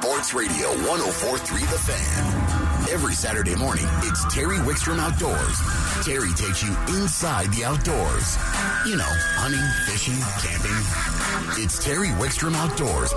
Sports 0.00 0.34
Radio 0.34 0.68
1043 0.68 1.60
The 1.60 1.78
Fan. 1.78 2.92
Every 2.92 3.14
Saturday 3.14 3.54
morning, 3.54 3.86
it's 4.02 4.24
Terry 4.32 4.58
Wickstrom 4.58 4.98
Outdoors. 4.98 5.58
Terry 6.04 6.32
takes 6.34 6.62
you 6.62 6.68
inside 7.00 7.52
the 7.54 7.64
outdoors. 7.64 8.36
You 8.86 8.96
know, 8.96 9.10
hunting, 9.36 9.64
fishing, 9.86 10.18
camping. 10.42 11.62
It's 11.62 11.82
Terry 11.82 12.08
Wickstrom 12.08 12.54
Outdoors. 12.54 13.12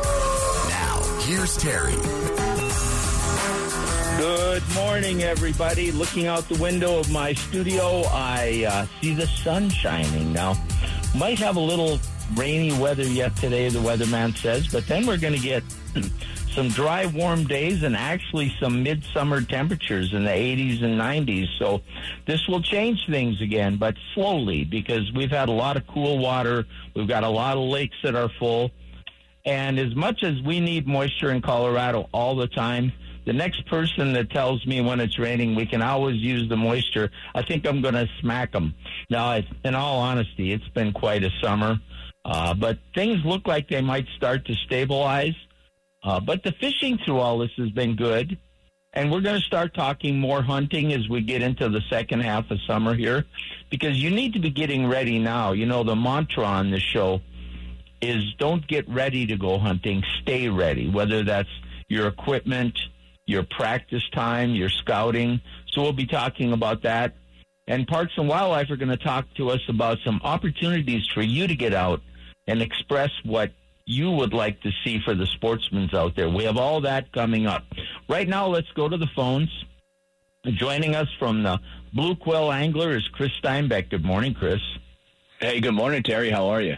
Now, 0.69 1.01
here's 1.21 1.57
Terry. 1.57 1.95
Good 4.17 4.63
morning, 4.73 5.23
everybody. 5.23 5.91
Looking 5.91 6.27
out 6.27 6.47
the 6.47 6.61
window 6.61 6.97
of 6.99 7.11
my 7.11 7.33
studio, 7.33 8.03
I 8.11 8.65
uh, 8.69 8.85
see 9.01 9.13
the 9.13 9.27
sun 9.27 9.69
shining 9.69 10.31
now. 10.31 10.55
Might 11.15 11.39
have 11.39 11.57
a 11.57 11.61
little 11.61 11.99
rainy 12.35 12.71
weather 12.79 13.03
yet 13.03 13.35
today, 13.35 13.69
the 13.69 13.79
weatherman 13.79 14.37
says, 14.37 14.67
but 14.67 14.87
then 14.87 15.05
we're 15.05 15.17
going 15.17 15.33
to 15.33 15.39
get 15.39 15.63
some 16.59 16.67
dry, 16.67 17.05
warm 17.05 17.45
days 17.45 17.83
and 17.83 17.95
actually 17.95 18.53
some 18.59 18.83
midsummer 18.83 19.39
temperatures 19.39 20.13
in 20.13 20.25
the 20.25 20.29
80s 20.29 20.83
and 20.83 20.99
90s. 20.99 21.47
So 21.57 21.81
this 22.27 22.45
will 22.49 22.61
change 22.61 22.99
things 23.09 23.39
again, 23.41 23.77
but 23.77 23.95
slowly 24.13 24.65
because 24.65 25.09
we've 25.13 25.31
had 25.31 25.47
a 25.47 25.53
lot 25.53 25.77
of 25.77 25.87
cool 25.87 26.17
water. 26.17 26.65
We've 26.97 27.07
got 27.07 27.23
a 27.23 27.29
lot 27.29 27.55
of 27.55 27.63
lakes 27.63 27.95
that 28.03 28.13
are 28.13 28.27
full. 28.39 28.71
And 29.45 29.79
as 29.79 29.95
much 29.95 30.21
as 30.21 30.41
we 30.41 30.59
need 30.59 30.85
moisture 30.85 31.31
in 31.31 31.41
Colorado 31.41 32.09
all 32.11 32.35
the 32.35 32.47
time, 32.47 32.91
the 33.25 33.31
next 33.31 33.65
person 33.67 34.11
that 34.11 34.29
tells 34.29 34.65
me 34.67 34.81
when 34.81 34.99
it's 34.99 35.17
raining, 35.17 35.55
we 35.55 35.65
can 35.65 35.81
always 35.81 36.17
use 36.17 36.49
the 36.49 36.57
moisture. 36.57 37.09
I 37.35 37.41
think 37.41 37.65
I'm 37.65 37.81
going 37.81 37.93
to 37.93 38.09
smack 38.19 38.51
them. 38.51 38.75
Now, 39.09 39.39
in 39.63 39.75
all 39.75 39.99
honesty, 40.01 40.51
it's 40.51 40.67
been 40.69 40.91
quite 40.91 41.23
a 41.23 41.29
summer, 41.41 41.79
uh, 42.25 42.53
but 42.53 42.79
things 42.93 43.23
look 43.23 43.47
like 43.47 43.69
they 43.69 43.81
might 43.81 44.07
start 44.17 44.43
to 44.47 44.55
stabilize. 44.65 45.35
Uh, 46.03 46.19
but 46.19 46.43
the 46.43 46.51
fishing 46.53 46.97
through 47.05 47.19
all 47.19 47.39
this 47.39 47.51
has 47.57 47.69
been 47.69 47.95
good. 47.95 48.37
And 48.93 49.11
we're 49.11 49.21
going 49.21 49.39
to 49.39 49.45
start 49.45 49.75
talking 49.75 50.19
more 50.19 50.41
hunting 50.41 50.93
as 50.93 51.07
we 51.07 51.21
get 51.21 51.43
into 51.43 51.69
the 51.69 51.81
second 51.91 52.21
half 52.21 52.49
of 52.49 52.59
summer 52.65 52.95
here 52.95 53.25
because 53.69 54.01
you 54.01 54.09
need 54.09 54.33
to 54.33 54.39
be 54.39 54.49
getting 54.49 54.87
ready 54.87 55.19
now. 55.19 55.51
You 55.51 55.67
know, 55.67 55.83
the 55.83 55.95
mantra 55.95 56.43
on 56.43 56.71
the 56.71 56.79
show 56.79 57.21
is 58.01 58.33
don't 58.39 58.65
get 58.67 58.89
ready 58.89 59.27
to 59.27 59.37
go 59.37 59.59
hunting, 59.59 60.03
stay 60.21 60.49
ready, 60.49 60.89
whether 60.89 61.23
that's 61.23 61.49
your 61.87 62.07
equipment, 62.07 62.79
your 63.27 63.43
practice 63.43 64.07
time, 64.09 64.55
your 64.55 64.69
scouting. 64.69 65.39
So 65.67 65.83
we'll 65.83 65.93
be 65.93 66.07
talking 66.07 66.51
about 66.51 66.81
that. 66.83 67.13
And 67.67 67.87
Parks 67.87 68.13
and 68.17 68.27
Wildlife 68.27 68.71
are 68.71 68.77
going 68.77 68.89
to 68.89 68.97
talk 68.97 69.31
to 69.35 69.51
us 69.51 69.61
about 69.69 69.99
some 70.03 70.19
opportunities 70.23 71.05
for 71.13 71.21
you 71.21 71.45
to 71.45 71.55
get 71.55 71.75
out 71.75 72.01
and 72.47 72.63
express 72.63 73.11
what 73.23 73.51
you 73.89 74.11
would 74.11 74.33
like 74.33 74.61
to 74.61 74.71
see 74.83 74.99
for 75.03 75.15
the 75.15 75.25
sportsmen's 75.25 75.95
out 75.95 76.15
there. 76.15 76.29
We 76.29 76.43
have 76.43 76.57
all 76.57 76.79
that 76.81 77.11
coming 77.11 77.47
up. 77.47 77.63
Right 78.07 78.27
now, 78.27 78.45
let's 78.45 78.71
go 78.75 78.87
to 78.87 78.97
the 78.97 79.09
phones. 79.15 79.49
Joining 80.45 80.93
us 80.93 81.07
from 81.17 81.41
the 81.41 81.59
Blue 81.91 82.15
Quill 82.15 82.51
Angler 82.51 82.95
is 82.95 83.07
Chris 83.07 83.31
Steinbeck. 83.43 83.89
Good 83.89 84.05
morning, 84.05 84.35
Chris. 84.35 84.59
Hey, 85.39 85.59
good 85.59 85.73
morning, 85.73 86.03
Terry. 86.03 86.29
How 86.29 86.49
are 86.49 86.61
you? 86.61 86.77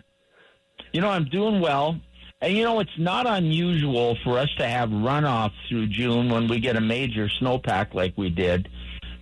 You 0.93 1.01
know, 1.01 1.09
I'm 1.09 1.25
doing 1.25 1.59
well. 1.59 1.99
And 2.39 2.55
you 2.55 2.63
know, 2.63 2.79
it's 2.79 2.97
not 2.97 3.27
unusual 3.27 4.17
for 4.23 4.39
us 4.39 4.49
to 4.57 4.65
have 4.65 4.87
runoff 4.89 5.51
through 5.67 5.87
June 5.87 6.29
when 6.29 6.47
we 6.47 6.61
get 6.61 6.77
a 6.77 6.81
major 6.81 7.27
snowpack 7.27 7.93
like 7.93 8.13
we 8.17 8.29
did. 8.29 8.69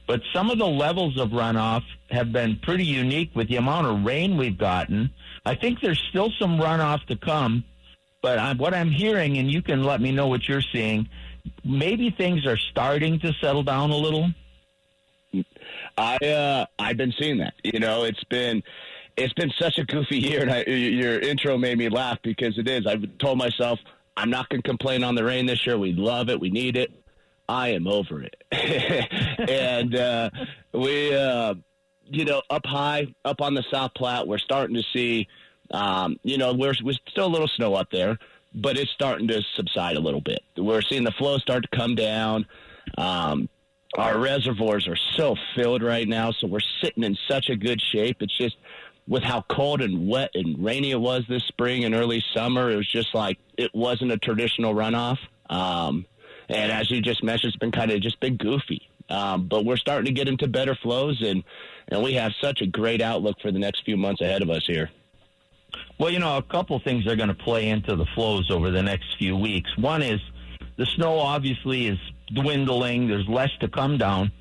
But 0.06 0.22
some 0.32 0.52
of 0.52 0.60
the 0.60 0.68
levels 0.68 1.18
of 1.18 1.30
runoff 1.30 1.84
have 2.12 2.32
been 2.32 2.60
pretty 2.62 2.86
unique 2.86 3.32
with 3.36 3.50
the 3.50 3.56
amount 3.56 3.88
of 3.88 4.06
rain 4.06 4.38
we've 4.38 4.58
gotten. 4.58 5.10
I 5.44 5.56
think 5.56 5.82
there's 5.82 6.02
still 6.10 6.32
some 6.40 6.60
runoff 6.60 7.06
to 7.08 7.16
come, 7.16 7.64
but 8.22 8.40
I'm, 8.40 8.58
what 8.58 8.74
I'm 8.74 8.92
hearing, 8.92 9.38
and 9.38 9.52
you 9.52 9.62
can 9.62 9.84
let 9.84 10.02
me 10.02 10.12
know 10.12 10.28
what 10.28 10.48
you're 10.48 10.62
seeing, 10.62 11.08
maybe 11.64 12.10
things 12.12 12.46
are 12.46 12.58
starting 12.58 13.20
to 13.20 13.34
settle 13.34 13.64
down 13.64 13.92
a 13.92 13.96
little. 13.96 14.30
I 15.98 16.16
uh, 16.18 16.66
I've 16.78 16.98
been 16.98 17.14
seeing 17.20 17.38
that. 17.40 17.54
You 17.64 17.80
know, 17.80 18.04
it's 18.04 18.24
been 18.26 18.64
it's 19.18 19.34
been 19.34 19.52
such 19.60 19.78
a 19.78 19.84
goofy 19.84 20.18
year, 20.18 20.42
and 20.42 20.52
I, 20.52 20.64
your 20.64 21.20
intro 21.20 21.58
made 21.58 21.78
me 21.78 21.90
laugh 21.90 22.18
because 22.24 22.58
it 22.58 22.68
is. 22.68 22.88
I've 22.88 23.18
told 23.20 23.38
myself 23.38 23.80
I'm 24.20 24.30
not 24.30 24.50
going 24.50 24.62
to 24.62 24.68
complain 24.68 25.04
on 25.04 25.16
the 25.16 25.24
rain 25.24 25.46
this 25.46 25.66
year. 25.66 25.78
We 25.78 25.94
love 25.94 26.30
it. 26.30 26.40
We 26.40 26.50
need 26.50 26.76
it. 26.76 26.92
I 27.48 27.70
am 27.70 27.88
over 27.88 28.22
it. 28.22 28.36
and 29.50 29.96
uh, 29.96 30.30
we, 30.74 31.16
uh, 31.16 31.56
you 32.06 32.26
know, 32.26 32.42
up 32.50 32.66
high, 32.66 33.08
up 33.24 33.42
on 33.42 33.54
the 33.54 33.64
South 33.72 33.94
Platte, 33.96 34.28
we're 34.28 34.38
starting 34.38 34.76
to 34.76 34.84
see, 34.94 35.28
um, 35.72 36.20
you 36.24 36.38
know, 36.38 36.54
we're, 36.54 36.74
we're 36.84 36.96
still 37.10 37.28
a 37.28 37.28
little 37.28 37.48
snow 37.48 37.76
up 37.76 37.92
there, 37.92 38.18
but 38.54 38.78
it's 38.78 38.92
starting 38.92 39.28
to 39.28 39.42
subside 39.56 39.96
a 39.96 40.00
little 40.00 40.22
bit. 40.22 40.42
We're 40.58 40.82
seeing 40.82 41.04
the 41.04 41.12
flow 41.12 41.38
start 41.38 41.64
to 41.70 41.78
come 41.78 41.96
down. 41.96 42.46
Um, 42.98 43.50
our 43.98 44.20
reservoirs 44.20 44.88
are 44.88 44.98
so 45.16 45.36
filled 45.56 45.82
right 45.82 46.08
now, 46.08 46.32
so 46.32 46.48
we're 46.48 46.60
sitting 46.82 47.04
in 47.04 47.18
such 47.28 47.50
a 47.50 47.56
good 47.56 47.82
shape. 47.82 48.18
It's 48.22 48.38
just 48.38 48.56
with 49.08 49.24
how 49.24 49.42
cold 49.50 49.82
and 49.82 50.08
wet 50.08 50.30
and 50.36 50.64
rainy 50.64 50.92
it 50.92 51.00
was 51.00 51.24
this 51.28 51.44
spring 51.46 51.84
and 51.84 51.96
early 51.96 52.24
summer, 52.34 52.70
it 52.70 52.76
was 52.76 52.88
just 52.88 53.14
like 53.16 53.40
it 53.58 53.74
wasn't 53.74 54.12
a 54.12 54.18
traditional 54.18 54.76
runoff. 54.76 55.18
Um, 55.50 56.06
and 56.48 56.72
as 56.72 56.92
you 56.92 57.02
just 57.02 57.24
mentioned, 57.24 57.50
it's 57.50 57.60
been 57.60 57.72
kind 57.72 57.92
of 57.92 58.02
just 58.02 58.20
been 58.20 58.38
goofy. 58.38 58.88
Um, 59.10 59.48
but 59.48 59.66
we're 59.66 59.78
starting 59.78 60.06
to 60.06 60.12
get 60.12 60.28
into 60.28 60.48
better 60.48 60.76
flows, 60.76 61.22
and 61.24 61.44
and 61.88 62.04
we 62.04 62.14
have 62.14 62.32
such 62.40 62.62
a 62.62 62.68
great 62.68 63.02
outlook 63.02 63.38
for 63.42 63.52
the 63.52 63.58
next 63.58 63.84
few 63.84 63.98
months 63.98 64.22
ahead 64.22 64.44
of 64.44 64.52
us 64.52 64.66
here. 64.68 64.92
Well, 66.00 66.10
you 66.10 66.20
know, 66.20 66.38
a 66.38 66.44
couple 66.44 66.80
things 66.80 67.08
are 67.08 67.16
going 67.16 67.30
to 67.30 67.36
play 67.36 67.70
into 67.70 67.96
the 67.96 68.06
flows 68.16 68.50
over 68.50 68.72
the 68.72 68.84
next 68.84 69.18
few 69.18 69.36
weeks. 69.36 69.70
One 69.78 70.02
is 70.02 70.20
the 70.78 70.86
snow 70.86 71.20
obviously 71.20 71.88
is 71.88 72.00
dwindling. 72.34 73.08
There's 73.08 73.28
less 73.28 73.52
to 73.60 73.68
come 73.68 73.98
down, 73.98 74.32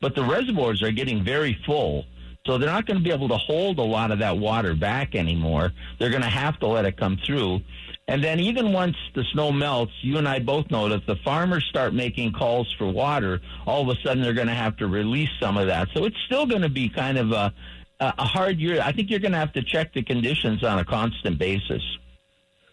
but 0.00 0.14
the 0.14 0.24
reservoirs 0.24 0.82
are 0.82 0.92
getting 0.92 1.24
very 1.24 1.58
full. 1.66 2.04
So 2.46 2.56
they're 2.56 2.70
not 2.70 2.86
going 2.86 2.96
to 2.96 3.02
be 3.04 3.10
able 3.10 3.28
to 3.28 3.36
hold 3.36 3.78
a 3.78 3.82
lot 3.82 4.10
of 4.10 4.20
that 4.20 4.38
water 4.38 4.74
back 4.74 5.14
anymore. 5.14 5.72
They're 5.98 6.10
going 6.10 6.22
to 6.22 6.28
have 6.28 6.58
to 6.60 6.66
let 6.66 6.86
it 6.86 6.96
come 6.96 7.18
through. 7.26 7.60
And 8.06 8.24
then 8.24 8.40
even 8.40 8.72
once 8.72 8.96
the 9.14 9.22
snow 9.32 9.52
melts, 9.52 9.92
you 10.00 10.16
and 10.16 10.26
I 10.26 10.38
both 10.38 10.70
know 10.70 10.88
that 10.88 11.00
if 11.00 11.06
the 11.06 11.16
farmers 11.16 11.66
start 11.68 11.92
making 11.92 12.32
calls 12.32 12.72
for 12.78 12.90
water, 12.90 13.42
all 13.66 13.82
of 13.82 13.94
a 13.94 14.00
sudden 14.00 14.22
they're 14.22 14.32
going 14.32 14.46
to 14.46 14.54
have 14.54 14.78
to 14.78 14.86
release 14.86 15.28
some 15.38 15.58
of 15.58 15.66
that. 15.66 15.88
So 15.92 16.06
it's 16.06 16.16
still 16.24 16.46
going 16.46 16.62
to 16.62 16.70
be 16.70 16.88
kind 16.88 17.18
of 17.18 17.32
a, 17.32 17.52
a 18.00 18.24
hard 18.24 18.58
year. 18.58 18.80
I 18.80 18.92
think 18.92 19.10
you're 19.10 19.20
going 19.20 19.32
to 19.32 19.38
have 19.38 19.52
to 19.54 19.62
check 19.62 19.92
the 19.92 20.02
conditions 20.02 20.62
on 20.62 20.78
a 20.78 20.84
constant 20.84 21.38
basis. 21.38 21.82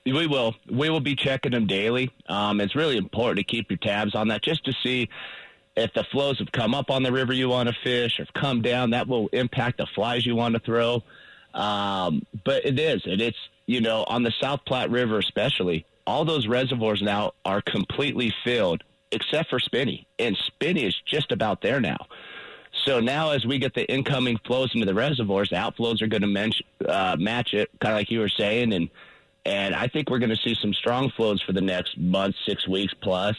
We 0.05 0.27
will. 0.27 0.53
We 0.69 0.89
will 0.89 0.99
be 0.99 1.15
checking 1.15 1.51
them 1.51 1.65
daily. 1.65 2.11
Um, 2.29 2.61
it's 2.61 2.75
really 2.75 2.97
important 2.97 3.39
to 3.39 3.43
keep 3.43 3.71
your 3.71 3.77
tabs 3.77 4.13
on 4.13 4.27
that 4.27 4.43
just 4.43 4.63
to 4.65 4.73
see 4.83 5.09
if 5.75 5.93
the 5.93 6.03
flows 6.05 6.39
have 6.39 6.51
come 6.51 6.73
up 6.73 6.89
on 6.89 7.03
the 7.03 7.11
river 7.11 7.33
you 7.33 7.49
want 7.49 7.69
to 7.69 7.75
fish 7.83 8.19
or 8.19 8.25
come 8.33 8.61
down, 8.61 8.91
that 8.91 9.07
will 9.07 9.27
impact 9.29 9.77
the 9.77 9.87
flies 9.87 10.25
you 10.25 10.35
want 10.35 10.53
to 10.53 10.59
throw. 10.59 11.03
Um, 11.53 12.25
but 12.43 12.65
it 12.65 12.79
is, 12.79 13.01
and 13.05 13.21
it's 13.21 13.37
you 13.65 13.81
know 13.81 14.03
on 14.07 14.23
the 14.23 14.33
South 14.39 14.61
Platte 14.65 14.89
River 14.89 15.19
especially, 15.19 15.85
all 16.05 16.23
those 16.23 16.47
reservoirs 16.47 17.01
now 17.01 17.31
are 17.43 17.61
completely 17.61 18.33
filled 18.43 18.83
except 19.11 19.49
for 19.49 19.59
Spinney, 19.59 20.05
and 20.19 20.37
Spinney 20.37 20.85
is 20.85 20.95
just 21.05 21.31
about 21.31 21.61
there 21.61 21.79
now. 21.79 22.07
So 22.85 22.99
now, 22.99 23.31
as 23.31 23.45
we 23.45 23.57
get 23.57 23.73
the 23.73 23.91
incoming 23.91 24.37
flows 24.45 24.71
into 24.75 24.85
the 24.85 24.93
reservoirs, 24.93 25.49
the 25.49 25.55
outflows 25.55 26.03
are 26.03 26.07
going 26.07 26.21
to 26.21 26.27
match, 26.27 26.61
uh, 26.87 27.15
match 27.19 27.53
it, 27.55 27.69
kind 27.81 27.93
of 27.93 27.97
like 27.97 28.11
you 28.11 28.19
were 28.19 28.29
saying, 28.29 28.73
and 28.73 28.89
and 29.45 29.75
I 29.75 29.87
think 29.87 30.09
we're 30.09 30.19
going 30.19 30.31
to 30.31 30.37
see 30.37 30.55
some 30.55 30.73
strong 30.73 31.11
flows 31.11 31.41
for 31.41 31.53
the 31.53 31.61
next 31.61 31.97
month, 31.99 32.35
six 32.45 32.67
weeks 32.67 32.93
plus. 32.99 33.35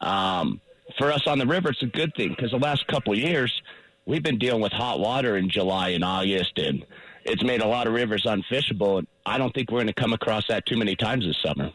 Um, 0.00 0.60
for 0.96 1.12
us 1.12 1.26
on 1.26 1.38
the 1.38 1.46
river, 1.46 1.70
it's 1.70 1.82
a 1.82 1.86
good 1.86 2.14
thing 2.14 2.30
because 2.30 2.50
the 2.50 2.58
last 2.58 2.86
couple 2.86 3.12
of 3.12 3.18
years 3.18 3.62
we've 4.06 4.22
been 4.22 4.38
dealing 4.38 4.62
with 4.62 4.72
hot 4.72 5.00
water 5.00 5.36
in 5.36 5.50
July 5.50 5.90
and 5.90 6.02
August, 6.02 6.58
and 6.58 6.84
it's 7.24 7.42
made 7.42 7.60
a 7.60 7.66
lot 7.66 7.86
of 7.86 7.92
rivers 7.92 8.24
unfishable. 8.24 8.98
And 8.98 9.06
I 9.26 9.36
don't 9.38 9.54
think 9.54 9.70
we're 9.70 9.78
going 9.78 9.86
to 9.88 9.92
come 9.92 10.12
across 10.12 10.46
that 10.48 10.66
too 10.66 10.76
many 10.76 10.96
times 10.96 11.26
this 11.26 11.36
summer. 11.42 11.70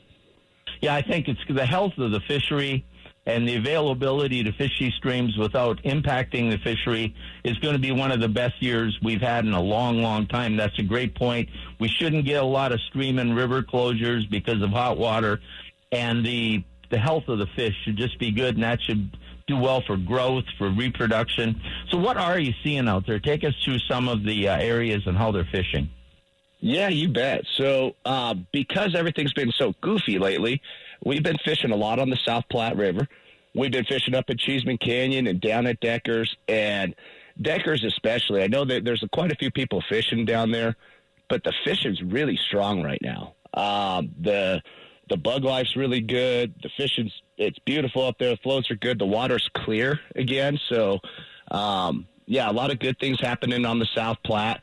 Yeah, 0.82 0.96
I 0.96 1.02
think 1.02 1.28
it's 1.28 1.40
the 1.48 1.66
health 1.66 1.98
of 1.98 2.12
the 2.12 2.20
fishery 2.22 2.86
and 3.26 3.48
the 3.48 3.56
availability 3.56 4.44
to 4.44 4.52
fish 4.52 4.78
these 4.80 4.94
streams 4.94 5.36
without 5.38 5.82
impacting 5.84 6.52
the 6.52 6.58
fishery 6.60 7.16
is 7.44 7.58
going 7.58 7.74
to 7.74 7.80
be 7.80 7.92
one 7.92 8.12
of 8.12 8.20
the 8.20 8.30
best 8.30 8.62
years 8.62 8.98
we've 9.02 9.22
had 9.22 9.46
in 9.46 9.54
a 9.54 9.62
long, 9.62 10.02
long 10.02 10.28
time. 10.28 10.56
That's 10.56 10.78
a 10.78 10.84
great 10.84 11.16
point. 11.16 11.50
We 11.80 11.88
shouldn't 11.88 12.26
get 12.26 12.42
a 12.42 12.46
lot 12.46 12.72
of 12.72 12.80
stream 12.82 13.18
and 13.18 13.36
river 13.36 13.64
closures 13.64 14.30
because 14.30 14.62
of 14.62 14.70
hot 14.70 14.98
water, 14.98 15.40
and 15.92 16.26
the 16.26 16.64
the 16.92 17.00
health 17.00 17.28
of 17.28 17.40
the 17.40 17.48
fish 17.48 17.74
should 17.84 17.98
just 17.98 18.20
be 18.20 18.32
good, 18.32 18.56
and 18.56 18.64
that 18.64 18.80
should 18.82 19.18
do 19.48 19.58
well 19.58 19.82
for 19.82 19.98
growth, 19.98 20.46
for 20.58 20.70
reproduction. 20.70 21.60
So, 21.90 21.98
what 21.98 22.18
are 22.18 22.40
you 22.40 22.54
seeing 22.64 22.88
out 22.88 23.06
there? 23.08 23.20
Take 23.20 23.44
us 23.44 23.54
through 23.64 23.80
some 23.80 24.08
of 24.08 24.24
the 24.24 24.48
uh, 24.48 24.58
areas 24.58 25.04
and 25.06 25.18
how 25.18 25.32
they're 25.32 25.48
fishing. 25.52 25.90
Yeah, 26.60 26.90
you 26.90 27.10
bet. 27.10 27.44
So, 27.56 27.96
uh, 28.06 28.36
because 28.52 28.96
everything's 28.96 29.34
been 29.34 29.52
so 29.52 29.74
goofy 29.82 30.18
lately, 30.18 30.62
we've 31.04 31.24
been 31.24 31.38
fishing 31.44 31.72
a 31.72 31.76
lot 31.76 32.00
on 32.00 32.10
the 32.10 32.18
South 32.18 32.46
Platte 32.50 32.76
River. 32.76 33.08
We've 33.56 33.72
been 33.72 33.86
fishing 33.86 34.16
up 34.16 34.26
at 34.30 34.38
Cheeseman 34.38 34.78
Canyon 34.78 35.28
and 35.28 35.40
down 35.40 35.66
at 35.66 35.80
Deckers, 35.80 36.36
and 36.48 36.94
Deckers 37.42 37.84
especially. 37.84 38.44
I 38.44 38.48
know 38.48 38.66
that 38.66 38.84
there's 38.86 39.04
quite 39.12 39.32
a 39.32 39.36
few 39.36 39.52
people 39.52 39.82
fishing 39.90 40.26
down 40.26 40.52
there, 40.52 40.76
but 41.30 41.44
the 41.44 41.54
fishing's 41.64 42.02
really 42.04 42.38
strong 42.48 42.84
right 42.84 43.02
now. 43.02 43.34
Um, 43.54 44.12
the 44.22 44.62
The 45.10 45.18
bug 45.18 45.44
life's 45.44 45.76
really 45.76 46.02
good. 46.02 46.54
The 46.64 46.70
fishing's 46.78 47.14
it's 47.38 47.60
beautiful 47.60 48.06
up 48.06 48.18
there. 48.18 48.32
The 48.32 48.42
floats 48.44 48.72
are 48.72 48.76
good. 48.76 48.98
The 48.98 49.06
water's 49.06 49.50
clear 49.54 50.00
again. 50.16 50.58
So, 50.70 51.00
um, 51.52 52.08
yeah, 52.26 52.50
a 52.50 52.54
lot 52.54 52.72
of 52.72 52.80
good 52.80 52.98
things 53.00 53.20
happening 53.22 53.66
on 53.66 53.78
the 53.78 53.88
South 53.94 54.18
Platte. 54.26 54.62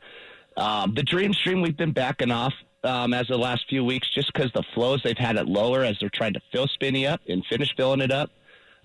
Um, 0.57 0.93
the 0.95 1.03
Dream 1.03 1.33
Stream 1.33 1.61
we've 1.61 1.77
been 1.77 1.93
backing 1.93 2.31
off 2.31 2.53
um, 2.83 3.13
as 3.13 3.27
the 3.27 3.37
last 3.37 3.65
few 3.69 3.83
weeks 3.85 4.09
just 4.13 4.33
because 4.33 4.51
the 4.53 4.63
flows 4.73 5.01
they've 5.03 5.17
had 5.17 5.37
it 5.37 5.47
lower 5.47 5.83
as 5.83 5.97
they're 5.99 6.09
trying 6.09 6.33
to 6.33 6.41
fill 6.51 6.67
Spinney 6.67 7.07
up 7.07 7.21
and 7.27 7.45
finish 7.45 7.73
filling 7.75 8.01
it 8.01 8.11
up. 8.11 8.29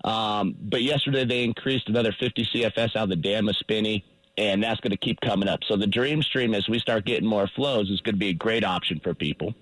Um, 0.03 0.55
but 0.59 0.81
yesterday 0.81 1.25
they 1.25 1.43
increased 1.43 1.89
another 1.89 2.13
50 2.17 2.45
CFS 2.45 2.95
out 2.95 3.03
of 3.03 3.09
the 3.09 3.15
dam 3.15 3.49
of 3.49 3.57
Spinney, 3.57 4.05
and 4.37 4.63
that's 4.63 4.79
going 4.79 4.91
to 4.91 4.97
keep 4.97 5.19
coming 5.21 5.49
up. 5.49 5.63
So 5.67 5.75
the 5.75 5.87
Dream 5.87 6.23
Stream, 6.23 6.53
as 6.53 6.67
we 6.69 6.79
start 6.79 7.05
getting 7.05 7.27
more 7.27 7.47
flows, 7.47 7.89
is 7.89 8.01
going 8.01 8.15
to 8.15 8.19
be 8.19 8.29
a 8.29 8.33
great 8.33 8.63
option 8.63 8.99
for 9.03 9.13
people. 9.13 9.53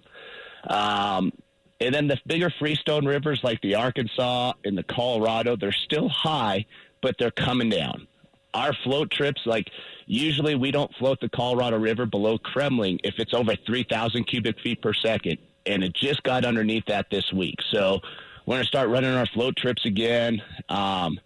Um, 0.68 1.32
and 1.80 1.94
then 1.94 2.08
the 2.08 2.20
bigger 2.26 2.52
freestone 2.60 3.06
rivers 3.06 3.42
like 3.44 3.62
the 3.62 3.76
Arkansas 3.76 4.54
and 4.64 4.78
the 4.78 4.84
Colorado, 4.84 5.56
they're 5.56 5.72
still 5.72 6.10
high, 6.10 6.66
but 7.02 7.16
they're 7.20 7.32
coming 7.32 7.70
down. 7.70 8.08
Our 8.54 8.74
float 8.74 9.12
trips, 9.12 9.42
like 9.46 9.70
usually 10.08 10.56
we 10.56 10.72
don't 10.72 10.94
float 10.96 11.20
the 11.22 11.30
Colorado 11.30 11.78
River 11.78 12.06
below 12.06 12.40
Kremmling 12.40 13.00
if 13.04 13.20
it's 13.20 13.34
over 13.34 13.56
3,000 13.56 14.24
cubic 14.24 14.60
feet 14.60 14.82
per 14.82 14.94
second. 14.94 15.38
And 15.66 15.84
it 15.84 15.94
just 15.94 16.24
got 16.24 16.46
underneath 16.46 16.86
that 16.88 17.10
this 17.12 17.32
week. 17.32 17.56
So 17.72 18.02
we're 18.48 18.56
going 18.56 18.64
to 18.64 18.68
start 18.68 18.90
running 18.90 19.14
our 19.14 19.28
float 19.28 19.56
trips 19.56 19.86
again. 19.86 20.42
Um, 20.70 21.20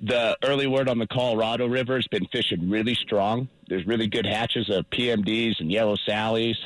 the 0.00 0.36
early 0.44 0.68
word 0.68 0.88
on 0.88 0.98
the 0.98 1.06
Colorado 1.08 1.66
River 1.66 1.96
has 1.96 2.06
been 2.06 2.26
fishing 2.26 2.70
really 2.70 2.94
strong. 2.94 3.48
There's 3.68 3.86
really 3.86 4.06
good 4.06 4.26
hatches 4.26 4.70
of 4.70 4.88
PMDs 4.90 5.58
and 5.58 5.72
yellow 5.72 5.96
sallies. 5.96 6.56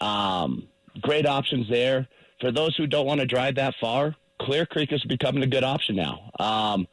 Um, 0.00 0.68
great 1.00 1.26
options 1.26 1.68
there 1.68 2.06
for 2.40 2.50
those 2.50 2.76
who 2.76 2.86
don't 2.86 3.06
want 3.06 3.20
to 3.20 3.26
drive 3.26 3.56
that 3.56 3.74
far, 3.80 4.14
Clear 4.40 4.66
Creek 4.66 4.92
is 4.92 5.04
becoming 5.04 5.42
a 5.42 5.46
good 5.46 5.64
option 5.64 5.96
now. 5.96 6.30
Um, 6.38 6.88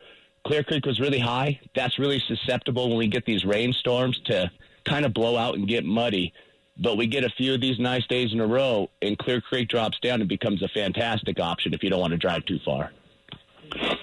Clear 0.45 0.63
Creek 0.63 0.85
was 0.85 1.00
really 1.00 1.19
high. 1.19 1.59
That's 1.75 1.97
really 1.97 2.19
susceptible 2.27 2.89
when 2.89 2.97
we 2.97 3.07
get 3.07 3.25
these 3.25 3.45
rainstorms 3.45 4.19
to 4.25 4.51
kind 4.85 5.05
of 5.05 5.13
blow 5.13 5.38
out 5.38 5.55
and 5.55 5.67
get 5.67 5.85
muddy. 5.85 6.33
But 6.79 6.97
we 6.97 7.07
get 7.07 7.24
a 7.24 7.29
few 7.29 7.53
of 7.53 7.62
these 7.62 7.79
nice 7.79 8.06
days 8.07 8.33
in 8.33 8.39
a 8.39 8.47
row, 8.47 8.89
and 9.01 9.18
Clear 9.18 9.41
Creek 9.41 9.68
drops 9.69 10.00
down 10.00 10.21
and 10.21 10.29
becomes 10.29 10.62
a 10.62 10.68
fantastic 10.68 11.39
option 11.39 11.74
if 11.74 11.83
you 11.83 11.89
don't 11.89 12.00
want 12.00 12.12
to 12.12 12.18
drive 12.18 12.45
too 12.45 12.59
far. 12.63 12.91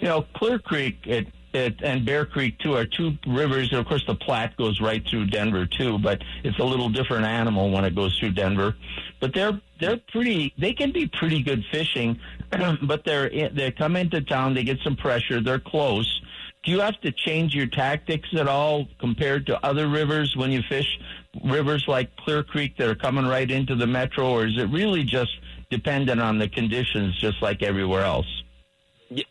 You 0.00 0.08
know, 0.08 0.26
Clear 0.34 0.58
Creek 0.58 0.98
it, 1.04 1.28
it, 1.52 1.80
and 1.82 2.04
Bear 2.04 2.26
Creek 2.26 2.58
too 2.58 2.74
are 2.74 2.84
two 2.84 3.16
rivers. 3.26 3.72
Of 3.72 3.86
course, 3.86 4.04
the 4.06 4.14
Platte 4.14 4.56
goes 4.56 4.80
right 4.80 5.02
through 5.08 5.26
Denver 5.26 5.66
too, 5.66 5.98
but 5.98 6.22
it's 6.42 6.58
a 6.58 6.64
little 6.64 6.88
different 6.88 7.24
animal 7.24 7.70
when 7.70 7.84
it 7.84 7.94
goes 7.94 8.18
through 8.18 8.32
Denver. 8.32 8.76
But 9.20 9.34
they're 9.34 9.60
they're 9.80 10.00
pretty. 10.12 10.52
They 10.58 10.72
can 10.72 10.92
be 10.92 11.06
pretty 11.06 11.42
good 11.42 11.64
fishing, 11.70 12.18
but 12.82 13.04
they're 13.04 13.30
they 13.50 13.70
come 13.70 13.96
into 13.96 14.20
town. 14.20 14.54
They 14.54 14.64
get 14.64 14.80
some 14.80 14.96
pressure. 14.96 15.40
They're 15.40 15.60
close. 15.60 16.20
Do 16.64 16.70
you 16.70 16.80
have 16.80 16.98
to 17.02 17.12
change 17.12 17.54
your 17.54 17.66
tactics 17.66 18.28
at 18.32 18.48
all 18.48 18.88
compared 18.98 19.46
to 19.46 19.64
other 19.64 19.86
rivers 19.86 20.34
when 20.34 20.50
you 20.50 20.62
fish 20.62 20.98
rivers 21.42 21.86
like 21.88 22.14
Clear 22.16 22.42
Creek 22.42 22.76
that 22.76 22.88
are 22.88 22.94
coming 22.94 23.26
right 23.26 23.50
into 23.50 23.74
the 23.74 23.86
metro, 23.86 24.30
or 24.30 24.46
is 24.46 24.56
it 24.58 24.70
really 24.70 25.02
just 25.02 25.30
dependent 25.70 26.20
on 26.20 26.38
the 26.38 26.48
conditions, 26.48 27.16
just 27.18 27.42
like 27.42 27.62
everywhere 27.62 28.04
else? 28.04 28.26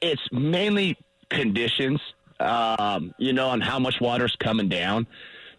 It's 0.01 0.21
mainly 0.31 0.97
conditions. 1.29 2.01
Um, 2.39 3.13
you 3.17 3.31
know, 3.31 3.47
on 3.47 3.61
how 3.61 3.79
much 3.79 4.01
water's 4.01 4.35
coming 4.37 4.67
down 4.67 5.07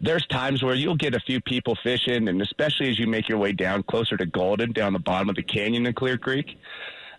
there's 0.04 0.26
times 0.26 0.62
where 0.62 0.74
you'll 0.74 0.96
get 0.96 1.14
a 1.14 1.20
few 1.20 1.40
people 1.40 1.76
fishing, 1.82 2.28
and 2.28 2.40
especially 2.42 2.90
as 2.90 2.98
you 2.98 3.06
make 3.06 3.28
your 3.28 3.38
way 3.38 3.52
down 3.52 3.82
closer 3.84 4.16
to 4.16 4.26
Golden, 4.26 4.72
down 4.72 4.92
the 4.92 4.98
bottom 4.98 5.28
of 5.28 5.36
the 5.36 5.42
canyon 5.42 5.86
in 5.86 5.94
Clear 5.94 6.18
Creek, 6.18 6.58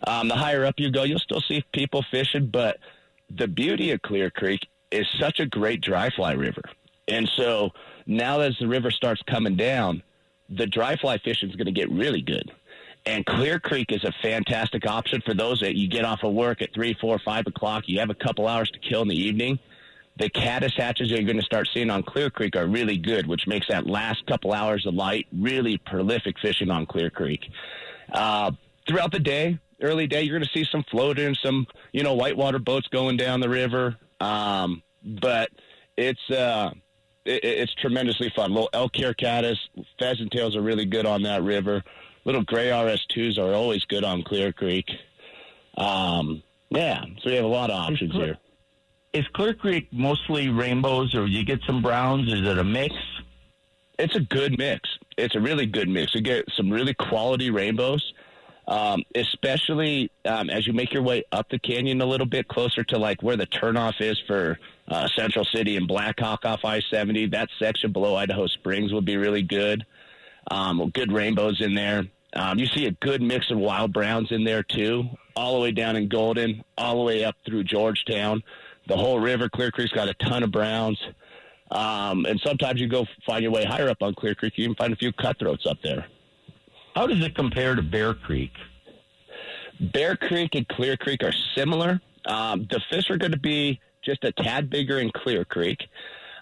um, 0.07 0.27
the 0.27 0.35
higher 0.35 0.65
up 0.65 0.75
you 0.77 0.91
go, 0.91 1.03
you'll 1.03 1.19
still 1.19 1.41
see 1.41 1.63
people 1.73 2.03
fishing. 2.11 2.47
But 2.47 2.77
the 3.29 3.47
beauty 3.47 3.91
of 3.91 4.01
Clear 4.01 4.29
Creek 4.29 4.67
is 4.91 5.07
such 5.19 5.39
a 5.39 5.45
great 5.45 5.81
dry 5.81 6.09
fly 6.09 6.33
river. 6.33 6.61
And 7.07 7.29
so 7.35 7.71
now 8.05 8.41
as 8.41 8.57
the 8.59 8.67
river 8.67 8.91
starts 8.91 9.21
coming 9.23 9.55
down, 9.55 10.03
the 10.49 10.67
dry 10.67 10.95
fly 10.95 11.17
fishing 11.17 11.49
is 11.49 11.55
going 11.55 11.65
to 11.65 11.71
get 11.71 11.91
really 11.91 12.21
good. 12.21 12.51
And 13.05 13.25
Clear 13.25 13.59
Creek 13.59 13.91
is 13.91 14.03
a 14.03 14.11
fantastic 14.23 14.87
option 14.87 15.21
for 15.21 15.35
those 15.35 15.59
that 15.59 15.75
you 15.75 15.87
get 15.87 16.05
off 16.05 16.23
of 16.23 16.33
work 16.33 16.61
at 16.61 16.73
three, 16.73 16.95
four, 16.99 17.19
five 17.19 17.45
o'clock. 17.45 17.83
You 17.87 17.99
have 17.99 18.09
a 18.09 18.15
couple 18.15 18.47
hours 18.47 18.71
to 18.71 18.79
kill 18.79 19.03
in 19.03 19.07
the 19.07 19.15
evening 19.15 19.59
the 20.17 20.29
caddis 20.29 20.73
hatches 20.75 21.11
you're 21.11 21.23
going 21.23 21.39
to 21.39 21.45
start 21.45 21.67
seeing 21.73 21.89
on 21.89 22.03
Clear 22.03 22.29
Creek 22.29 22.55
are 22.55 22.67
really 22.67 22.97
good, 22.97 23.27
which 23.27 23.47
makes 23.47 23.67
that 23.67 23.85
last 23.85 24.25
couple 24.25 24.53
hours 24.53 24.85
of 24.85 24.93
light 24.93 25.27
really 25.37 25.77
prolific 25.77 26.39
fishing 26.39 26.71
on 26.71 26.85
Clear 26.85 27.09
Creek. 27.09 27.49
Uh, 28.11 28.51
throughout 28.87 29.11
the 29.11 29.19
day, 29.19 29.59
early 29.81 30.07
day, 30.07 30.23
you're 30.23 30.37
going 30.37 30.47
to 30.47 30.57
see 30.57 30.65
some 30.71 30.83
floating, 30.89 31.35
some 31.35 31.67
you 31.91 32.03
know 32.03 32.13
whitewater 32.13 32.59
boats 32.59 32.87
going 32.87 33.17
down 33.17 33.41
the 33.41 33.49
river. 33.49 33.97
Um, 34.21 34.83
but 35.03 35.49
it's 35.97 36.29
uh, 36.29 36.71
it, 37.25 37.43
it's 37.43 37.73
tremendously 37.75 38.31
fun. 38.35 38.51
Little 38.51 38.69
elk 38.73 38.95
hair 38.95 39.13
caddis, 39.13 39.59
pheasant 39.99 40.31
tails 40.31 40.55
are 40.55 40.61
really 40.61 40.85
good 40.85 41.05
on 41.05 41.23
that 41.23 41.43
river. 41.43 41.83
Little 42.23 42.43
gray 42.43 42.69
RS2s 42.69 43.37
are 43.37 43.53
always 43.53 43.83
good 43.85 44.03
on 44.03 44.23
Clear 44.23 44.51
Creek. 44.51 44.89
Um, 45.77 46.41
yeah, 46.69 47.01
so 47.21 47.29
we 47.29 47.35
have 47.35 47.45
a 47.45 47.49
lot 47.49 47.69
of 47.69 47.77
options 47.77 48.13
here 48.13 48.37
is 49.15 49.25
Clear 49.29 49.53
Creek 49.53 49.87
mostly 49.93 50.49
rainbows, 50.49 51.15
or 51.15 51.25
you 51.25 51.45
get 51.45 51.61
some 51.65 51.81
browns? 51.81 52.31
Is 52.31 52.45
it 52.45 52.57
a 52.57 52.63
mix? 52.65 52.93
It's 53.97 54.15
a 54.15 54.19
good 54.19 54.57
mix. 54.57 54.89
It's 55.17 55.35
a 55.35 55.39
really 55.39 55.65
good 55.65 55.87
mix. 55.87 56.13
You 56.13 56.19
get 56.19 56.43
some 56.57 56.69
really 56.69 56.93
quality 56.93 57.49
rainbows, 57.49 58.13
um, 58.67 59.03
especially 59.15 60.11
um, 60.25 60.49
as 60.49 60.67
you 60.67 60.73
make 60.73 60.91
your 60.91 61.01
way 61.01 61.23
up 61.31 61.47
the 61.49 61.59
canyon 61.59 62.01
a 62.01 62.05
little 62.05 62.25
bit 62.25 62.49
closer 62.49 62.83
to 62.83 62.97
like 62.97 63.23
where 63.23 63.37
the 63.37 63.47
turnoff 63.47 64.01
is 64.01 64.19
for 64.27 64.59
uh, 64.87 65.07
Central 65.15 65.45
City 65.45 65.77
and 65.77 65.87
Blackhawk 65.87 66.45
off 66.45 66.63
I 66.63 66.81
seventy. 66.91 67.25
That 67.27 67.49
section 67.59 67.91
below 67.91 68.15
Idaho 68.15 68.47
Springs 68.47 68.93
would 68.93 69.05
be 69.05 69.17
really 69.17 69.41
good. 69.41 69.85
Um, 70.51 70.89
good 70.89 71.11
rainbows 71.11 71.61
in 71.61 71.73
there. 71.73 72.05
Um, 72.33 72.59
you 72.59 72.67
see 72.67 72.85
a 72.85 72.91
good 72.91 73.21
mix 73.21 73.49
of 73.49 73.57
wild 73.57 73.93
browns 73.93 74.31
in 74.31 74.43
there 74.43 74.61
too, 74.61 75.05
all 75.35 75.55
the 75.55 75.61
way 75.61 75.71
down 75.71 75.95
in 75.95 76.07
Golden, 76.07 76.63
all 76.77 76.97
the 76.97 77.03
way 77.03 77.23
up 77.23 77.35
through 77.45 77.63
Georgetown 77.63 78.43
the 78.87 78.95
whole 78.95 79.19
river. 79.19 79.49
Clear 79.49 79.71
Creek's 79.71 79.91
got 79.91 80.07
a 80.07 80.13
ton 80.15 80.43
of 80.43 80.51
browns. 80.51 80.99
Um, 81.71 82.25
and 82.25 82.39
sometimes 82.41 82.79
you 82.79 82.87
go 82.87 83.07
find 83.25 83.41
your 83.41 83.51
way 83.51 83.65
higher 83.65 83.89
up 83.89 84.01
on 84.01 84.13
Clear 84.13 84.35
Creek, 84.35 84.53
you 84.57 84.67
can 84.67 84.75
find 84.75 84.93
a 84.93 84.95
few 84.95 85.11
cutthroats 85.11 85.65
up 85.65 85.77
there. 85.81 86.05
How 86.93 87.07
does 87.07 87.23
it 87.23 87.35
compare 87.35 87.75
to 87.75 87.81
Bear 87.81 88.13
Creek? 88.13 88.51
Bear 89.79 90.15
Creek 90.15 90.55
and 90.55 90.67
Clear 90.67 90.95
Creek 90.95 91.23
are 91.23 91.33
similar. 91.55 91.99
Um, 92.25 92.67
the 92.69 92.79
fish 92.89 93.09
are 93.09 93.17
going 93.17 93.31
to 93.31 93.39
be 93.39 93.79
just 94.05 94.23
a 94.23 94.31
tad 94.31 94.69
bigger 94.69 94.99
in 94.99 95.11
Clear 95.11 95.45
Creek. 95.45 95.87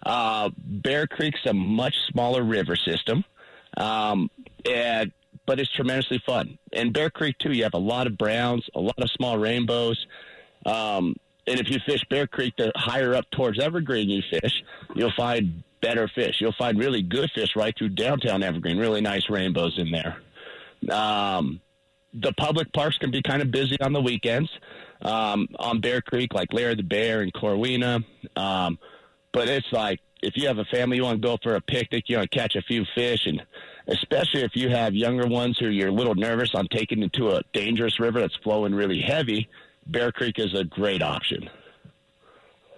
Uh, 0.05 0.49
Bear 0.57 1.07
Creek's 1.07 1.45
a 1.45 1.53
much 1.53 1.95
smaller 2.11 2.43
river 2.43 2.75
system, 2.75 3.23
um, 3.77 4.29
and 4.69 5.11
but 5.45 5.59
it's 5.59 5.71
tremendously 5.71 6.21
fun. 6.25 6.57
And 6.71 6.93
Bear 6.93 7.09
Creek 7.09 7.37
too, 7.37 7.51
you 7.51 7.63
have 7.63 7.73
a 7.73 7.79
lot 7.79 8.07
of 8.07 8.17
browns, 8.17 8.67
a 8.75 8.79
lot 8.79 8.99
of 8.99 9.09
small 9.11 9.37
rainbows. 9.37 10.05
Um, 10.65 11.15
and 11.47 11.59
if 11.59 11.69
you 11.69 11.79
fish 11.85 12.03
Bear 12.09 12.27
Creek, 12.27 12.53
the 12.57 12.71
higher 12.75 13.13
up 13.13 13.29
towards 13.31 13.59
Evergreen 13.59 14.09
you 14.09 14.21
fish, 14.29 14.63
you'll 14.95 15.11
find 15.11 15.63
better 15.81 16.07
fish. 16.07 16.37
You'll 16.39 16.53
find 16.53 16.79
really 16.79 17.01
good 17.01 17.29
fish 17.31 17.55
right 17.55 17.77
through 17.77 17.89
downtown 17.89 18.43
Evergreen. 18.43 18.77
Really 18.77 19.01
nice 19.01 19.29
rainbows 19.29 19.77
in 19.77 19.91
there. 19.91 20.17
Um, 20.89 21.61
the 22.13 22.31
public 22.33 22.71
parks 22.73 22.97
can 22.97 23.11
be 23.11 23.21
kind 23.21 23.41
of 23.41 23.51
busy 23.51 23.79
on 23.81 23.91
the 23.91 24.01
weekends 24.01 24.49
um, 25.03 25.47
on 25.59 25.81
Bear 25.81 26.01
Creek, 26.01 26.33
like 26.33 26.51
Lair 26.53 26.75
the 26.75 26.83
Bear 26.83 27.21
and 27.21 27.33
Corwina. 27.33 27.99
Um, 28.35 28.79
but 29.31 29.47
it's 29.47 29.71
like 29.71 29.99
if 30.21 30.37
you 30.37 30.47
have 30.47 30.57
a 30.57 30.65
family, 30.65 30.97
you 30.97 31.03
want 31.03 31.21
to 31.21 31.27
go 31.27 31.37
for 31.41 31.55
a 31.55 31.61
picnic, 31.61 32.05
you 32.07 32.17
want 32.17 32.31
to 32.31 32.37
catch 32.37 32.55
a 32.55 32.61
few 32.61 32.85
fish, 32.95 33.25
and 33.25 33.41
especially 33.87 34.41
if 34.41 34.55
you 34.55 34.69
have 34.69 34.93
younger 34.93 35.27
ones 35.27 35.57
who 35.59 35.67
you're 35.67 35.89
a 35.89 35.91
little 35.91 36.15
nervous 36.15 36.55
on 36.55 36.67
taking 36.67 37.03
into 37.03 37.31
a 37.31 37.41
dangerous 37.53 37.99
river 37.99 38.19
that's 38.19 38.35
flowing 38.37 38.73
really 38.73 39.01
heavy 39.01 39.49
Bear 39.87 40.11
Creek 40.11 40.39
is 40.39 40.53
a 40.53 40.63
great 40.63 41.01
option. 41.01 41.49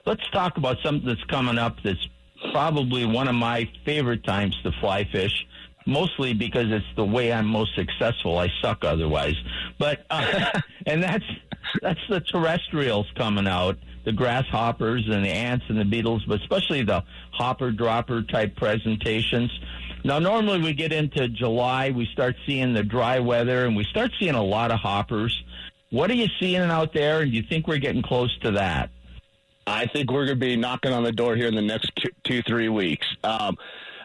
Let's 0.05 0.27
talk 0.31 0.57
about 0.57 0.77
something 0.83 1.07
that's 1.07 1.23
coming 1.25 1.57
up 1.57 1.77
that's 1.83 2.07
probably 2.51 3.05
one 3.05 3.27
of 3.27 3.35
my 3.35 3.69
favorite 3.85 4.23
times 4.23 4.55
to 4.63 4.71
fly 4.79 5.03
fish, 5.05 5.45
mostly 5.85 6.33
because 6.33 6.71
it's 6.71 6.85
the 6.95 7.05
way 7.05 7.31
I'm 7.31 7.47
most 7.47 7.75
successful. 7.75 8.37
I 8.37 8.51
suck 8.61 8.83
otherwise. 8.83 9.35
But, 9.79 10.05
uh, 10.09 10.61
and 10.85 11.01
that's, 11.01 11.25
that's 11.81 11.99
the 12.09 12.19
terrestrials 12.19 13.07
coming 13.15 13.47
out, 13.47 13.77
the 14.03 14.11
grasshoppers 14.11 15.07
and 15.07 15.25
the 15.25 15.29
ants 15.29 15.65
and 15.69 15.79
the 15.79 15.85
beetles, 15.85 16.23
but 16.25 16.41
especially 16.41 16.83
the 16.83 17.03
hopper 17.31 17.71
dropper 17.71 18.21
type 18.23 18.55
presentations. 18.55 19.51
Now, 20.03 20.19
normally 20.19 20.61
we 20.61 20.73
get 20.73 20.93
into 20.93 21.27
July, 21.27 21.89
we 21.89 22.05
start 22.05 22.35
seeing 22.45 22.73
the 22.73 22.83
dry 22.83 23.19
weather, 23.19 23.65
and 23.65 23.75
we 23.75 23.83
start 23.85 24.11
seeing 24.19 24.35
a 24.35 24.43
lot 24.43 24.71
of 24.71 24.79
hoppers. 24.79 25.43
What 25.89 26.11
are 26.11 26.15
you 26.15 26.27
seeing 26.39 26.61
out 26.61 26.93
there, 26.93 27.21
and 27.21 27.31
do 27.31 27.37
you 27.37 27.43
think 27.43 27.67
we're 27.67 27.77
getting 27.79 28.03
close 28.03 28.35
to 28.39 28.51
that? 28.51 28.89
I 29.67 29.87
think 29.87 30.11
we're 30.11 30.25
going 30.25 30.39
to 30.39 30.45
be 30.45 30.55
knocking 30.55 30.93
on 30.93 31.03
the 31.03 31.11
door 31.11 31.35
here 31.35 31.47
in 31.47 31.55
the 31.55 31.61
next 31.61 31.91
two, 31.95 32.09
two 32.23 32.41
three 32.43 32.69
weeks. 32.69 33.07
Um, 33.23 33.57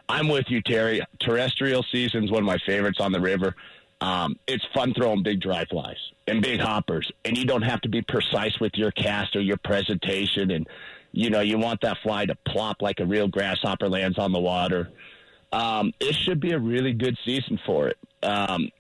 I'm 0.09 0.29
with 0.29 0.47
you, 0.49 0.63
Terry. 0.63 1.03
Terrestrial 1.21 1.85
season 1.85 2.25
is 2.25 2.31
one 2.31 2.43
of 2.43 2.47
my 2.47 2.59
favorites 2.67 2.99
on 3.01 3.13
the 3.13 3.21
river. 3.21 3.55
Um, 4.01 4.37
it's 4.47 4.65
fun 4.75 4.95
throwing 4.95 5.23
big 5.23 5.41
dry 5.41 5.65
flies 5.67 5.99
and 6.27 6.43
big 6.43 6.61
hoppers, 6.61 7.11
and 7.25 7.37
you 7.37 7.45
don't 7.45 7.63
have 7.63 7.81
to 7.83 7.89
be 7.89 8.03
precise 8.03 8.59
with 8.59 8.73
your 8.75 8.91
cast 8.93 9.37
or 9.37 9.41
your 9.41 9.59
presentation. 9.59 10.51
And 10.51 10.67
you 11.13 11.29
know, 11.29 11.41
you 11.41 11.59
want 11.59 11.81
that 11.83 11.99
fly 12.03 12.27
to 12.27 12.35
plop 12.47 12.81
like 12.81 13.01
a 13.01 13.07
real 13.07 13.29
grasshopper 13.29 13.89
lands 13.89 14.19
on 14.19 14.33
the 14.33 14.39
water. 14.39 14.91
Um, 15.53 15.93
it 15.99 16.15
should 16.15 16.41
be 16.41 16.53
a 16.53 16.59
really 16.59 16.93
good 16.93 17.19
season 17.25 17.59
for 17.67 17.89
it. 17.89 17.99
Um, 18.23 18.71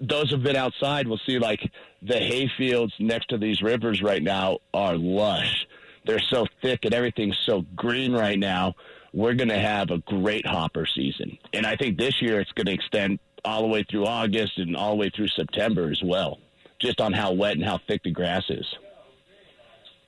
those 0.00 0.30
who've 0.30 0.42
been 0.42 0.56
outside 0.56 1.06
will 1.06 1.20
see 1.26 1.38
like 1.38 1.60
the 2.02 2.18
hay 2.18 2.50
fields 2.56 2.92
next 2.98 3.28
to 3.28 3.38
these 3.38 3.62
rivers 3.62 4.02
right 4.02 4.22
now 4.22 4.58
are 4.72 4.96
lush. 4.96 5.66
They're 6.04 6.20
so 6.20 6.46
thick 6.62 6.84
and 6.84 6.94
everything's 6.94 7.38
so 7.46 7.64
green 7.76 8.12
right 8.12 8.38
now. 8.38 8.74
We're 9.12 9.34
going 9.34 9.50
to 9.50 9.58
have 9.58 9.90
a 9.90 9.98
great 9.98 10.46
hopper 10.46 10.86
season. 10.86 11.38
And 11.52 11.66
I 11.66 11.76
think 11.76 11.98
this 11.98 12.20
year 12.20 12.40
it's 12.40 12.50
going 12.52 12.66
to 12.66 12.72
extend 12.72 13.20
all 13.44 13.62
the 13.62 13.68
way 13.68 13.84
through 13.88 14.06
August 14.06 14.58
and 14.58 14.76
all 14.76 14.90
the 14.90 14.96
way 14.96 15.10
through 15.10 15.28
September 15.28 15.90
as 15.90 16.02
well, 16.02 16.38
just 16.78 17.00
on 17.00 17.12
how 17.12 17.32
wet 17.32 17.56
and 17.56 17.64
how 17.64 17.78
thick 17.86 18.02
the 18.02 18.10
grass 18.10 18.44
is. 18.48 18.66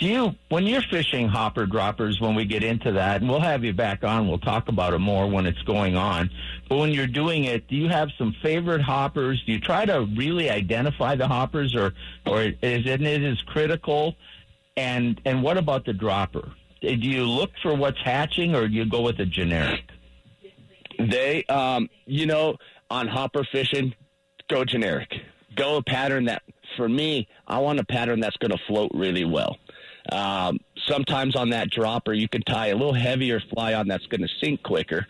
Do 0.00 0.06
you, 0.06 0.34
when 0.48 0.66
you're 0.66 0.82
fishing 0.82 1.28
hopper 1.28 1.66
droppers, 1.66 2.20
when 2.20 2.34
we 2.34 2.44
get 2.44 2.64
into 2.64 2.90
that, 2.92 3.20
and 3.20 3.30
we'll 3.30 3.40
have 3.40 3.62
you 3.62 3.72
back 3.72 4.02
on, 4.02 4.26
we'll 4.26 4.38
talk 4.38 4.68
about 4.68 4.92
it 4.92 4.98
more 4.98 5.28
when 5.28 5.46
it's 5.46 5.62
going 5.62 5.96
on. 5.96 6.30
But 6.68 6.78
when 6.78 6.90
you're 6.90 7.06
doing 7.06 7.44
it, 7.44 7.68
do 7.68 7.76
you 7.76 7.88
have 7.88 8.10
some 8.18 8.34
favorite 8.42 8.82
hoppers? 8.82 9.42
Do 9.46 9.52
you 9.52 9.60
try 9.60 9.86
to 9.86 10.08
really 10.16 10.50
identify 10.50 11.14
the 11.14 11.28
hoppers, 11.28 11.76
or 11.76 11.94
or 12.26 12.42
is 12.42 12.54
it, 12.60 13.46
critical? 13.46 14.16
And 14.76 15.20
and 15.24 15.44
what 15.44 15.58
about 15.58 15.84
the 15.84 15.92
dropper? 15.92 16.50
Do 16.82 16.88
you 16.88 17.24
look 17.24 17.52
for 17.62 17.74
what's 17.74 18.00
hatching, 18.02 18.56
or 18.56 18.66
do 18.66 18.74
you 18.74 18.86
go 18.86 19.00
with 19.00 19.20
a 19.20 19.26
generic? 19.26 19.84
They, 20.98 21.44
um, 21.44 21.88
you 22.06 22.26
know, 22.26 22.56
on 22.90 23.08
hopper 23.08 23.44
fishing, 23.50 23.94
go 24.48 24.64
generic. 24.64 25.12
Go 25.56 25.76
a 25.76 25.82
pattern 25.82 26.24
that, 26.24 26.42
for 26.76 26.88
me, 26.88 27.28
I 27.46 27.58
want 27.58 27.78
a 27.80 27.84
pattern 27.84 28.20
that's 28.20 28.36
going 28.36 28.50
to 28.50 28.58
float 28.66 28.90
really 28.94 29.24
well. 29.24 29.56
Um, 30.12 30.58
sometimes 30.86 31.36
on 31.36 31.50
that 31.50 31.70
dropper, 31.70 32.12
you 32.12 32.28
can 32.28 32.42
tie 32.42 32.68
a 32.68 32.74
little 32.74 32.92
heavier 32.92 33.40
fly 33.52 33.74
on 33.74 33.88
that's 33.88 34.06
going 34.06 34.20
to 34.20 34.28
sink 34.42 34.62
quicker, 34.62 35.06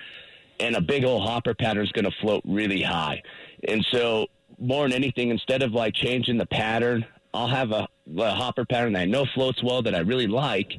and 0.61 0.77
a 0.77 0.81
big 0.81 1.05
old 1.05 1.23
hopper 1.23 1.55
pattern 1.55 1.85
is 1.85 1.93
going 1.93 2.05
to 2.05 2.13
float 2.21 2.43
really 2.47 2.83
high. 2.83 3.23
And 3.67 3.85
so, 3.91 4.27
more 4.59 4.85
than 4.85 4.93
anything, 4.93 5.31
instead 5.31 5.63
of 5.63 5.73
like 5.73 5.95
changing 5.95 6.39
the 6.39 6.47
pattern, 6.47 7.05
I'll 7.33 7.49
have 7.49 7.73
a, 7.73 7.89
a 8.17 8.31
hopper 8.31 8.65
pattern 8.65 8.93
that 8.93 9.01
I 9.01 9.05
know 9.07 9.27
floats 9.35 9.63
well 9.63 9.83
that 9.83 9.95
I 9.95 10.01
really 10.01 10.29
like, 10.29 10.75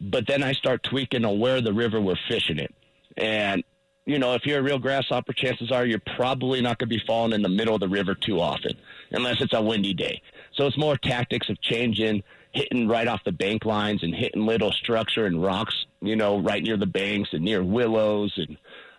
but 0.00 0.26
then 0.26 0.42
I 0.42 0.52
start 0.52 0.82
tweaking 0.82 1.24
on 1.24 1.38
where 1.38 1.60
the 1.60 1.72
river 1.72 2.00
we're 2.00 2.16
fishing 2.28 2.58
it. 2.58 2.74
And 3.16 3.62
you 4.06 4.20
know, 4.20 4.34
if 4.34 4.46
you're 4.46 4.60
a 4.60 4.62
real 4.62 4.78
grasshopper, 4.78 5.32
chances 5.32 5.72
are 5.72 5.84
you're 5.84 6.00
probably 6.16 6.60
not 6.60 6.78
going 6.78 6.88
to 6.88 6.96
be 6.96 7.02
falling 7.04 7.32
in 7.32 7.42
the 7.42 7.48
middle 7.48 7.74
of 7.74 7.80
the 7.80 7.88
river 7.88 8.14
too 8.14 8.40
often, 8.40 8.72
unless 9.10 9.40
it's 9.40 9.52
a 9.52 9.60
windy 9.60 9.92
day. 9.92 10.22
So 10.54 10.66
it's 10.66 10.78
more 10.78 10.96
tactics 10.96 11.48
of 11.48 11.60
changing, 11.60 12.22
hitting 12.52 12.86
right 12.86 13.08
off 13.08 13.24
the 13.24 13.32
bank 13.32 13.64
lines 13.64 14.04
and 14.04 14.14
hitting 14.14 14.46
little 14.46 14.70
structure 14.70 15.26
and 15.26 15.42
rocks, 15.42 15.86
you 16.00 16.14
know, 16.14 16.38
right 16.38 16.62
near 16.62 16.76
the 16.76 16.86
banks 16.86 17.30
and 17.32 17.42
near 17.42 17.64
willows 17.64 18.32
and 18.36 18.56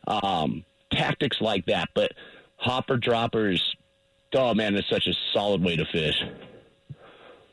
um, 0.07 0.65
tactics 0.91 1.39
like 1.39 1.65
that. 1.67 1.87
But 1.95 2.11
hopper 2.57 2.97
droppers, 2.97 3.75
oh 4.35 4.53
man, 4.53 4.75
it's 4.75 4.89
such 4.89 5.07
a 5.07 5.13
solid 5.33 5.63
way 5.63 5.77
to 5.77 5.85
fish. 5.85 6.21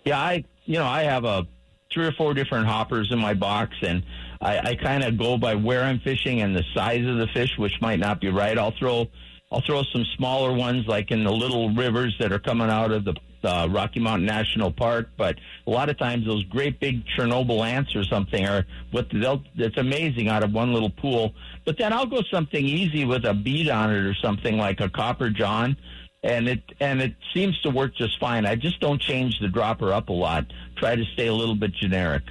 Yeah, 0.04 0.18
I, 0.18 0.44
you 0.64 0.74
know, 0.74 0.86
I 0.86 1.04
have 1.04 1.24
a 1.24 1.46
three 1.94 2.06
or 2.06 2.12
four 2.12 2.34
different 2.34 2.66
hoppers 2.66 3.10
in 3.10 3.18
my 3.18 3.32
box 3.32 3.76
and 3.82 4.02
I, 4.40 4.58
I 4.58 4.74
kind 4.74 5.02
of 5.02 5.16
go 5.16 5.38
by 5.38 5.54
where 5.54 5.82
I'm 5.82 6.00
fishing 6.00 6.42
and 6.42 6.54
the 6.54 6.64
size 6.74 7.06
of 7.06 7.16
the 7.16 7.28
fish, 7.28 7.56
which 7.56 7.80
might 7.80 7.98
not 7.98 8.20
be 8.20 8.28
right. 8.28 8.58
I'll 8.58 8.76
throw 8.78 9.06
I'll 9.50 9.62
throw 9.62 9.84
some 9.84 10.04
smaller 10.16 10.52
ones 10.52 10.86
like 10.88 11.12
in 11.12 11.22
the 11.22 11.30
little 11.30 11.70
rivers 11.70 12.16
that 12.18 12.32
are 12.32 12.40
coming 12.40 12.68
out 12.68 12.90
of 12.90 13.04
the 13.04 13.14
uh, 13.44 13.68
Rocky 13.70 14.00
Mountain 14.00 14.26
National 14.26 14.72
Park, 14.72 15.10
but 15.16 15.36
a 15.66 15.70
lot 15.70 15.88
of 15.90 15.98
times 15.98 16.26
those 16.26 16.42
great 16.44 16.80
big 16.80 17.04
Chernobyl 17.06 17.64
ants 17.64 17.94
or 17.94 18.02
something 18.04 18.46
are 18.46 18.64
what 18.90 19.06
they'll. 19.12 19.42
It's 19.56 19.76
amazing 19.76 20.28
out 20.28 20.42
of 20.42 20.52
one 20.52 20.72
little 20.72 20.90
pool. 20.90 21.34
But 21.64 21.78
then 21.78 21.92
I'll 21.92 22.06
go 22.06 22.22
something 22.30 22.64
easy 22.64 23.04
with 23.04 23.24
a 23.24 23.34
bead 23.34 23.68
on 23.68 23.90
it 23.90 24.04
or 24.04 24.14
something 24.14 24.56
like 24.56 24.80
a 24.80 24.88
copper 24.88 25.30
john, 25.30 25.76
and 26.24 26.48
it 26.48 26.62
and 26.80 27.02
it 27.02 27.14
seems 27.34 27.60
to 27.60 27.70
work 27.70 27.94
just 27.94 28.18
fine. 28.18 28.46
I 28.46 28.56
just 28.56 28.80
don't 28.80 29.00
change 29.00 29.38
the 29.38 29.48
dropper 29.48 29.92
up 29.92 30.08
a 30.08 30.12
lot. 30.12 30.46
Try 30.76 30.96
to 30.96 31.04
stay 31.12 31.26
a 31.26 31.34
little 31.34 31.54
bit 31.54 31.72
generic. 31.74 32.22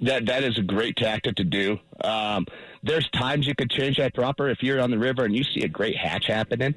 That 0.00 0.26
that 0.26 0.44
is 0.44 0.58
a 0.58 0.62
great 0.62 0.96
tactic 0.96 1.36
to 1.36 1.44
do. 1.44 1.78
Um, 2.04 2.46
there's 2.82 3.08
times 3.10 3.46
you 3.46 3.54
could 3.54 3.70
change 3.70 3.96
that 3.96 4.12
dropper 4.12 4.50
if 4.50 4.62
you're 4.62 4.80
on 4.80 4.90
the 4.90 4.98
river 4.98 5.24
and 5.24 5.34
you 5.34 5.44
see 5.44 5.62
a 5.62 5.68
great 5.68 5.96
hatch 5.96 6.26
happening. 6.26 6.74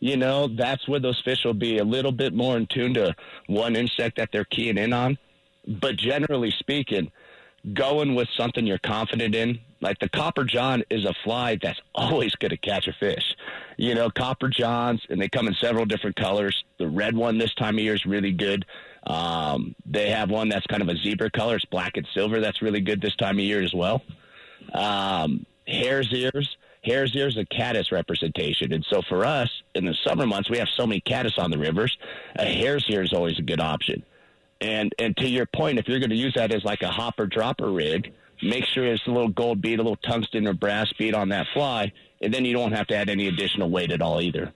You 0.00 0.18
know, 0.18 0.48
that's 0.48 0.86
where 0.86 1.00
those 1.00 1.20
fish 1.24 1.44
will 1.44 1.54
be 1.54 1.78
a 1.78 1.84
little 1.84 2.12
bit 2.12 2.34
more 2.34 2.56
in 2.56 2.66
tune 2.66 2.94
to 2.94 3.14
one 3.46 3.74
insect 3.74 4.18
that 4.18 4.30
they're 4.32 4.44
keying 4.44 4.76
in 4.76 4.92
on. 4.92 5.16
But 5.66 5.96
generally 5.96 6.50
speaking, 6.50 7.10
going 7.72 8.14
with 8.14 8.28
something 8.36 8.66
you're 8.66 8.78
confident 8.78 9.34
in, 9.34 9.60
like 9.80 9.98
the 9.98 10.08
copper 10.10 10.44
john 10.44 10.82
is 10.90 11.04
a 11.06 11.14
fly 11.24 11.56
that's 11.62 11.80
always 11.94 12.34
going 12.34 12.50
to 12.50 12.58
catch 12.58 12.86
a 12.86 12.92
fish. 12.92 13.34
You 13.76 13.94
know, 13.94 14.10
copper 14.10 14.48
johns, 14.48 15.02
and 15.08 15.20
they 15.20 15.28
come 15.28 15.48
in 15.48 15.54
several 15.54 15.84
different 15.84 16.16
colors. 16.16 16.64
The 16.78 16.88
red 16.88 17.16
one 17.16 17.38
this 17.38 17.54
time 17.54 17.76
of 17.76 17.80
year 17.80 17.94
is 17.94 18.06
really 18.06 18.32
good. 18.32 18.64
Um, 19.06 19.74
they 19.84 20.10
have 20.10 20.30
one 20.30 20.48
that's 20.48 20.66
kind 20.66 20.82
of 20.82 20.88
a 20.88 20.96
zebra 20.96 21.30
color. 21.30 21.56
It's 21.56 21.64
black 21.66 21.96
and 21.96 22.06
silver. 22.14 22.40
That's 22.40 22.62
really 22.62 22.80
good 22.80 23.00
this 23.00 23.16
time 23.16 23.38
of 23.38 23.44
year 23.44 23.62
as 23.62 23.74
well. 23.74 24.02
Um, 24.72 25.44
hare's 25.66 26.12
ears. 26.12 26.56
Hare's 26.82 27.14
ears 27.16 27.36
a 27.36 27.44
caddis 27.46 27.90
representation. 27.92 28.72
And 28.72 28.84
so 28.90 29.00
for 29.08 29.24
us, 29.24 29.50
in 29.74 29.86
the 29.86 29.94
summer 30.06 30.26
months, 30.26 30.50
we 30.50 30.58
have 30.58 30.68
so 30.76 30.86
many 30.86 31.00
caddis 31.00 31.38
on 31.38 31.50
the 31.50 31.58
rivers. 31.58 31.96
A 32.36 32.44
hare's 32.44 32.84
ear 32.88 33.02
is 33.02 33.12
always 33.12 33.38
a 33.38 33.42
good 33.42 33.60
option. 33.60 34.02
And 34.60 34.94
and 34.98 35.16
to 35.18 35.28
your 35.28 35.46
point, 35.46 35.78
if 35.78 35.88
you're 35.88 35.98
going 35.98 36.10
to 36.10 36.16
use 36.16 36.34
that 36.34 36.52
as 36.52 36.64
like 36.64 36.82
a 36.82 36.90
hopper 36.90 37.26
dropper 37.26 37.70
rig, 37.70 38.12
make 38.42 38.64
sure 38.64 38.86
it's 38.86 39.06
a 39.06 39.10
little 39.10 39.28
gold 39.28 39.60
bead, 39.60 39.78
a 39.78 39.82
little 39.82 39.96
tungsten 39.96 40.46
or 40.46 40.52
brass 40.52 40.92
bead 40.98 41.14
on 41.14 41.30
that 41.30 41.46
fly, 41.52 41.92
and 42.24 42.34
then 42.34 42.44
you 42.44 42.52
don't 42.52 42.72
have 42.72 42.86
to 42.88 42.96
add 42.96 43.08
any 43.08 43.28
additional 43.28 43.70
weight 43.70 43.92
at 43.92 44.02
all 44.02 44.20
either. 44.20 44.52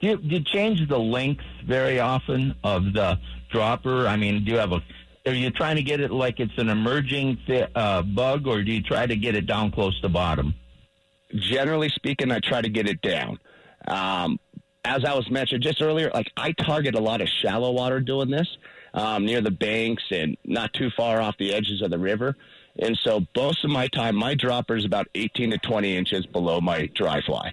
Do 0.00 0.08
you, 0.08 0.16
do 0.16 0.28
you 0.28 0.44
change 0.44 0.86
the 0.88 0.98
length 0.98 1.44
very 1.66 2.00
often 2.00 2.54
of 2.64 2.92
the 2.92 3.18
dropper? 3.50 4.06
I 4.06 4.16
mean, 4.16 4.44
do 4.44 4.52
you 4.52 4.58
have 4.58 4.72
a 4.72 4.82
are 5.26 5.32
you 5.32 5.50
trying 5.50 5.76
to 5.76 5.82
get 5.82 6.00
it 6.00 6.10
like 6.10 6.38
it's 6.38 6.56
an 6.58 6.68
emerging 6.68 7.38
uh, 7.74 8.02
bug, 8.02 8.46
or 8.46 8.62
do 8.62 8.72
you 8.72 8.82
try 8.82 9.06
to 9.06 9.16
get 9.16 9.34
it 9.34 9.46
down 9.46 9.70
close 9.70 9.98
to 10.02 10.08
bottom? 10.08 10.54
Generally 11.34 11.90
speaking, 11.90 12.30
I 12.30 12.40
try 12.40 12.60
to 12.60 12.68
get 12.68 12.86
it 12.86 13.00
down. 13.00 13.38
Um, 13.88 14.38
as 14.84 15.04
I 15.04 15.14
was 15.14 15.30
mentioned 15.30 15.62
just 15.62 15.80
earlier, 15.80 16.10
like 16.12 16.30
I 16.36 16.52
target 16.52 16.94
a 16.94 17.00
lot 17.00 17.22
of 17.22 17.28
shallow 17.28 17.70
water 17.72 18.00
doing 18.00 18.30
this 18.30 18.46
um, 18.92 19.24
near 19.24 19.40
the 19.40 19.50
banks 19.50 20.02
and 20.10 20.36
not 20.44 20.74
too 20.74 20.90
far 20.90 21.22
off 21.22 21.36
the 21.38 21.54
edges 21.54 21.80
of 21.80 21.90
the 21.90 21.98
river. 21.98 22.36
And 22.78 22.98
so 23.02 23.24
most 23.36 23.64
of 23.64 23.70
my 23.70 23.88
time, 23.88 24.16
my 24.16 24.34
dropper 24.34 24.76
is 24.76 24.84
about 24.84 25.06
18 25.14 25.50
to 25.52 25.58
20 25.58 25.96
inches 25.96 26.26
below 26.26 26.60
my 26.60 26.86
dry 26.94 27.20
fly. 27.22 27.52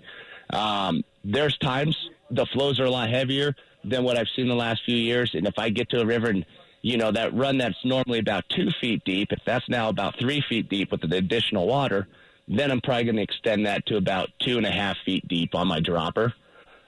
Um, 0.50 1.04
there's 1.24 1.58
times 1.60 1.96
the 2.32 2.46
flows 2.48 2.80
are 2.80 2.86
a 2.86 2.90
lot 2.90 3.10
heavier 3.10 3.56
than 3.84 4.04
what 4.04 4.18
I've 4.18 4.28
seen 4.36 4.48
the 4.48 4.56
last 4.56 4.84
few 4.86 4.96
years. 4.98 5.36
And 5.36 5.48
if 5.48 5.58
I 5.58 5.70
get 5.70 5.90
to 5.90 6.02
a 6.02 6.06
river 6.06 6.30
and, 6.30 6.46
you 6.82 6.98
know, 6.98 7.12
that 7.12 7.34
run 7.34 7.58
that's 7.58 7.84
normally 7.86 8.20
about 8.20 8.44
two 8.50 8.72
feet 8.80 9.04
deep, 9.06 9.32
if 9.32 9.40
that's 9.46 9.68
now 9.70 9.90
about 9.90 10.18
three 10.20 10.42
feet 10.50 10.70
deep 10.70 10.92
with 10.92 11.02
the 11.08 11.18
additional 11.18 11.68
water, 11.68 12.08
then 12.48 12.72
I'm 12.72 12.82
probably 12.82 13.04
going 13.06 13.16
to 13.18 13.22
extend 13.22 13.66
that 13.66 13.86
to 13.88 13.98
about 13.98 14.30
two 14.40 14.58
and 14.58 14.66
a 14.66 14.72
half 14.72 14.98
feet 15.06 15.28
deep 15.28 15.54
on 15.56 15.68
my 15.68 15.80
dropper. 15.80 16.34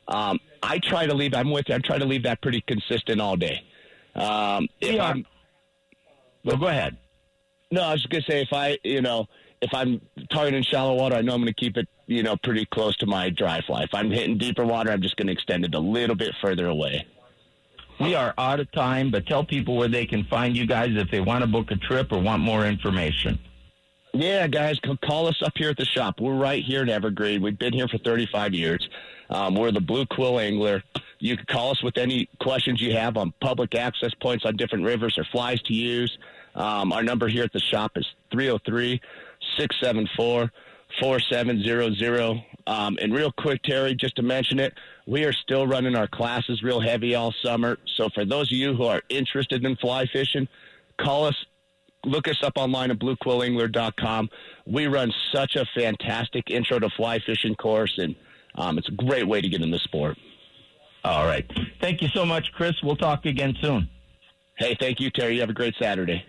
Um, 0.08 0.40
I 0.62 0.80
try 0.80 1.06
to 1.06 1.14
leave, 1.14 1.34
I'm 1.34 1.52
with 1.52 1.70
you, 1.70 1.76
I 1.76 1.78
try 1.80 1.98
to 1.98 2.06
leave 2.06 2.24
that 2.24 2.42
pretty 2.42 2.62
consistent 2.62 3.22
all 3.22 3.38
day. 3.38 3.64
Um, 4.16 4.68
if 4.82 4.96
Yeah. 4.96 5.06
I'm, 5.06 5.26
Well, 6.44 6.58
go 6.58 6.68
ahead. 6.68 6.98
No, 7.74 7.82
I 7.82 7.94
was 7.94 8.02
just 8.02 8.12
going 8.12 8.24
to 8.24 8.32
say 8.32 8.42
if 8.42 8.54
I, 8.54 8.78
you 8.84 9.02
know, 9.02 9.26
if 9.62 9.74
I'm 9.74 10.00
targeting 10.30 10.62
shallow 10.62 10.94
water, 10.94 11.16
I 11.16 11.22
know 11.22 11.34
I'm 11.34 11.42
going 11.42 11.54
to 11.54 11.60
keep 11.60 11.76
it, 11.76 11.88
you 12.06 12.22
know, 12.22 12.38
pretty 12.38 12.66
close 12.66 12.96
to 12.98 13.08
my 13.08 13.32
dry 13.32 13.62
fly. 13.62 13.82
If 13.82 13.94
I'm 13.94 14.12
hitting 14.12 14.38
deeper 14.38 14.64
water, 14.64 14.92
I'm 14.92 15.02
just 15.02 15.18
going 15.18 15.28
to 15.28 15.34
extend 15.34 15.66
it 15.66 15.74
a 15.74 15.80
little 15.80 16.16
bit 16.16 16.36
further 16.40 16.68
away. 16.68 17.08
We 18.00 18.14
are 18.14 18.34
out 18.38 18.60
of 18.60 18.72
time, 18.74 19.10
but 19.10 19.26
tell 19.26 19.44
people 19.44 19.76
where 19.76 19.88
they 19.88 20.06
can 20.06 20.24
find 20.26 20.56
you 20.56 20.68
guys 20.68 20.92
if 20.94 21.10
they 21.10 21.20
want 21.20 21.44
to 21.44 21.48
book 21.48 21.72
a 21.72 21.76
trip 21.76 22.12
or 22.12 22.20
want 22.20 22.44
more 22.44 22.66
information. 22.66 23.40
Yeah, 24.14 24.46
guys, 24.46 24.80
call 25.04 25.28
us 25.28 25.42
up 25.42 25.54
here 25.56 25.72
at 25.72 25.78
the 25.78 25.86
shop. 25.86 26.20
We're 26.20 26.36
right 26.36 26.64
here 26.64 26.84
in 26.84 26.90
Evergreen. 26.90 27.42
We've 27.42 27.58
been 27.58 27.74
here 27.74 27.88
for 27.88 27.98
35 27.98 28.54
years. 28.54 28.88
Um, 29.32 29.56
we're 29.56 29.72
the 29.72 29.82
Blue 29.82 30.06
Quill 30.06 30.40
Angler. 30.40 30.84
You 31.18 31.38
can 31.38 31.48
call 31.48 31.72
us 31.72 31.82
with 31.82 31.98
any 31.98 32.30
questions 32.40 32.80
you 32.82 32.94
have 32.94 33.18
on 33.18 33.34
public 33.42 33.74
access 33.74 34.14
points 34.22 34.46
on 34.46 34.58
different 34.58 34.84
rivers 34.86 35.18
or 35.18 35.24
flies 35.32 35.62
to 35.64 35.74
use. 35.74 36.16
Um, 36.56 36.92
our 36.92 37.04
number 37.04 37.28
here 37.28 37.44
at 37.44 37.54
the 37.54 37.60
shop 37.60 37.94
is 37.96 38.06
303 38.32 39.02
674 39.58 40.52
4700. 41.00 42.44
Um, 42.66 42.98
and 43.02 43.14
real 43.14 43.32
quick, 43.32 43.64
Terry, 43.64 43.96
just 43.96 44.16
to 44.18 44.22
mention 44.22 44.60
it, 44.60 44.74
we 45.06 45.26
are 45.26 45.34
still 45.34 45.68
running 45.68 45.96
our 45.96 46.08
classes 46.08 46.64
real 46.64 46.80
heavy 46.80 47.16
all 47.16 47.34
summer. 47.44 47.78
So 47.96 48.10
for 48.10 48.26
those 48.26 48.52
of 48.52 48.58
you 48.58 48.76
who 48.76 48.84
are 48.84 49.02
interested 49.10 49.66
in 49.66 49.76
fly 49.78 50.06
fishing, 50.06 50.48
call 50.98 51.26
us 51.26 51.36
look 52.06 52.28
us 52.28 52.38
up 52.44 52.54
online 52.58 52.92
at 52.92 53.00
bluequillangler.com. 53.00 54.30
We 54.66 54.88
run 54.88 55.14
such 55.34 55.56
a 55.56 55.66
fantastic 55.76 56.50
intro 56.50 56.80
to 56.80 56.90
fly 56.90 57.20
fishing 57.20 57.56
course, 57.56 57.98
and 57.98 58.16
um, 58.56 58.78
it's 58.78 58.90
a 58.90 58.94
great 58.94 59.28
way 59.28 59.42
to 59.42 59.48
get 59.50 59.62
in 59.62 59.72
the 59.72 59.80
sport. 59.80 60.18
All 61.04 61.26
right. 61.26 61.50
Thank 61.82 62.02
you 62.02 62.08
so 62.10 62.26
much, 62.26 62.52
Chris. 62.54 62.74
We'll 62.82 62.96
talk 62.96 63.26
again 63.26 63.56
soon. 63.62 63.90
Hey, 64.58 64.76
thank 64.80 65.00
you, 65.00 65.10
Terry. 65.10 65.36
You 65.36 65.42
have 65.42 65.50
a 65.50 65.54
great 65.54 65.76
Saturday. 65.80 66.26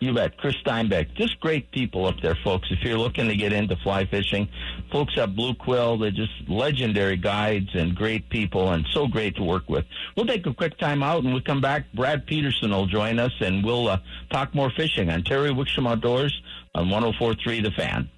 You 0.00 0.14
bet. 0.14 0.38
Chris 0.38 0.56
Steinbeck. 0.64 1.14
Just 1.14 1.38
great 1.40 1.70
people 1.72 2.06
up 2.06 2.20
there, 2.22 2.34
folks. 2.42 2.68
If 2.70 2.82
you're 2.82 2.96
looking 2.96 3.28
to 3.28 3.36
get 3.36 3.52
into 3.52 3.76
fly 3.76 4.06
fishing, 4.06 4.48
folks 4.90 5.18
at 5.18 5.36
Blue 5.36 5.52
Quill, 5.52 5.98
they're 5.98 6.10
just 6.10 6.32
legendary 6.48 7.18
guides 7.18 7.68
and 7.74 7.94
great 7.94 8.26
people 8.30 8.70
and 8.70 8.86
so 8.92 9.06
great 9.06 9.36
to 9.36 9.42
work 9.42 9.68
with. 9.68 9.84
We'll 10.16 10.24
take 10.24 10.46
a 10.46 10.54
quick 10.54 10.78
time 10.78 11.02
out 11.02 11.24
and 11.24 11.34
we 11.34 11.42
come 11.42 11.60
back. 11.60 11.84
Brad 11.92 12.26
Peterson 12.26 12.70
will 12.70 12.86
join 12.86 13.18
us 13.18 13.32
and 13.40 13.62
we'll 13.62 13.88
uh, 13.88 13.98
talk 14.30 14.54
more 14.54 14.70
fishing 14.70 15.10
on 15.10 15.22
Terry 15.22 15.50
Wickstrom 15.50 15.86
Outdoors 15.86 16.40
on 16.74 16.88
1043 16.88 17.60
The 17.60 17.70
Fan. 17.72 18.08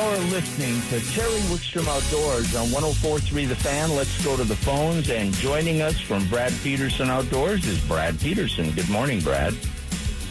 Listening 0.00 0.80
to 0.88 1.00
Terry 1.12 1.40
Wickstrom 1.50 1.86
Outdoors 1.86 2.54
on 2.56 2.70
1043 2.70 3.44
The 3.44 3.54
Fan. 3.54 3.94
Let's 3.94 4.24
go 4.24 4.34
to 4.34 4.44
the 4.44 4.56
phones. 4.56 5.10
And 5.10 5.32
joining 5.34 5.82
us 5.82 6.00
from 6.00 6.26
Brad 6.28 6.52
Peterson 6.62 7.10
Outdoors 7.10 7.66
is 7.66 7.78
Brad 7.86 8.18
Peterson. 8.18 8.70
Good 8.70 8.88
morning, 8.88 9.20
Brad. 9.20 9.54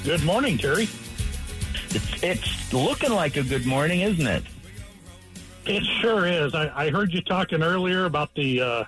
Good 0.03 0.23
morning, 0.23 0.57
Terry. 0.57 0.87
It's, 1.91 2.23
it's 2.23 2.73
looking 2.73 3.11
like 3.11 3.37
a 3.37 3.43
good 3.43 3.67
morning, 3.67 4.01
isn't 4.01 4.25
it? 4.25 4.43
It 5.67 5.83
sure 6.01 6.25
is. 6.25 6.55
I, 6.55 6.71
I 6.87 6.89
heard 6.89 7.13
you 7.13 7.21
talking 7.21 7.61
earlier 7.61 8.05
about 8.05 8.33
the 8.33 8.61
uh, 8.61 8.83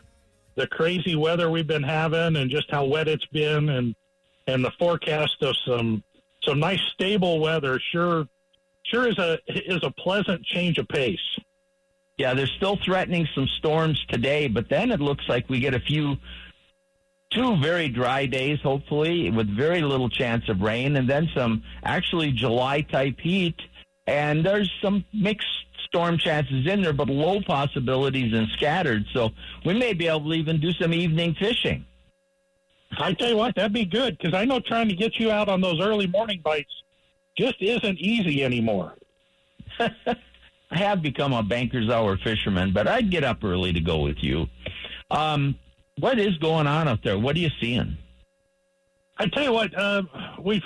the 0.55 0.65
crazy 0.65 1.15
weather 1.15 1.51
we've 1.51 1.67
been 1.67 1.83
having 1.83 2.37
and 2.37 2.49
just 2.49 2.71
how 2.71 2.85
wet 2.85 3.07
it's 3.07 3.25
been, 3.27 3.69
and 3.69 3.95
and 4.47 4.65
the 4.65 4.71
forecast 4.79 5.43
of 5.43 5.55
some 5.57 6.03
some 6.43 6.59
nice 6.59 6.81
stable 6.93 7.39
weather. 7.39 7.79
Sure 7.91 8.27
sure 8.91 9.07
is 9.07 9.17
a 9.17 9.39
is 9.47 9.83
a 9.83 9.91
pleasant 9.91 10.43
change 10.45 10.77
of 10.77 10.87
pace. 10.87 11.19
Yeah, 12.17 12.33
they're 12.33 12.45
still 12.45 12.77
threatening 12.83 13.27
some 13.33 13.47
storms 13.47 14.03
today, 14.09 14.47
but 14.47 14.69
then 14.69 14.91
it 14.91 14.99
looks 14.99 15.27
like 15.27 15.49
we 15.49 15.59
get 15.59 15.73
a 15.73 15.79
few 15.79 16.17
two 17.31 17.57
very 17.57 17.87
dry 17.87 18.25
days, 18.25 18.59
hopefully, 18.61 19.31
with 19.31 19.47
very 19.47 19.81
little 19.81 20.09
chance 20.09 20.47
of 20.49 20.61
rain, 20.61 20.97
and 20.97 21.09
then 21.09 21.29
some 21.33 21.63
actually 21.83 22.31
July 22.31 22.81
type 22.81 23.19
heat. 23.19 23.55
And 24.05 24.45
there's 24.45 24.69
some 24.81 25.05
mixed 25.13 25.47
storm 25.85 26.17
chances 26.17 26.67
in 26.67 26.81
there, 26.81 26.93
but 26.93 27.07
low 27.07 27.41
possibilities 27.41 28.33
and 28.33 28.47
scattered. 28.49 29.05
So 29.13 29.29
we 29.65 29.73
may 29.73 29.93
be 29.93 30.07
able 30.07 30.29
to 30.29 30.33
even 30.33 30.59
do 30.59 30.73
some 30.73 30.93
evening 30.93 31.35
fishing. 31.39 31.85
I 32.97 33.13
tell 33.13 33.29
you 33.29 33.37
what, 33.37 33.55
that'd 33.55 33.71
be 33.71 33.85
good 33.85 34.17
because 34.17 34.33
I 34.33 34.43
know 34.43 34.59
trying 34.59 34.89
to 34.89 34.95
get 34.95 35.17
you 35.17 35.31
out 35.31 35.47
on 35.47 35.61
those 35.61 35.79
early 35.79 36.07
morning 36.07 36.41
bites 36.43 36.73
just 37.41 37.61
isn't 37.61 37.97
easy 37.97 38.43
anymore. 38.43 38.93
I 39.79 39.87
have 40.77 41.01
become 41.01 41.33
a 41.33 41.41
banker's 41.41 41.89
hour 41.89 42.17
fisherman, 42.17 42.71
but 42.71 42.87
I'd 42.87 43.09
get 43.09 43.23
up 43.23 43.43
early 43.43 43.73
to 43.73 43.79
go 43.79 43.99
with 43.99 44.17
you. 44.23 44.47
Um, 45.09 45.55
what 45.97 46.19
is 46.19 46.37
going 46.37 46.67
on 46.67 46.87
out 46.87 47.03
there? 47.03 47.17
What 47.17 47.35
are 47.35 47.39
you 47.39 47.49
seeing? 47.59 47.97
I 49.17 49.27
tell 49.27 49.43
you 49.43 49.53
what, 49.53 49.75
uh, 49.77 50.03
we've 50.39 50.63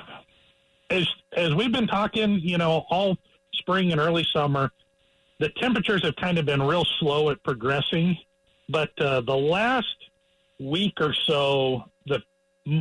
as 0.89 1.07
as 1.35 1.55
we've 1.55 1.71
been 1.71 1.87
talking, 1.87 2.39
you 2.39 2.57
know, 2.57 2.85
all 2.89 3.17
spring 3.53 3.91
and 3.91 3.99
early 3.99 4.25
summer, 4.31 4.71
the 5.39 5.49
temperatures 5.57 6.03
have 6.03 6.15
kind 6.17 6.37
of 6.37 6.45
been 6.45 6.61
real 6.61 6.85
slow 6.99 7.29
at 7.29 7.41
progressing. 7.43 8.17
But 8.69 8.91
uh, 8.99 9.21
the 9.21 9.35
last 9.35 9.95
week 10.59 10.99
or 10.99 11.13
so, 11.13 11.85
the 12.05 12.21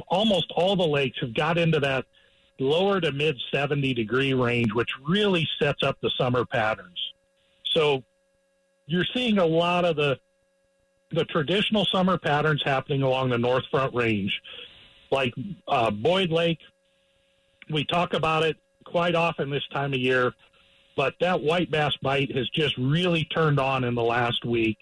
almost 0.08 0.52
all 0.54 0.76
the 0.76 0.86
lakes 0.86 1.18
have 1.20 1.34
got 1.34 1.58
into 1.58 1.80
that 1.80 2.04
lower 2.58 3.00
to 3.00 3.12
mid 3.12 3.40
70 3.52 3.94
degree 3.94 4.34
range, 4.34 4.72
which 4.72 4.90
really 5.06 5.48
sets 5.58 5.82
up 5.82 5.98
the 6.00 6.10
summer 6.10 6.44
patterns. 6.44 7.12
So 7.64 8.02
you're 8.86 9.06
seeing 9.12 9.38
a 9.38 9.46
lot 9.46 9.84
of 9.84 9.96
the 9.96 10.18
the 11.10 11.24
traditional 11.26 11.84
summer 11.84 12.18
patterns 12.18 12.62
happening 12.64 13.02
along 13.02 13.30
the 13.30 13.38
North 13.38 13.64
Front 13.70 13.94
Range, 13.94 14.40
like 15.10 15.32
uh, 15.68 15.90
Boyd 15.90 16.30
Lake. 16.30 16.58
We 17.70 17.84
talk 17.84 18.14
about 18.14 18.42
it 18.42 18.56
quite 18.84 19.14
often 19.14 19.48
this 19.48 19.66
time 19.68 19.92
of 19.92 20.00
year, 20.00 20.34
but 20.96 21.14
that 21.20 21.40
white 21.40 21.70
bass 21.70 21.96
bite 22.02 22.34
has 22.34 22.48
just 22.50 22.76
really 22.76 23.24
turned 23.24 23.60
on 23.60 23.84
in 23.84 23.94
the 23.94 24.02
last 24.02 24.44
week. 24.44 24.76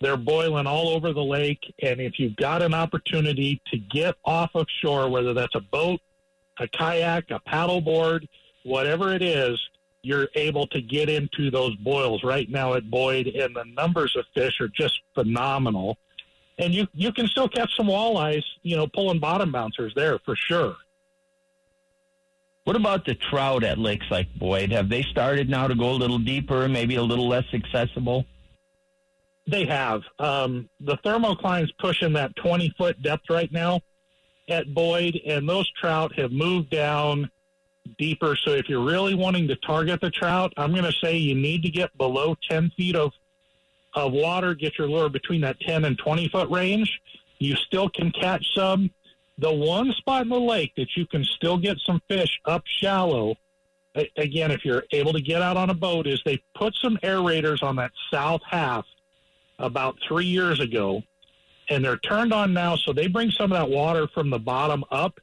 They're 0.00 0.16
boiling 0.16 0.66
all 0.66 0.88
over 0.88 1.12
the 1.12 1.24
lake, 1.24 1.74
and 1.82 2.00
if 2.00 2.18
you've 2.18 2.36
got 2.36 2.62
an 2.62 2.74
opportunity 2.74 3.60
to 3.72 3.78
get 3.78 4.16
off 4.24 4.50
of 4.54 4.66
shore, 4.82 5.08
whether 5.08 5.34
that's 5.34 5.54
a 5.54 5.60
boat 5.60 6.00
a 6.58 6.68
kayak, 6.68 7.30
a 7.30 7.40
paddleboard, 7.40 8.28
whatever 8.64 9.12
it 9.12 9.22
is, 9.22 9.60
you're 10.02 10.28
able 10.34 10.66
to 10.68 10.80
get 10.80 11.08
into 11.08 11.50
those 11.50 11.74
boils 11.76 12.22
right 12.22 12.48
now 12.50 12.74
at 12.74 12.90
Boyd, 12.90 13.26
and 13.26 13.56
the 13.56 13.64
numbers 13.64 14.14
of 14.16 14.26
fish 14.34 14.60
are 14.60 14.68
just 14.68 15.00
phenomenal. 15.14 15.96
And 16.58 16.72
you 16.72 16.86
you 16.92 17.10
can 17.12 17.26
still 17.26 17.48
catch 17.48 17.74
some 17.76 17.86
walleyes, 17.86 18.44
you 18.62 18.76
know, 18.76 18.86
pulling 18.86 19.18
bottom 19.18 19.50
bouncers 19.50 19.92
there 19.94 20.18
for 20.20 20.36
sure. 20.36 20.76
What 22.64 22.76
about 22.76 23.04
the 23.04 23.14
trout 23.14 23.64
at 23.64 23.78
lakes 23.78 24.06
like 24.10 24.32
Boyd? 24.38 24.72
Have 24.72 24.88
they 24.88 25.02
started 25.02 25.50
now 25.50 25.66
to 25.66 25.74
go 25.74 25.90
a 25.90 25.98
little 25.98 26.18
deeper, 26.18 26.68
maybe 26.68 26.94
a 26.96 27.02
little 27.02 27.28
less 27.28 27.44
accessible? 27.52 28.24
They 29.46 29.66
have. 29.66 30.02
Um, 30.18 30.70
the 30.80 30.96
thermocline's 30.98 31.72
pushing 31.72 32.14
that 32.14 32.34
20 32.36 32.72
foot 32.78 33.02
depth 33.02 33.28
right 33.28 33.52
now 33.52 33.80
at 34.48 34.72
Boyd, 34.74 35.20
and 35.26 35.48
those 35.48 35.70
trout 35.72 36.12
have 36.18 36.32
moved 36.32 36.70
down 36.70 37.30
deeper. 37.98 38.36
So 38.36 38.52
if 38.52 38.68
you're 38.68 38.84
really 38.84 39.14
wanting 39.14 39.48
to 39.48 39.56
target 39.56 40.00
the 40.00 40.10
trout, 40.10 40.52
I'm 40.56 40.72
going 40.72 40.84
to 40.84 40.92
say 41.02 41.16
you 41.16 41.34
need 41.34 41.62
to 41.62 41.70
get 41.70 41.96
below 41.96 42.36
10 42.48 42.70
feet 42.76 42.96
of 42.96 43.12
of 43.94 44.12
water. 44.12 44.54
Get 44.54 44.76
your 44.76 44.88
lure 44.88 45.08
between 45.08 45.40
that 45.42 45.60
10 45.60 45.84
and 45.84 45.96
20 45.96 46.28
foot 46.28 46.50
range. 46.50 47.00
You 47.38 47.54
still 47.54 47.88
can 47.88 48.10
catch 48.10 48.44
some. 48.54 48.90
The 49.38 49.52
one 49.52 49.92
spot 49.92 50.22
in 50.22 50.28
the 50.28 50.40
lake 50.40 50.72
that 50.76 50.96
you 50.96 51.06
can 51.06 51.24
still 51.24 51.58
get 51.58 51.78
some 51.84 52.00
fish 52.08 52.40
up 52.44 52.62
shallow, 52.66 53.36
again, 54.16 54.50
if 54.50 54.64
you're 54.64 54.84
able 54.92 55.12
to 55.12 55.20
get 55.20 55.42
out 55.42 55.56
on 55.56 55.70
a 55.70 55.74
boat, 55.74 56.06
is 56.06 56.20
they 56.24 56.42
put 56.54 56.74
some 56.76 56.98
aerators 57.02 57.62
on 57.62 57.76
that 57.76 57.92
south 58.12 58.42
half 58.48 58.84
about 59.58 59.96
three 60.06 60.26
years 60.26 60.60
ago 60.60 61.02
and 61.68 61.84
they're 61.84 61.98
turned 61.98 62.32
on 62.32 62.52
now, 62.52 62.76
so 62.76 62.92
they 62.92 63.06
bring 63.06 63.30
some 63.30 63.52
of 63.52 63.58
that 63.58 63.70
water 63.70 64.06
from 64.08 64.30
the 64.30 64.38
bottom 64.38 64.84
up, 64.90 65.18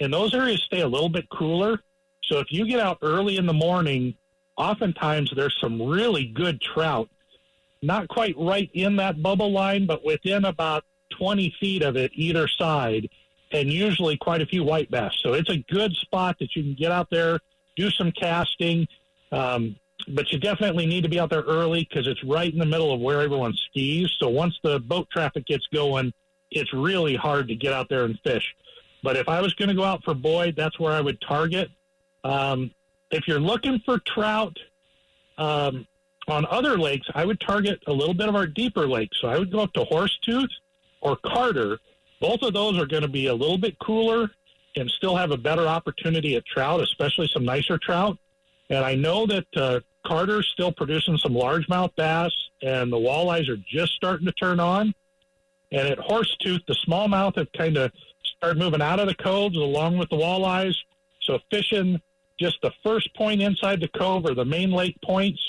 and 0.00 0.12
those 0.12 0.34
areas 0.34 0.62
stay 0.62 0.80
a 0.80 0.88
little 0.88 1.08
bit 1.08 1.28
cooler. 1.30 1.80
So 2.22 2.38
if 2.38 2.48
you 2.50 2.66
get 2.66 2.80
out 2.80 2.98
early 3.02 3.36
in 3.36 3.46
the 3.46 3.52
morning, 3.52 4.14
oftentimes 4.56 5.32
there's 5.34 5.56
some 5.60 5.80
really 5.80 6.26
good 6.26 6.60
trout, 6.60 7.08
not 7.82 8.08
quite 8.08 8.34
right 8.38 8.70
in 8.74 8.96
that 8.96 9.22
bubble 9.22 9.52
line, 9.52 9.86
but 9.86 10.04
within 10.04 10.44
about 10.46 10.84
20 11.18 11.54
feet 11.60 11.82
of 11.82 11.96
it 11.96 12.10
either 12.14 12.48
side, 12.48 13.08
and 13.52 13.70
usually 13.70 14.16
quite 14.16 14.42
a 14.42 14.46
few 14.46 14.64
white 14.64 14.90
bass. 14.90 15.12
So 15.22 15.34
it's 15.34 15.50
a 15.50 15.64
good 15.70 15.94
spot 15.94 16.36
that 16.40 16.56
you 16.56 16.62
can 16.62 16.74
get 16.74 16.90
out 16.90 17.08
there, 17.10 17.38
do 17.76 17.90
some 17.90 18.10
casting. 18.10 18.88
Um, 19.30 19.76
but 20.08 20.30
you 20.32 20.38
definitely 20.38 20.86
need 20.86 21.02
to 21.02 21.08
be 21.08 21.20
out 21.20 21.30
there 21.30 21.42
early 21.42 21.86
because 21.88 22.06
it's 22.06 22.22
right 22.24 22.52
in 22.52 22.58
the 22.58 22.66
middle 22.66 22.92
of 22.92 23.00
where 23.00 23.20
everyone 23.20 23.54
skis. 23.68 24.10
So 24.18 24.28
once 24.28 24.58
the 24.62 24.80
boat 24.80 25.08
traffic 25.10 25.46
gets 25.46 25.66
going, 25.68 26.12
it's 26.50 26.72
really 26.72 27.16
hard 27.16 27.48
to 27.48 27.54
get 27.54 27.72
out 27.72 27.88
there 27.88 28.04
and 28.04 28.18
fish. 28.20 28.54
But 29.02 29.16
if 29.16 29.28
I 29.28 29.40
was 29.40 29.54
going 29.54 29.68
to 29.68 29.74
go 29.74 29.84
out 29.84 30.02
for 30.04 30.14
Boyd, 30.14 30.54
that's 30.56 30.78
where 30.78 30.92
I 30.92 31.00
would 31.00 31.20
target. 31.20 31.70
Um, 32.22 32.70
if 33.10 33.28
you're 33.28 33.40
looking 33.40 33.80
for 33.84 33.98
trout 33.98 34.56
um, 35.36 35.86
on 36.26 36.46
other 36.46 36.78
lakes, 36.78 37.06
I 37.14 37.24
would 37.24 37.40
target 37.40 37.82
a 37.86 37.92
little 37.92 38.14
bit 38.14 38.28
of 38.28 38.34
our 38.34 38.46
deeper 38.46 38.86
lakes. 38.86 39.18
So 39.20 39.28
I 39.28 39.38
would 39.38 39.52
go 39.52 39.60
up 39.60 39.72
to 39.74 39.84
Horsetooth 39.84 40.48
or 41.00 41.16
Carter. 41.16 41.78
Both 42.20 42.42
of 42.42 42.54
those 42.54 42.78
are 42.78 42.86
going 42.86 43.02
to 43.02 43.08
be 43.08 43.26
a 43.26 43.34
little 43.34 43.58
bit 43.58 43.78
cooler 43.78 44.30
and 44.76 44.90
still 44.90 45.16
have 45.16 45.30
a 45.30 45.36
better 45.36 45.66
opportunity 45.66 46.36
at 46.36 46.44
trout, 46.46 46.80
especially 46.80 47.28
some 47.28 47.44
nicer 47.44 47.78
trout. 47.78 48.18
And 48.70 48.84
I 48.84 48.94
know 48.94 49.26
that 49.26 49.46
uh, 49.56 49.80
Carter's 50.06 50.48
still 50.52 50.72
producing 50.72 51.18
some 51.18 51.32
largemouth 51.32 51.94
bass, 51.96 52.32
and 52.62 52.92
the 52.92 52.96
walleyes 52.96 53.48
are 53.48 53.60
just 53.68 53.92
starting 53.94 54.26
to 54.26 54.32
turn 54.32 54.60
on. 54.60 54.94
And 55.72 55.88
at 55.88 55.98
Horsetooth, 55.98 56.64
the 56.66 56.76
smallmouth 56.86 57.36
have 57.36 57.50
kind 57.52 57.76
of 57.76 57.90
started 58.36 58.58
moving 58.58 58.82
out 58.82 59.00
of 59.00 59.08
the 59.08 59.14
coves 59.14 59.56
along 59.56 59.98
with 59.98 60.08
the 60.10 60.16
walleyes. 60.16 60.74
So 61.22 61.38
fishing 61.50 62.00
just 62.38 62.58
the 62.62 62.72
first 62.82 63.14
point 63.14 63.40
inside 63.42 63.80
the 63.80 63.88
cove 63.88 64.24
or 64.26 64.34
the 64.34 64.44
main 64.44 64.70
lake 64.70 64.96
points 65.02 65.40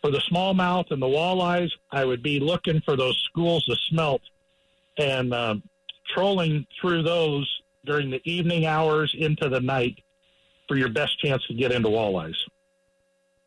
for 0.00 0.10
the 0.10 0.22
smallmouth 0.30 0.90
and 0.90 1.02
the 1.02 1.06
walleyes, 1.06 1.70
I 1.90 2.04
would 2.04 2.22
be 2.22 2.38
looking 2.38 2.80
for 2.82 2.96
those 2.96 3.20
schools 3.24 3.68
of 3.68 3.78
smelt 3.80 4.22
and 4.98 5.34
um, 5.34 5.62
trolling 6.14 6.66
through 6.80 7.02
those 7.02 7.50
during 7.84 8.10
the 8.10 8.20
evening 8.24 8.66
hours 8.66 9.14
into 9.18 9.48
the 9.48 9.60
night 9.60 9.98
for 10.68 10.76
your 10.76 10.88
best 10.88 11.18
chance 11.20 11.44
to 11.46 11.54
get 11.54 11.72
into 11.72 11.88
walleyes. 11.88 12.36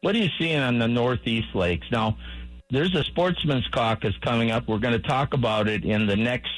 What 0.01 0.15
are 0.15 0.19
you 0.19 0.29
seeing 0.39 0.59
on 0.59 0.79
the 0.79 0.87
Northeast 0.87 1.53
Lakes? 1.53 1.87
Now, 1.91 2.17
there's 2.69 2.95
a 2.95 3.03
sportsman's 3.03 3.67
caucus 3.67 4.15
coming 4.21 4.51
up. 4.51 4.67
We're 4.67 4.77
going 4.77 4.99
to 4.99 5.07
talk 5.07 5.33
about 5.33 5.67
it 5.67 5.83
in 5.83 6.07
the 6.07 6.15
next 6.15 6.51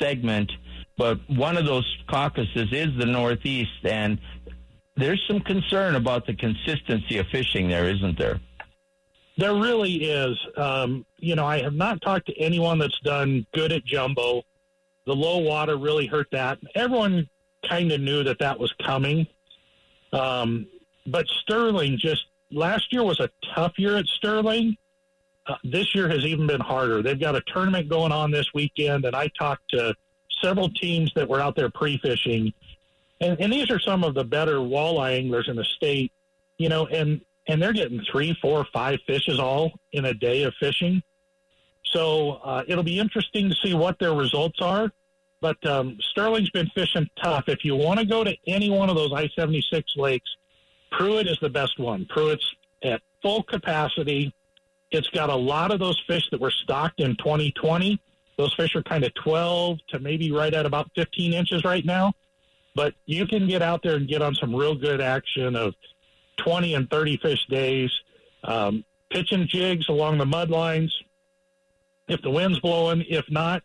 segment. 0.00 0.50
But 0.96 1.18
one 1.28 1.56
of 1.56 1.66
those 1.66 1.86
caucuses 2.08 2.68
is 2.72 2.88
the 2.98 3.06
Northeast, 3.06 3.84
and 3.84 4.18
there's 4.96 5.22
some 5.26 5.40
concern 5.40 5.96
about 5.96 6.26
the 6.26 6.34
consistency 6.34 7.18
of 7.18 7.26
fishing 7.28 7.68
there, 7.68 7.88
isn't 7.88 8.18
there? 8.18 8.40
There 9.36 9.54
really 9.54 10.04
is. 10.04 10.38
Um, 10.56 11.04
you 11.18 11.34
know, 11.34 11.44
I 11.44 11.60
have 11.62 11.74
not 11.74 12.00
talked 12.00 12.26
to 12.26 12.38
anyone 12.38 12.78
that's 12.78 12.98
done 13.00 13.46
good 13.52 13.72
at 13.72 13.84
jumbo. 13.84 14.42
The 15.06 15.14
low 15.14 15.38
water 15.38 15.76
really 15.76 16.06
hurt 16.06 16.28
that. 16.30 16.58
Everyone 16.74 17.28
kind 17.68 17.90
of 17.92 18.00
knew 18.00 18.22
that 18.24 18.38
that 18.38 18.58
was 18.58 18.72
coming. 18.84 19.26
Um, 20.12 20.66
but 21.06 21.26
Sterling 21.42 21.98
just 21.98 22.26
last 22.54 22.92
year 22.92 23.02
was 23.02 23.20
a 23.20 23.28
tough 23.54 23.72
year 23.78 23.96
at 23.96 24.06
Sterling. 24.06 24.76
Uh, 25.46 25.56
this 25.64 25.94
year 25.94 26.08
has 26.08 26.24
even 26.24 26.46
been 26.46 26.60
harder. 26.60 27.02
They've 27.02 27.20
got 27.20 27.36
a 27.36 27.42
tournament 27.42 27.88
going 27.88 28.12
on 28.12 28.30
this 28.30 28.46
weekend, 28.54 29.04
and 29.04 29.14
I 29.14 29.28
talked 29.38 29.68
to 29.70 29.94
several 30.42 30.70
teams 30.70 31.12
that 31.14 31.28
were 31.28 31.40
out 31.40 31.54
there 31.54 31.70
pre-fishing, 31.70 32.52
and, 33.20 33.38
and 33.40 33.52
these 33.52 33.70
are 33.70 33.78
some 33.78 34.04
of 34.04 34.14
the 34.14 34.24
better 34.24 34.56
walleye 34.56 35.18
anglers 35.18 35.48
in 35.48 35.56
the 35.56 35.64
state. 35.64 36.12
You 36.56 36.68
know, 36.68 36.86
and 36.86 37.20
and 37.46 37.60
they're 37.60 37.72
getting 37.72 38.00
three, 38.10 38.36
four, 38.40 38.66
five 38.72 39.00
fishes 39.06 39.38
all 39.38 39.72
in 39.92 40.06
a 40.06 40.14
day 40.14 40.44
of 40.44 40.54
fishing. 40.58 41.02
So 41.84 42.40
uh, 42.44 42.62
it'll 42.66 42.84
be 42.84 42.98
interesting 42.98 43.50
to 43.50 43.56
see 43.56 43.74
what 43.74 43.98
their 43.98 44.14
results 44.14 44.60
are. 44.60 44.90
But 45.40 45.64
um, 45.66 45.98
Sterling's 46.00 46.50
been 46.50 46.70
fishing 46.74 47.06
tough. 47.22 47.44
If 47.48 47.64
you 47.64 47.76
want 47.76 48.00
to 48.00 48.06
go 48.06 48.24
to 48.24 48.34
any 48.46 48.70
one 48.70 48.88
of 48.88 48.96
those 48.96 49.12
I 49.12 49.28
76 49.36 49.92
lakes, 49.96 50.30
Prewitt 50.98 51.30
is 51.30 51.38
the 51.40 51.48
best 51.48 51.78
one. 51.78 52.06
Prewitt's 52.06 52.54
at 52.82 53.02
full 53.22 53.42
capacity. 53.42 54.32
It's 54.90 55.08
got 55.08 55.30
a 55.30 55.34
lot 55.34 55.72
of 55.72 55.80
those 55.80 56.00
fish 56.06 56.28
that 56.30 56.40
were 56.40 56.50
stocked 56.50 57.00
in 57.00 57.16
2020. 57.16 58.00
Those 58.36 58.54
fish 58.54 58.74
are 58.74 58.82
kind 58.82 59.04
of 59.04 59.12
12 59.14 59.78
to 59.88 59.98
maybe 59.98 60.30
right 60.30 60.52
at 60.52 60.66
about 60.66 60.90
15 60.94 61.32
inches 61.32 61.64
right 61.64 61.84
now. 61.84 62.12
But 62.74 62.94
you 63.06 63.26
can 63.26 63.46
get 63.46 63.62
out 63.62 63.82
there 63.82 63.96
and 63.96 64.08
get 64.08 64.22
on 64.22 64.34
some 64.34 64.54
real 64.54 64.74
good 64.74 65.00
action 65.00 65.54
of 65.54 65.74
20 66.38 66.74
and 66.74 66.90
30 66.90 67.16
fish 67.18 67.46
days, 67.46 67.90
um, 68.42 68.84
pitching 69.10 69.46
jigs 69.46 69.88
along 69.88 70.18
the 70.18 70.26
mud 70.26 70.50
lines 70.50 70.92
if 72.08 72.20
the 72.22 72.30
wind's 72.30 72.58
blowing. 72.60 73.04
If 73.08 73.30
not, 73.30 73.62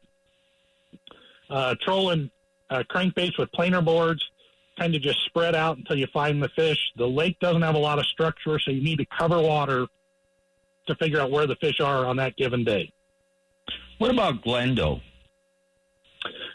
uh, 1.50 1.76
trolling 1.82 2.30
uh, 2.70 2.84
crankbaits 2.90 3.38
with 3.38 3.52
planer 3.52 3.82
boards, 3.82 4.29
kind 4.80 4.94
to 4.94 5.00
just 5.00 5.24
spread 5.26 5.56
out 5.56 5.78
until 5.78 5.98
you 5.98 6.08
find 6.08 6.42
the 6.42 6.50
fish. 6.50 6.78
The 6.96 7.08
lake 7.08 7.40
doesn't 7.40 7.62
have 7.62 7.76
a 7.76 7.80
lot 7.80 8.00
of 8.00 8.06
structure, 8.06 8.60
so 8.60 8.72
you 8.72 8.82
need 8.82 8.98
to 8.98 9.06
cover 9.06 9.40
water 9.42 9.88
to 10.88 10.96
figure 10.96 11.20
out 11.20 11.32
where 11.32 11.46
the 11.46 11.56
fish 11.58 11.80
are 11.80 12.06
on 12.06 12.18
that 12.18 12.36
given 12.36 12.64
day. 12.64 12.92
What 13.98 14.12
about 14.12 14.44
Glendo? 14.44 15.02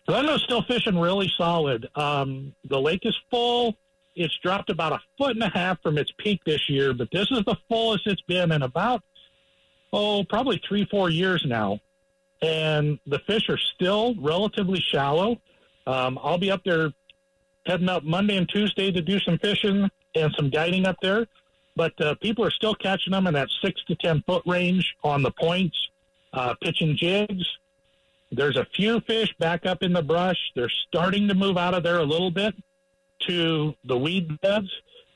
Glendo's 0.08 0.42
still 0.42 0.62
fishing 0.62 0.98
really 0.98 1.30
solid. 1.36 1.88
Um, 1.94 2.54
the 2.68 2.80
lake 2.80 3.00
is 3.04 3.16
full. 3.30 3.76
It's 4.16 4.36
dropped 4.38 4.70
about 4.70 4.92
a 4.92 5.00
foot 5.18 5.30
and 5.30 5.42
a 5.42 5.48
half 5.48 5.80
from 5.82 5.98
its 5.98 6.12
peak 6.18 6.40
this 6.44 6.68
year, 6.68 6.92
but 6.92 7.08
this 7.12 7.30
is 7.30 7.42
the 7.46 7.56
fullest 7.68 8.06
it's 8.06 8.22
been 8.22 8.52
in 8.52 8.62
about, 8.62 9.02
oh, 9.92 10.24
probably 10.24 10.60
three, 10.68 10.86
four 10.90 11.10
years 11.10 11.44
now 11.46 11.80
and 12.44 12.98
the 13.06 13.18
fish 13.20 13.48
are 13.48 13.58
still 13.58 14.14
relatively 14.20 14.80
shallow. 14.80 15.40
Um, 15.86 16.18
I'll 16.22 16.38
be 16.38 16.50
up 16.50 16.62
there 16.64 16.92
heading 17.66 17.88
up 17.88 18.04
Monday 18.04 18.36
and 18.36 18.48
Tuesday 18.48 18.90
to 18.92 19.00
do 19.00 19.18
some 19.20 19.38
fishing 19.38 19.90
and 20.14 20.34
some 20.36 20.50
guiding 20.50 20.86
up 20.86 20.96
there. 21.02 21.26
But 21.76 22.00
uh, 22.00 22.14
people 22.16 22.44
are 22.44 22.50
still 22.50 22.74
catching 22.74 23.12
them 23.12 23.26
in 23.26 23.34
that 23.34 23.48
six 23.62 23.82
to 23.84 23.96
ten 23.96 24.22
foot 24.22 24.42
range 24.46 24.94
on 25.02 25.22
the 25.22 25.30
points, 25.32 25.76
uh, 26.32 26.54
pitching 26.62 26.96
jigs. 26.96 27.44
There's 28.30 28.56
a 28.56 28.66
few 28.74 29.00
fish 29.00 29.34
back 29.38 29.66
up 29.66 29.82
in 29.82 29.92
the 29.92 30.02
brush. 30.02 30.38
They're 30.54 30.72
starting 30.88 31.28
to 31.28 31.34
move 31.34 31.56
out 31.56 31.74
of 31.74 31.82
there 31.82 31.98
a 31.98 32.04
little 32.04 32.30
bit 32.30 32.54
to 33.26 33.74
the 33.84 33.98
weed 33.98 34.40
beds. 34.40 34.70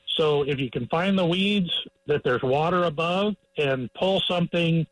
So 0.07 0.43
if 0.43 0.59
you 0.59 0.69
can 0.69 0.87
find 0.87 1.17
the 1.17 1.25
weeds 1.25 1.71
that 2.07 2.23
there's 2.23 2.43
water 2.43 2.83
above 2.83 3.35
and 3.57 3.91
pull 3.93 4.21
something 4.21 4.85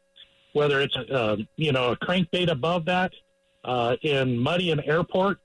whether 0.57 0.81
it's 0.81 0.95
uh, 0.95 1.37
you 1.55 1.71
know 1.71 1.91
a 1.91 1.97
crankbait 1.97 2.49
above 2.49 2.85
that 2.85 3.13
uh, 3.63 3.95
in 4.01 4.37
Muddy 4.37 4.71
and 4.71 4.81
Airport. 4.85 5.39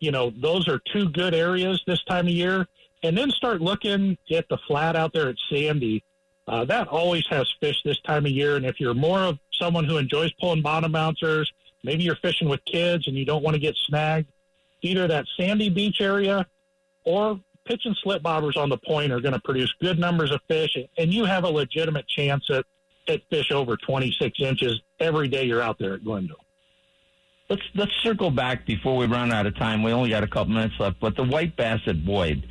You 0.00 0.12
know 0.12 0.30
those 0.30 0.68
are 0.68 0.80
two 0.92 1.08
good 1.08 1.34
areas 1.34 1.82
this 1.86 2.02
time 2.04 2.26
of 2.26 2.32
year, 2.32 2.66
and 3.02 3.16
then 3.16 3.30
start 3.30 3.60
looking 3.60 4.16
at 4.30 4.48
the 4.48 4.58
flat 4.66 4.96
out 4.96 5.12
there 5.12 5.28
at 5.28 5.36
Sandy. 5.50 6.02
Uh, 6.46 6.64
that 6.64 6.88
always 6.88 7.26
has 7.28 7.52
fish 7.60 7.82
this 7.84 8.00
time 8.00 8.24
of 8.24 8.32
year, 8.32 8.56
and 8.56 8.64
if 8.64 8.80
you're 8.80 8.94
more 8.94 9.20
of 9.20 9.38
someone 9.52 9.84
who 9.84 9.98
enjoys 9.98 10.32
pulling 10.40 10.62
bottom 10.62 10.92
bouncers, 10.92 11.52
maybe 11.82 12.02
you're 12.02 12.16
fishing 12.16 12.48
with 12.48 12.64
kids 12.64 13.06
and 13.06 13.16
you 13.16 13.24
don't 13.24 13.42
want 13.42 13.54
to 13.54 13.60
get 13.60 13.76
snagged, 13.86 14.28
either 14.80 15.06
that 15.06 15.26
sandy 15.36 15.68
beach 15.68 16.00
area 16.00 16.46
or 17.04 17.38
pitch 17.64 17.82
and 17.84 17.96
slip 18.02 18.22
bobbers 18.22 18.56
on 18.56 18.70
the 18.70 18.78
point 18.78 19.12
are 19.12 19.20
going 19.20 19.34
to 19.34 19.40
produce 19.40 19.72
good 19.80 19.98
numbers 19.98 20.30
of 20.30 20.40
fish, 20.48 20.76
and 20.96 21.12
you 21.12 21.24
have 21.24 21.44
a 21.44 21.48
legitimate 21.48 22.06
chance 22.08 22.48
at 22.50 22.64
hit 23.06 23.22
fish 23.30 23.50
over 23.50 23.76
26 23.76 24.40
inches 24.40 24.80
every 25.00 25.28
day 25.28 25.44
you're 25.44 25.62
out 25.62 25.78
there 25.78 25.94
at 25.94 26.02
Glendo. 26.02 26.34
Let's 27.48 27.62
let's 27.74 27.92
circle 28.02 28.30
back 28.30 28.66
before 28.66 28.94
we 28.98 29.06
run 29.06 29.32
out 29.32 29.46
of 29.46 29.56
time. 29.56 29.82
We 29.82 29.90
only 29.90 30.10
got 30.10 30.22
a 30.22 30.26
couple 30.26 30.52
minutes 30.52 30.74
left, 30.78 31.00
but 31.00 31.16
the 31.16 31.24
white 31.24 31.56
bass 31.56 31.80
at 31.86 32.04
Boyd. 32.04 32.46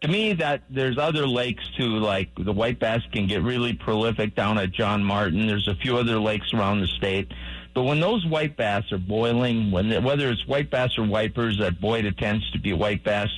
To 0.00 0.08
me, 0.08 0.32
that 0.34 0.62
there's 0.70 0.96
other 0.96 1.26
lakes 1.26 1.68
too. 1.76 1.98
Like 1.98 2.30
the 2.34 2.52
white 2.52 2.78
bass 2.78 3.02
can 3.12 3.26
get 3.26 3.42
really 3.42 3.74
prolific 3.74 4.34
down 4.34 4.56
at 4.56 4.72
John 4.72 5.04
Martin. 5.04 5.46
There's 5.46 5.68
a 5.68 5.74
few 5.74 5.98
other 5.98 6.18
lakes 6.18 6.54
around 6.54 6.80
the 6.80 6.86
state, 6.86 7.30
but 7.74 7.82
when 7.82 8.00
those 8.00 8.24
white 8.24 8.56
bass 8.56 8.90
are 8.90 8.98
boiling, 8.98 9.70
when 9.70 10.02
whether 10.02 10.30
it's 10.30 10.46
white 10.46 10.70
bass 10.70 10.96
or 10.96 11.06
wipers, 11.06 11.60
at 11.60 11.78
Boyd 11.78 12.06
it 12.06 12.16
tends 12.16 12.50
to 12.52 12.58
be 12.58 12.72
white 12.72 13.04
bass. 13.04 13.28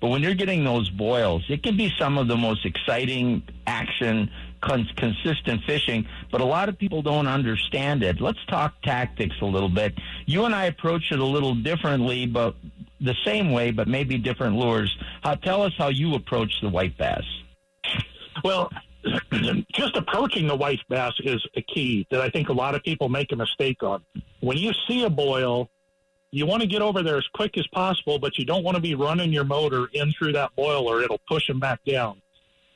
But 0.00 0.08
when 0.08 0.22
you're 0.22 0.34
getting 0.34 0.64
those 0.64 0.90
boils, 0.90 1.44
it 1.48 1.62
can 1.62 1.76
be 1.76 1.92
some 1.98 2.18
of 2.18 2.26
the 2.26 2.36
most 2.36 2.66
exciting 2.66 3.44
action 3.66 4.30
cons- 4.60 4.92
consistent 4.96 5.62
fishing, 5.64 6.06
but 6.30 6.40
a 6.40 6.44
lot 6.44 6.68
of 6.68 6.78
people 6.78 7.02
don't 7.02 7.26
understand 7.26 8.02
it. 8.02 8.20
Let's 8.20 8.44
talk 8.46 8.80
tactics 8.82 9.36
a 9.40 9.46
little 9.46 9.68
bit. 9.68 9.94
You 10.26 10.44
and 10.44 10.54
I 10.54 10.66
approach 10.66 11.12
it 11.12 11.18
a 11.18 11.24
little 11.24 11.54
differently, 11.54 12.26
but 12.26 12.54
the 13.00 13.14
same 13.24 13.52
way, 13.52 13.70
but 13.70 13.88
maybe 13.88 14.18
different 14.18 14.56
lures. 14.56 14.96
How, 15.22 15.34
tell 15.34 15.62
us 15.62 15.72
how 15.78 15.88
you 15.88 16.14
approach 16.14 16.60
the 16.60 16.68
white 16.68 16.96
bass. 16.98 17.24
Well, 18.44 18.70
just 19.72 19.96
approaching 19.96 20.46
the 20.46 20.56
white 20.56 20.80
bass 20.88 21.12
is 21.20 21.44
a 21.56 21.62
key 21.62 22.06
that 22.10 22.20
I 22.20 22.28
think 22.30 22.48
a 22.48 22.52
lot 22.52 22.74
of 22.74 22.82
people 22.82 23.08
make 23.08 23.32
a 23.32 23.36
mistake 23.36 23.82
on. 23.82 24.04
When 24.40 24.56
you 24.58 24.72
see 24.88 25.04
a 25.04 25.10
boil, 25.10 25.68
you 26.30 26.46
want 26.46 26.62
to 26.62 26.68
get 26.68 26.82
over 26.82 27.02
there 27.02 27.16
as 27.16 27.26
quick 27.34 27.56
as 27.56 27.66
possible, 27.68 28.18
but 28.18 28.38
you 28.38 28.44
don't 28.44 28.64
want 28.64 28.74
to 28.74 28.82
be 28.82 28.94
running 28.94 29.32
your 29.32 29.44
motor 29.44 29.86
in 29.92 30.12
through 30.12 30.32
that 30.32 30.54
boil 30.56 30.88
or 30.88 31.02
it'll 31.02 31.20
push 31.28 31.46
them 31.46 31.58
back 31.58 31.80
down. 31.84 32.20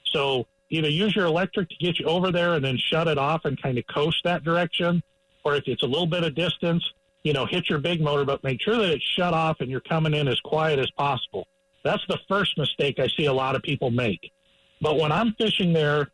So 0.06 0.46
either 0.72 0.88
use 0.88 1.14
your 1.14 1.26
electric 1.26 1.68
to 1.68 1.76
get 1.76 1.98
you 1.98 2.06
over 2.06 2.32
there 2.32 2.54
and 2.54 2.64
then 2.64 2.78
shut 2.78 3.06
it 3.06 3.18
off 3.18 3.44
and 3.44 3.60
kind 3.60 3.78
of 3.78 3.86
coast 3.86 4.24
that 4.24 4.42
direction, 4.42 5.02
or 5.44 5.54
if 5.54 5.64
it's 5.66 5.82
a 5.82 5.86
little 5.86 6.06
bit 6.06 6.24
of 6.24 6.34
distance, 6.34 6.82
you 7.22 7.32
know, 7.32 7.44
hit 7.46 7.68
your 7.68 7.78
big 7.78 8.00
motor, 8.00 8.24
but 8.24 8.42
make 8.42 8.60
sure 8.60 8.76
that 8.76 8.90
it's 8.90 9.04
shut 9.04 9.34
off 9.34 9.60
and 9.60 9.70
you're 9.70 9.80
coming 9.80 10.14
in 10.14 10.26
as 10.26 10.40
quiet 10.40 10.78
as 10.78 10.90
possible. 10.92 11.46
That's 11.84 12.04
the 12.08 12.18
first 12.26 12.56
mistake 12.56 12.98
I 12.98 13.08
see 13.08 13.26
a 13.26 13.32
lot 13.32 13.54
of 13.54 13.62
people 13.62 13.90
make. 13.90 14.32
But 14.80 14.98
when 14.98 15.12
I'm 15.12 15.34
fishing 15.34 15.72
there, 15.72 16.08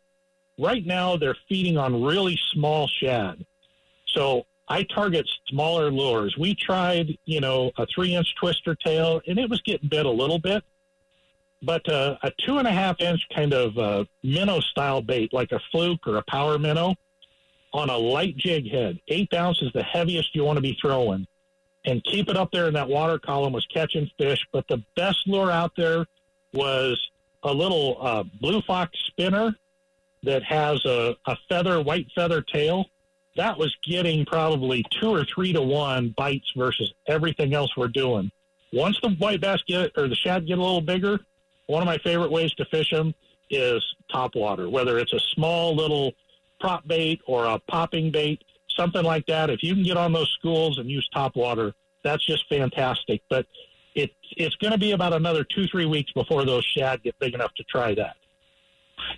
right 0.59 0.85
now 0.85 1.15
they're 1.15 1.37
feeding 1.47 1.77
on 1.77 2.03
really 2.03 2.37
small 2.51 2.87
shad. 2.87 3.45
So 4.07 4.45
I 4.67 4.83
target 4.83 5.27
smaller 5.47 5.89
lures. 5.89 6.35
We 6.37 6.53
tried, 6.53 7.17
you 7.25 7.39
know, 7.39 7.71
a 7.77 7.87
three 7.87 8.13
inch 8.13 8.35
twister 8.35 8.75
tail 8.75 9.21
and 9.25 9.39
it 9.39 9.49
was 9.49 9.61
getting 9.61 9.87
bit 9.87 10.05
a 10.05 10.11
little 10.11 10.39
bit 10.39 10.63
but 11.61 11.87
uh, 11.89 12.17
a 12.23 12.31
two 12.45 12.57
and 12.57 12.67
a 12.67 12.71
half 12.71 12.99
inch 13.01 13.25
kind 13.33 13.53
of 13.53 13.77
uh, 13.77 14.05
minnow 14.23 14.59
style 14.59 15.01
bait, 15.01 15.33
like 15.33 15.51
a 15.51 15.59
fluke 15.71 16.07
or 16.07 16.17
a 16.17 16.23
power 16.23 16.57
minnow, 16.57 16.95
on 17.73 17.89
a 17.89 17.97
light 17.97 18.35
jig 18.37 18.69
head. 18.69 18.99
Eight 19.07 19.33
ounce 19.33 19.61
is 19.61 19.71
the 19.73 19.83
heaviest 19.83 20.35
you 20.35 20.43
want 20.43 20.57
to 20.57 20.61
be 20.61 20.77
throwing. 20.81 21.27
And 21.85 22.03
keep 22.03 22.29
it 22.29 22.37
up 22.37 22.51
there 22.51 22.67
in 22.67 22.73
that 22.73 22.87
water 22.87 23.19
column 23.19 23.53
was 23.53 23.65
catching 23.67 24.09
fish. 24.17 24.45
But 24.51 24.67
the 24.67 24.83
best 24.95 25.27
lure 25.27 25.51
out 25.51 25.71
there 25.77 26.05
was 26.53 26.99
a 27.43 27.53
little 27.53 27.97
uh, 28.01 28.23
blue 28.41 28.61
fox 28.61 28.97
spinner 29.05 29.55
that 30.23 30.43
has 30.43 30.83
a, 30.85 31.15
a 31.25 31.37
feather, 31.47 31.81
white 31.81 32.07
feather 32.13 32.41
tail. 32.41 32.85
That 33.35 33.57
was 33.57 33.75
getting 33.83 34.25
probably 34.25 34.83
two 34.99 35.09
or 35.09 35.23
three 35.23 35.53
to 35.53 35.61
one 35.61 36.09
bites 36.17 36.51
versus 36.55 36.93
everything 37.07 37.53
else 37.53 37.75
we're 37.77 37.87
doing. 37.87 38.31
Once 38.73 38.99
the 39.01 39.11
white 39.11 39.39
bass 39.39 39.63
get 39.65 39.91
or 39.97 40.07
the 40.07 40.15
shad 40.15 40.45
get 40.45 40.57
a 40.57 40.61
little 40.61 40.81
bigger, 40.81 41.19
one 41.69 41.83
of 41.83 41.85
my 41.85 41.99
favorite 41.99 42.31
ways 42.31 42.51
to 42.53 42.65
fish 42.65 42.89
them 42.89 43.13
is 43.51 43.85
top 44.11 44.35
water, 44.35 44.69
whether 44.69 44.97
it's 44.97 45.13
a 45.13 45.19
small 45.35 45.75
little 45.75 46.13
prop 46.59 46.85
bait 46.87 47.21
or 47.27 47.45
a 47.45 47.59
popping 47.69 48.11
bait, 48.11 48.43
something 48.75 49.03
like 49.03 49.25
that. 49.27 49.51
If 49.51 49.61
you 49.61 49.75
can 49.75 49.83
get 49.83 49.95
on 49.95 50.11
those 50.11 50.29
schools 50.39 50.79
and 50.79 50.89
use 50.89 51.07
top 51.13 51.35
water, 51.35 51.73
that's 52.03 52.25
just 52.25 52.49
fantastic. 52.49 53.21
But 53.29 53.45
it, 53.93 54.09
it's 54.35 54.55
going 54.55 54.71
to 54.71 54.79
be 54.79 54.93
about 54.93 55.13
another 55.13 55.43
two, 55.43 55.67
three 55.67 55.85
weeks 55.85 56.11
before 56.11 56.43
those 56.43 56.65
shad 56.65 57.03
get 57.03 57.17
big 57.19 57.35
enough 57.35 57.53
to 57.55 57.63
try 57.65 57.93
that. 57.93 58.15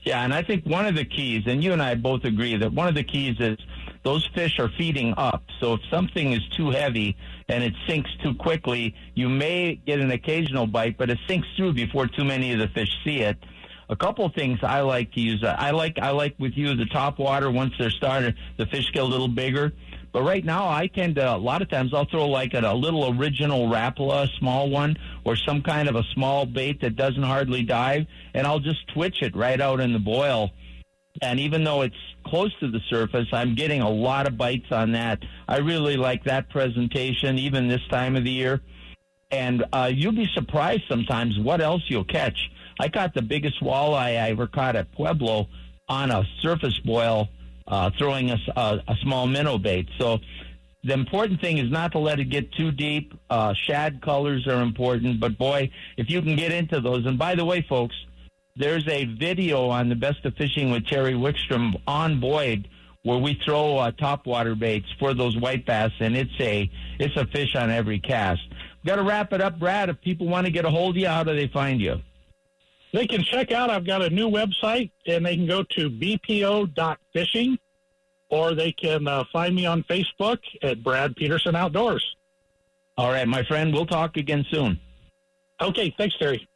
Yeah, 0.04 0.24
and 0.24 0.34
I 0.34 0.42
think 0.42 0.66
one 0.66 0.86
of 0.86 0.96
the 0.96 1.06
keys, 1.06 1.44
and 1.46 1.64
you 1.64 1.74
and 1.74 1.82
I 1.82 1.96
both 1.96 2.24
agree 2.26 2.56
that 2.58 2.74
one 2.74 2.88
of 2.88 2.96
the 2.96 3.04
keys 3.04 3.36
is 3.40 3.58
those 4.04 4.28
fish 4.34 4.58
are 4.60 4.70
feeding 4.78 5.14
up. 5.18 5.44
So 5.60 5.74
if 5.74 5.82
something 5.92 6.32
is 6.34 6.42
too 6.58 6.72
heavy 6.72 7.16
and 7.48 7.64
it 7.64 7.74
sinks 7.88 8.10
too 8.24 8.34
quickly, 8.34 8.96
you 9.14 9.30
may 9.30 9.76
get 9.76 10.00
an 10.00 10.12
occasional 10.12 10.66
bite, 10.66 10.98
but 10.98 11.10
it 11.10 11.20
sinks 11.28 11.48
through 11.56 11.74
before 11.74 12.08
too 12.08 12.24
many 12.24 12.52
of 12.54 12.60
the 12.60 12.68
fish 12.70 12.90
see 13.04 13.20
it. 13.20 13.38
a 13.92 13.96
couple 13.96 14.28
things 14.30 14.58
I 14.64 14.80
like 14.82 15.12
to 15.14 15.20
use. 15.20 15.44
I 15.44 15.72
like 15.72 16.00
I 16.00 16.12
like 16.12 16.34
with 16.40 16.54
you 16.56 16.76
the 16.76 16.86
top 16.86 17.20
water 17.20 17.52
once 17.52 17.74
they're 17.78 17.92
started, 17.92 18.36
the 18.58 18.66
fish 18.66 18.90
get 18.92 19.04
a 19.04 19.06
little 19.06 19.28
bigger. 19.28 19.74
But 20.12 20.24
right 20.24 20.44
now, 20.44 20.68
I 20.68 20.88
tend 20.88 21.16
to 21.16 21.36
a 21.36 21.38
lot 21.38 21.62
of 21.62 21.70
times 21.70 21.94
I'll 21.94 22.06
throw 22.06 22.28
like 22.28 22.54
a, 22.54 22.60
a 22.60 22.74
little 22.74 23.18
original 23.18 23.68
Rapala, 23.68 24.28
small 24.38 24.70
one, 24.70 24.98
or 25.24 25.36
some 25.36 25.62
kind 25.62 25.88
of 25.88 25.96
a 25.96 26.04
small 26.14 26.46
bait 26.46 26.82
that 26.82 26.96
doesn't 26.96 27.24
hardly 27.24 27.64
dive, 27.64 28.06
and 28.34 28.46
I'll 28.46 28.60
just 28.60 28.88
twitch 28.90 29.22
it 29.22 29.36
right 29.36 29.60
out 29.60 29.80
in 29.80 29.94
the 29.94 30.00
boil. 30.00 30.52
And 31.22 31.40
even 31.40 31.64
though 31.64 31.82
it's 31.82 31.96
close 32.26 32.54
to 32.60 32.70
the 32.70 32.80
surface, 32.90 33.28
I'm 33.32 33.56
getting 33.56 33.82
a 33.82 33.90
lot 33.90 34.28
of 34.28 34.38
bites 34.38 34.72
on 34.72 34.92
that. 34.94 35.20
I 35.48 35.58
really 35.58 35.98
like 35.98 36.24
that 36.26 36.50
presentation, 36.50 37.38
even 37.38 37.68
this 37.68 37.86
time 37.90 38.16
of 38.16 38.24
the 38.24 38.32
year. 38.32 38.62
And 39.30 39.64
uh, 39.72 39.92
you'll 39.94 40.12
be 40.12 40.30
surprised 40.34 40.84
sometimes 40.90 41.40
what 41.40 41.62
else 41.62 41.84
you'll 41.88 42.04
catch. 42.04 42.52
I 42.80 42.90
caught 42.90 43.14
the 43.14 43.22
biggest 43.22 43.62
walleye 43.62 44.20
I 44.22 44.32
ever 44.32 44.48
caught 44.48 44.76
at 44.76 44.92
Pueblo 44.92 45.48
on 45.88 46.12
a 46.12 46.24
surface 46.42 46.78
boil 46.80 47.30
uh, 47.72 47.90
throwing 47.98 48.30
a, 48.30 48.38
a, 48.56 48.84
a, 48.90 48.96
small 49.02 49.26
minnow 49.26 49.58
bait. 49.58 49.88
So 49.98 50.20
the 50.84 50.94
important 50.94 51.40
thing 51.40 51.58
is 51.58 51.72
not 51.72 51.94
to 51.94 52.00
let 52.00 52.20
it 52.20 52.26
get 52.26 52.52
too 52.52 52.72
deep. 52.72 53.14
Uh, 53.30 53.54
shad 53.54 54.02
colors 54.02 54.46
are 54.46 54.62
important, 54.62 55.20
but 55.22 55.38
boy, 55.38 55.72
if 55.96 56.10
you 56.10 56.22
can 56.22 56.36
get 56.36 56.52
into 56.52 56.82
those. 56.82 57.06
And 57.06 57.18
by 57.18 57.34
the 57.34 57.46
way, 57.46 57.66
folks, 57.68 57.96
there's 58.58 58.88
a 58.90 59.06
video 59.06 59.70
on 59.70 59.88
the 59.88 59.96
best 59.96 60.26
of 60.26 60.36
fishing 60.36 60.70
with 60.70 60.86
Terry 60.86 61.14
Wickstrom 61.14 61.82
on 61.88 62.20
Boyd 62.20 62.68
where 63.04 63.18
we 63.18 63.40
throw 63.44 63.78
uh, 63.78 63.92
topwater 63.92 64.58
baits 64.58 64.86
for 65.00 65.14
those 65.16 65.36
white 65.36 65.66
bass, 65.66 65.92
and 66.00 66.16
it's 66.16 66.40
a 66.40 66.70
it's 67.00 67.16
a 67.16 67.26
fish 67.28 67.56
on 67.56 67.72
every 67.72 68.00
cast. 68.00 68.42
Got 68.86 68.98
to 68.98 69.04
wrap 69.04 69.34
it 69.34 69.42
up, 69.42 69.58
Brad. 69.58 69.90
If 69.90 70.02
people 70.02 70.28
want 70.28 70.46
to 70.46 70.52
get 70.52 70.66
a 70.66 70.70
hold 70.70 70.96
of 70.96 71.02
you, 71.02 71.08
how 71.08 71.24
do 71.24 71.34
they 71.36 71.48
find 71.48 71.82
you? 71.82 72.02
They 72.94 73.08
can 73.08 73.24
check 73.24 73.52
out. 73.52 73.70
I've 73.70 73.86
got 73.86 74.02
a 74.02 74.10
new 74.10 74.30
website, 74.30 74.92
and 75.08 75.26
they 75.26 75.36
can 75.36 75.48
go 75.48 75.64
to 75.64 75.90
bpo.fishing, 75.90 77.58
or 78.30 78.54
they 78.54 78.72
can 78.72 79.08
uh, 79.08 79.24
find 79.32 79.56
me 79.56 79.66
on 79.66 79.84
Facebook 79.84 80.40
at 80.62 80.84
Brad 80.84 81.16
Peterson 81.16 81.56
Outdoors. 81.56 82.16
All 82.98 83.10
right, 83.10 83.28
my 83.28 83.44
friend. 83.44 83.74
We'll 83.74 83.86
talk 83.86 84.18
again 84.18 84.46
soon. 84.52 84.80
Okay, 85.62 85.94
thanks, 85.98 86.18
Terry. 86.18 86.48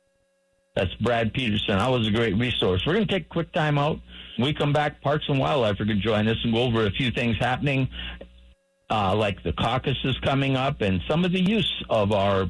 That's 0.75 0.93
Brad 0.95 1.33
Peterson. 1.33 1.77
That 1.77 1.89
was 1.89 2.07
a 2.07 2.11
great 2.11 2.35
resource. 2.35 2.83
We're 2.85 2.95
going 2.95 3.07
to 3.07 3.13
take 3.13 3.27
a 3.27 3.29
quick 3.29 3.51
time 3.53 3.77
out. 3.77 3.99
When 4.35 4.47
we 4.47 4.53
come 4.53 4.73
back, 4.73 5.01
Parks 5.01 5.25
and 5.29 5.39
Wildlife 5.39 5.79
are 5.79 5.85
going 5.85 5.97
to 5.97 6.03
join 6.03 6.27
us 6.27 6.37
and 6.43 6.53
go 6.53 6.63
over 6.63 6.85
a 6.85 6.91
few 6.91 7.11
things 7.11 7.37
happening, 7.39 7.87
uh, 8.89 9.15
like 9.15 9.41
the 9.43 9.53
caucus 9.53 9.97
is 10.03 10.17
coming 10.19 10.57
up 10.57 10.81
and 10.81 11.01
some 11.07 11.23
of 11.23 11.31
the 11.31 11.39
use 11.39 11.83
of 11.89 12.11
our 12.11 12.49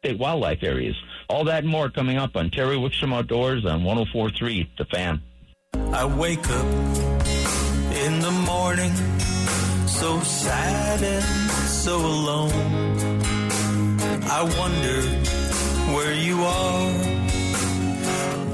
state 0.00 0.18
wildlife 0.18 0.62
areas. 0.62 0.96
All 1.30 1.44
that 1.44 1.62
and 1.62 1.68
more 1.68 1.88
coming 1.88 2.16
up 2.16 2.34
on 2.34 2.50
Terry 2.50 2.76
Wickstrom 2.76 3.14
Outdoors 3.14 3.64
on 3.64 3.84
1043 3.84 4.72
The 4.76 4.84
Fan. 4.86 5.22
I 5.92 6.04
wake 6.04 6.44
up 6.50 6.66
in 8.04 8.18
the 8.18 8.32
morning 8.44 8.92
so 9.86 10.18
sad 10.22 11.00
and 11.00 11.50
so 11.84 11.98
alone. 11.98 12.50
I 14.24 14.42
wonder 14.58 15.02
where 15.94 16.14
you 16.14 16.42
are, 16.42 16.92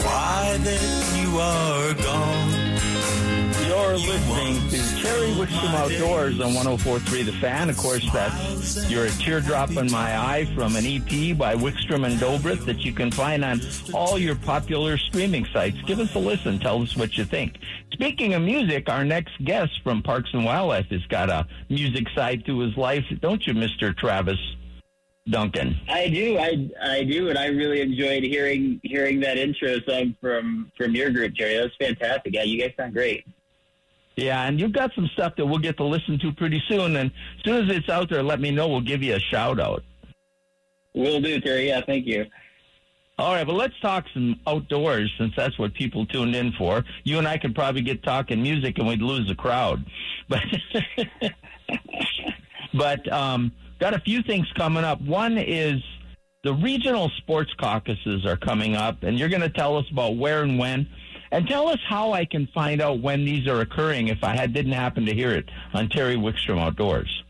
why 0.05 0.59
that 0.61 1.17
you 1.17 1.39
are 1.39 1.95
gone. 1.95 2.56
Listening 3.97 4.69
to 4.69 5.03
Terry 5.03 5.29
Wickstrom 5.29 5.73
Outdoors 5.73 6.39
on 6.39 6.53
1043 6.53 7.23
The 7.23 7.33
Fan. 7.33 7.71
Of 7.71 7.79
course, 7.79 8.07
that's 8.13 8.91
You're 8.91 9.07
a 9.07 9.11
Teardrop 9.11 9.71
in 9.71 9.91
My 9.91 10.19
Eye 10.19 10.45
from 10.55 10.77
an 10.77 10.85
EP 10.85 11.37
by 11.37 11.55
Wickstrom 11.55 12.05
and 12.05 12.21
Dobrith 12.21 12.67
that 12.67 12.85
you 12.85 12.93
can 12.93 13.11
find 13.11 13.43
on 13.43 13.59
all 13.95 14.19
your 14.19 14.35
popular 14.35 14.99
streaming 14.99 15.47
sites. 15.47 15.81
Give 15.87 15.99
us 15.99 16.15
a 16.15 16.19
listen. 16.19 16.59
Tell 16.59 16.83
us 16.83 16.95
what 16.95 17.17
you 17.17 17.25
think. 17.25 17.57
Speaking 17.91 18.35
of 18.35 18.43
music, 18.43 18.91
our 18.91 19.03
next 19.03 19.43
guest 19.43 19.81
from 19.83 20.03
Parks 20.03 20.29
and 20.35 20.45
Wildlife 20.45 20.91
has 20.91 21.07
got 21.07 21.31
a 21.31 21.47
music 21.71 22.07
side 22.15 22.45
to 22.45 22.59
his 22.61 22.77
life, 22.77 23.05
don't 23.23 23.47
you, 23.47 23.55
Mr. 23.55 23.97
Travis? 23.97 24.39
Duncan. 25.29 25.81
I 25.89 26.09
do, 26.09 26.39
I 26.39 26.69
I 26.83 27.03
do, 27.03 27.31
and 27.31 27.39
I 27.39 27.47
really 27.47 27.81
enjoyed 27.81 28.23
hearing 28.23 28.79
hearing 28.85 29.21
that 29.21 29.39
intro 29.39 29.81
song 29.81 30.15
from 30.21 30.71
from 30.77 30.95
your 30.95 31.11
group, 31.11 31.35
Terry. 31.35 31.55
That 31.57 31.65
was 31.65 31.73
fantastic. 31.81 32.35
Yeah, 32.35 32.45
you 32.45 32.61
guys 32.61 32.75
sound 32.77 32.93
great. 32.93 33.25
Yeah, 34.17 34.47
and 34.47 34.59
you've 34.59 34.73
got 34.73 34.95
some 34.95 35.09
stuff 35.13 35.35
that 35.37 35.45
we'll 35.45 35.59
get 35.59 35.77
to 35.77 35.85
listen 35.85 36.19
to 36.21 36.33
pretty 36.33 36.63
soon. 36.69 36.97
And 36.97 37.11
as 37.11 37.45
soon 37.45 37.69
as 37.69 37.77
it's 37.77 37.89
out 37.91 38.09
there, 38.09 38.23
let 38.23 38.41
me 38.41 38.51
know. 38.51 38.67
We'll 38.67 38.81
give 38.81 39.03
you 39.03 39.15
a 39.15 39.21
shout 39.21 39.61
out. 39.61 39.85
Will 40.95 41.21
do, 41.21 41.39
Terry. 41.41 41.69
Yeah, 41.69 41.83
thank 41.83 42.07
you. 42.07 42.25
All 43.19 43.35
right, 43.35 43.47
well, 43.47 43.57
let's 43.57 43.79
talk 43.81 44.05
some 44.13 44.39
outdoors 44.47 45.11
since 45.19 45.33
that's 45.37 45.59
what 45.59 45.73
people 45.73 46.05
tuned 46.05 46.35
in 46.35 46.53
for. 46.53 46.85
You 47.05 47.19
and 47.19 47.27
I 47.27 47.39
could 47.39 47.55
probably 47.55 47.81
get 47.81 48.03
talking 48.03 48.43
music 48.43 48.79
and 48.79 48.87
we'd 48.87 49.01
lose 49.01 49.29
the 49.29 49.35
crowd. 49.35 49.85
But, 50.29 50.43
but 52.75 53.13
um, 53.13 53.53
got 53.79 53.95
a 53.95 54.01
few 54.01 54.23
things 54.23 54.51
coming 54.57 54.83
up. 54.83 55.01
One 55.01 55.39
is 55.39 55.81
the 56.43 56.53
regional 56.55 57.11
sports 57.19 57.53
caucuses 57.59 58.27
are 58.27 58.37
coming 58.37 58.75
up, 58.75 59.05
and 59.05 59.19
you're 59.19 59.29
going 59.29 59.43
to 59.43 59.49
tell 59.49 59.77
us 59.77 59.85
about 59.91 60.17
where 60.17 60.43
and 60.43 60.59
when. 60.59 60.89
And 61.33 61.47
tell 61.49 61.69
us 61.69 61.81
how 61.89 62.13
I 62.13 62.25
can 62.25 62.47
find 62.49 62.81
out 62.81 63.01
when 63.01 63.25
these 63.25 63.47
are 63.47 63.61
occurring 63.61 64.09
if 64.09 64.23
I 64.23 64.37
had, 64.37 64.53
didn't 64.53 64.73
happen 64.73 65.05
to 65.07 65.15
hear 65.15 65.33
it 65.33 65.49
on 65.75 65.89
Terry 65.89 66.17
Wickstrom 66.17 66.59
Outdoors. 66.59 67.25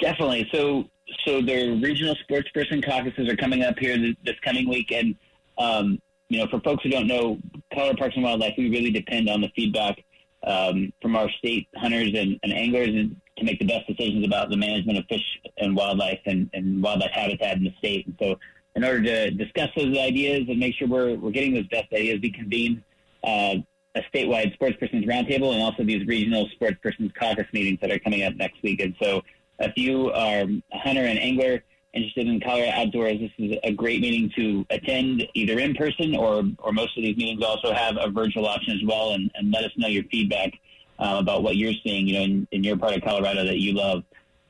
Definitely. 0.00 0.48
So, 0.52 0.84
so 1.26 1.42
the 1.42 1.78
regional 1.82 2.14
sports 2.16 2.48
person 2.50 2.80
caucuses 2.80 3.28
are 3.28 3.36
coming 3.36 3.62
up 3.62 3.78
here 3.78 3.98
this, 3.98 4.16
this 4.24 4.36
coming 4.42 4.68
week, 4.68 4.92
and 4.92 5.16
um, 5.58 6.00
you 6.28 6.38
know, 6.38 6.46
for 6.46 6.60
folks 6.60 6.84
who 6.84 6.90
don't 6.90 7.08
know, 7.08 7.38
Colorado 7.74 7.98
Parks 7.98 8.14
and 8.14 8.24
Wildlife, 8.24 8.54
we 8.56 8.70
really 8.70 8.90
depend 8.90 9.28
on 9.28 9.40
the 9.40 9.48
feedback 9.54 10.02
um, 10.46 10.92
from 11.02 11.16
our 11.16 11.28
state 11.30 11.68
hunters 11.76 12.12
and, 12.14 12.38
and 12.42 12.52
anglers 12.52 12.88
and 12.88 13.20
to 13.36 13.44
make 13.44 13.58
the 13.58 13.66
best 13.66 13.86
decisions 13.86 14.24
about 14.24 14.48
the 14.48 14.56
management 14.56 14.98
of 14.98 15.04
fish 15.06 15.40
and 15.58 15.74
wildlife 15.74 16.20
and, 16.26 16.48
and 16.52 16.82
wildlife 16.82 17.10
habitat 17.10 17.56
in 17.56 17.64
the 17.64 17.74
state. 17.78 18.06
And 18.06 18.16
so 18.20 18.38
in 18.76 18.84
order 18.84 19.02
to 19.02 19.30
discuss 19.32 19.68
those 19.76 19.96
ideas 19.98 20.46
and 20.48 20.58
make 20.58 20.74
sure 20.74 20.88
we're, 20.88 21.14
we're 21.16 21.30
getting 21.30 21.54
those 21.54 21.66
best 21.68 21.92
ideas, 21.92 22.20
we 22.22 22.30
convene 22.30 22.82
uh, 23.24 23.56
a 23.94 24.02
statewide 24.14 24.52
sports 24.54 24.76
persons 24.78 25.04
roundtable 25.04 25.52
and 25.52 25.62
also 25.62 25.82
these 25.82 26.06
regional 26.06 26.48
sports 26.54 26.76
persons 26.82 27.10
caucus 27.18 27.46
meetings 27.52 27.78
that 27.80 27.90
are 27.90 27.98
coming 27.98 28.22
up 28.22 28.34
next 28.36 28.62
week. 28.62 28.80
And 28.80 28.94
so 29.02 29.22
if 29.58 29.76
you 29.76 30.10
are 30.12 30.42
a 30.42 30.78
hunter 30.78 31.04
and 31.04 31.18
angler 31.18 31.62
interested 31.92 32.28
in 32.28 32.40
Colorado 32.40 32.70
outdoors, 32.70 33.18
this 33.18 33.30
is 33.38 33.58
a 33.64 33.72
great 33.72 34.00
meeting 34.00 34.30
to 34.36 34.64
attend 34.70 35.26
either 35.34 35.58
in 35.58 35.74
person 35.74 36.14
or, 36.14 36.44
or 36.58 36.72
most 36.72 36.96
of 36.96 37.02
these 37.02 37.16
meetings 37.16 37.42
also 37.42 37.72
have 37.72 37.96
a 38.00 38.08
virtual 38.08 38.46
option 38.46 38.74
as 38.74 38.84
well 38.86 39.14
and, 39.14 39.30
and 39.34 39.52
let 39.52 39.64
us 39.64 39.72
know 39.76 39.88
your 39.88 40.04
feedback 40.04 40.52
uh, 41.00 41.16
about 41.18 41.42
what 41.42 41.56
you're 41.56 41.74
seeing, 41.82 42.06
you 42.06 42.14
know, 42.14 42.22
in, 42.22 42.48
in 42.52 42.62
your 42.62 42.76
part 42.76 42.94
of 42.94 43.02
Colorado 43.02 43.44
that 43.44 43.58
you 43.58 43.72
love. 43.72 44.04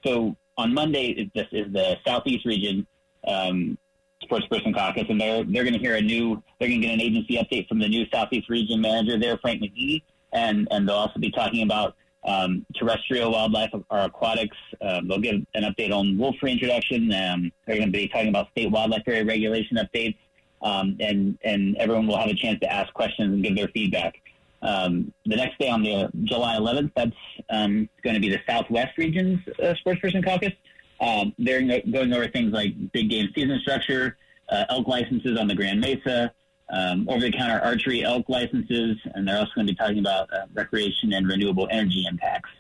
So 0.05 0.37
on 0.59 0.75
Monday, 0.75 1.31
this 1.35 1.47
is 1.53 1.73
the 1.73 1.97
Southeast 2.07 2.45
region 2.45 2.87
um, 3.27 3.79
Sports 4.31 4.47
Person 4.47 4.73
Caucus, 4.73 5.07
and 5.09 5.21
they're 5.21 5.43
they're 5.43 5.65
going 5.65 5.75
to 5.75 5.81
hear 5.81 5.97
a 5.97 6.01
new 6.01 6.41
they're 6.59 6.69
going 6.69 6.81
to 6.81 6.87
get 6.87 6.95
an 6.95 7.01
agency 7.01 7.35
update 7.35 7.67
from 7.67 7.81
the 7.81 7.89
new 7.89 8.07
Southeast 8.13 8.49
Region 8.49 8.81
Manager 8.81 9.19
there, 9.19 9.37
Frank 9.39 9.61
McGee, 9.61 10.03
and 10.33 10.69
and 10.71 10.89
they'll 10.89 10.95
also 10.95 11.19
be 11.19 11.33
talking 11.33 11.63
about 11.63 11.97
um, 12.25 12.65
terrestrial 12.77 13.33
wildlife 13.33 13.71
or 13.73 13.99
aquatics. 13.99 14.57
Um, 14.81 15.09
they'll 15.09 15.19
give 15.19 15.45
an 15.55 15.65
update 15.65 15.91
on 15.91 16.17
wolf 16.17 16.37
reintroduction. 16.43 17.13
Um, 17.13 17.51
they're 17.67 17.77
going 17.77 17.89
to 17.89 17.93
be 17.93 18.07
talking 18.07 18.29
about 18.29 18.51
state 18.53 18.71
wildlife 18.71 19.03
area 19.09 19.25
regulation 19.25 19.79
updates, 19.79 20.17
um, 20.63 20.97
and 21.01 21.37
and 21.43 21.77
everyone 21.79 22.07
will 22.07 22.19
have 22.19 22.31
a 22.31 22.35
chance 22.35 22.61
to 22.61 22.73
ask 22.73 22.95
questions 22.95 23.35
and 23.35 23.43
give 23.43 23.57
their 23.57 23.69
feedback. 23.69 24.15
Um, 24.63 25.13
the 25.27 25.37
next 25.37 25.59
day 25.59 25.71
on 25.71 25.83
the 25.83 26.09
July 26.23 26.57
11th, 26.57 26.93
that's 26.95 27.17
um, 27.49 27.89
going 28.05 28.15
to 28.15 28.21
be 28.21 28.29
the 28.29 28.41
Southwest 28.47 28.97
Region's 28.97 29.41
uh, 29.59 29.75
Sportsperson 29.85 30.25
Caucus. 30.25 30.53
They're 31.39 31.81
going 31.81 32.13
over 32.13 32.29
things 32.29 32.53
like 32.53 32.93
big 32.93 33.11
game 33.11 33.29
season 33.35 33.59
structure, 33.61 34.19
uh, 34.51 34.65
elk 34.69 34.89
licenses 34.89 35.39
on 35.39 35.49
the 35.49 35.55
Grand 35.55 35.81
Mesa, 35.81 36.33
um, 36.71 37.09
over-the-counter 37.09 37.61
archery 37.65 38.03
elk 38.03 38.29
licenses, 38.29 38.97
and 39.15 39.27
they're 39.27 39.39
also 39.39 39.51
going 39.55 39.67
to 39.67 39.73
be 39.73 39.77
talking 39.77 39.99
about 39.99 40.33
uh, 40.33 40.47
recreation 40.55 41.13
and 41.13 41.27
renewable 41.27 41.69
energy 41.71 42.05
impacts. 42.09 42.51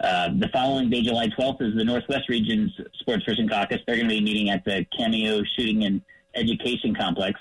Uh, 0.00 0.30
the 0.38 0.48
following 0.48 0.88
day, 0.90 1.02
July 1.02 1.28
12th, 1.28 1.60
is 1.60 1.74
the 1.74 1.84
Northwest 1.84 2.28
Region's 2.28 2.72
Sports 3.00 3.24
Fishing 3.24 3.48
Caucus. 3.48 3.80
They're 3.86 3.96
going 3.96 4.08
to 4.08 4.14
be 4.14 4.20
meeting 4.20 4.50
at 4.50 4.64
the 4.64 4.86
Cameo 4.96 5.42
Shooting 5.56 5.84
and 5.84 6.02
Education 6.36 6.94
Complex, 6.94 7.40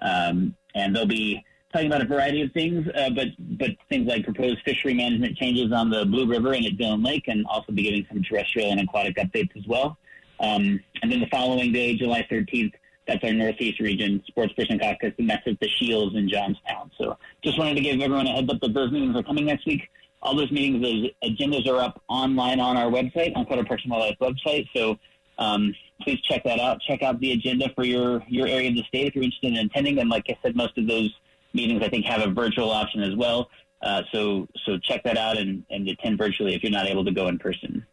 um, 0.00 0.54
and 0.74 0.96
they'll 0.96 1.06
be 1.06 1.44
talking 1.72 1.88
about 1.88 2.00
a 2.00 2.06
variety 2.06 2.40
of 2.40 2.52
things, 2.52 2.88
uh, 2.94 3.10
but 3.10 3.28
but 3.38 3.70
things 3.90 4.08
like 4.08 4.24
proposed 4.24 4.58
fishery 4.64 4.94
management 4.94 5.36
changes 5.36 5.70
on 5.70 5.90
the 5.90 6.06
Blue 6.06 6.26
River 6.26 6.54
and 6.54 6.64
at 6.64 6.78
Dillon 6.78 7.02
Lake, 7.02 7.24
and 7.28 7.44
also 7.46 7.72
be 7.72 7.82
giving 7.82 8.06
some 8.08 8.22
terrestrial 8.22 8.70
and 8.70 8.80
aquatic 8.80 9.16
updates 9.16 9.54
as 9.56 9.66
well. 9.66 9.98
Um, 10.40 10.80
and 11.02 11.12
then 11.12 11.20
the 11.20 11.26
following 11.26 11.72
day, 11.72 11.94
July 11.94 12.26
13th, 12.30 12.72
that's 13.08 13.24
our 13.24 13.32
Northeast 13.32 13.80
Region 13.80 14.22
Sports 14.28 14.52
Person 14.52 14.78
Caucus, 14.78 15.14
and 15.18 15.28
that's 15.28 15.46
at 15.46 15.58
the 15.58 15.68
Shields 15.68 16.14
in 16.14 16.28
Johnstown. 16.28 16.90
So 16.98 17.16
just 17.42 17.58
wanted 17.58 17.74
to 17.74 17.80
give 17.80 18.00
everyone 18.00 18.26
a 18.26 18.32
heads 18.32 18.50
up 18.52 18.60
that 18.60 18.74
those 18.74 18.92
meetings 18.92 19.16
are 19.16 19.22
coming 19.22 19.46
next 19.46 19.66
week. 19.66 19.88
All 20.22 20.36
those 20.36 20.50
meetings, 20.52 20.82
those 20.82 21.10
agendas 21.30 21.66
are 21.66 21.80
up 21.80 22.02
online 22.08 22.60
on 22.60 22.76
our 22.76 22.90
website, 22.90 23.34
on 23.36 23.46
Colorado 23.46 23.68
Parks 23.68 23.84
and 23.84 23.92
Wildlife 23.92 24.18
website. 24.20 24.68
So 24.76 24.98
um, 25.38 25.74
please 26.02 26.20
check 26.20 26.44
that 26.44 26.60
out. 26.60 26.80
Check 26.82 27.02
out 27.02 27.18
the 27.20 27.32
agenda 27.32 27.70
for 27.74 27.84
your, 27.84 28.22
your 28.28 28.46
area 28.46 28.68
of 28.68 28.74
the 28.74 28.82
state 28.82 29.06
if 29.06 29.14
you're 29.14 29.24
interested 29.24 29.56
in 29.56 29.66
attending. 29.66 29.98
And 29.98 30.10
like 30.10 30.24
I 30.28 30.36
said, 30.42 30.54
most 30.54 30.76
of 30.76 30.86
those 30.86 31.12
meetings, 31.54 31.82
I 31.82 31.88
think, 31.88 32.04
have 32.04 32.20
a 32.20 32.30
virtual 32.30 32.70
option 32.70 33.02
as 33.02 33.16
well. 33.16 33.48
Uh, 33.80 34.02
so 34.12 34.48
so 34.66 34.76
check 34.78 35.04
that 35.04 35.16
out 35.16 35.38
and, 35.38 35.64
and 35.70 35.88
attend 35.88 36.18
virtually 36.18 36.54
if 36.54 36.64
you're 36.64 36.72
not 36.72 36.88
able 36.88 37.04
to 37.04 37.12
go 37.12 37.28
in 37.28 37.38
person. 37.38 37.86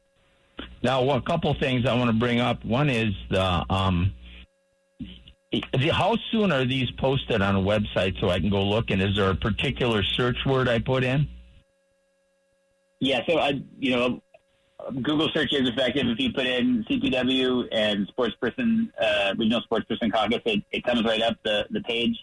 Now, 0.81 1.03
well, 1.03 1.17
a 1.17 1.21
couple 1.21 1.53
things 1.53 1.85
I 1.85 1.93
want 1.95 2.09
to 2.09 2.15
bring 2.17 2.39
up. 2.39 2.63
One 2.65 2.89
is 2.89 3.13
the 3.29 3.65
um, 3.69 4.13
the, 5.51 5.89
how 5.89 6.17
soon 6.31 6.51
are 6.51 6.65
these 6.65 6.89
posted 6.91 7.41
on 7.41 7.55
a 7.55 7.61
website 7.61 8.19
so 8.19 8.29
I 8.29 8.39
can 8.39 8.49
go 8.49 8.63
look? 8.63 8.89
And 8.89 9.01
is 9.01 9.15
there 9.15 9.29
a 9.29 9.35
particular 9.35 10.03
search 10.03 10.37
word 10.45 10.67
I 10.67 10.79
put 10.79 11.03
in? 11.03 11.27
Yeah, 12.99 13.21
so 13.27 13.37
I, 13.37 13.61
you 13.77 13.95
know, 13.95 14.21
Google 15.01 15.29
search 15.33 15.53
is 15.53 15.67
effective 15.67 16.07
if 16.07 16.19
you 16.19 16.33
put 16.33 16.45
in 16.45 16.83
CPW 16.89 17.67
and 17.71 18.09
sportsperson, 18.15 18.89
uh, 19.01 19.33
regional 19.37 19.61
sportsperson 19.69 20.11
caucus. 20.11 20.41
It, 20.45 20.63
it 20.71 20.83
comes 20.83 21.03
right 21.03 21.21
up 21.21 21.37
the 21.43 21.65
the 21.69 21.81
page, 21.81 22.15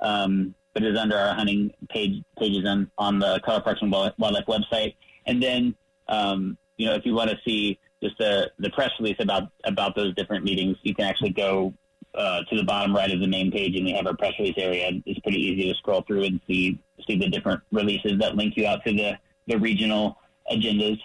um, 0.00 0.54
but 0.74 0.82
it 0.82 0.92
is 0.92 0.98
under 0.98 1.16
our 1.16 1.34
hunting 1.34 1.72
page 1.90 2.22
pages 2.38 2.66
on 2.66 2.90
on 2.98 3.18
the 3.18 3.40
Colorado 3.44 3.64
Parks 3.64 3.82
and 3.82 3.92
Wildlife 3.92 4.46
website. 4.46 4.94
And 5.26 5.42
then, 5.42 5.74
um, 6.08 6.56
you 6.76 6.86
know, 6.86 6.94
if 6.94 7.04
you 7.04 7.14
want 7.14 7.30
to 7.30 7.38
see 7.44 7.78
just 8.02 8.16
the 8.18 8.50
the 8.58 8.70
press 8.70 8.90
release 8.98 9.16
about 9.20 9.50
about 9.64 9.94
those 9.94 10.14
different 10.14 10.44
meetings, 10.44 10.76
you 10.82 10.94
can 10.94 11.04
actually 11.04 11.30
go 11.30 11.74
uh, 12.18 12.42
to 12.44 12.56
the 12.56 12.64
bottom 12.64 12.94
right 12.94 13.10
of 13.10 13.20
the 13.20 13.26
main 13.26 13.50
page, 13.50 13.76
and 13.76 13.84
we 13.84 13.92
have 13.92 14.06
our 14.06 14.16
press 14.16 14.32
release 14.38 14.56
area. 14.58 14.90
It's 15.06 15.20
pretty 15.20 15.38
easy 15.38 15.70
to 15.70 15.74
scroll 15.78 16.02
through 16.02 16.24
and 16.24 16.40
see 16.46 16.78
see 17.06 17.16
the 17.16 17.28
different 17.28 17.62
releases 17.70 18.18
that 18.18 18.34
link 18.34 18.56
you 18.56 18.66
out 18.66 18.84
to 18.84 18.92
the 18.92 19.18
the 19.46 19.56
regional 19.56 20.18
agendas. 20.52 20.98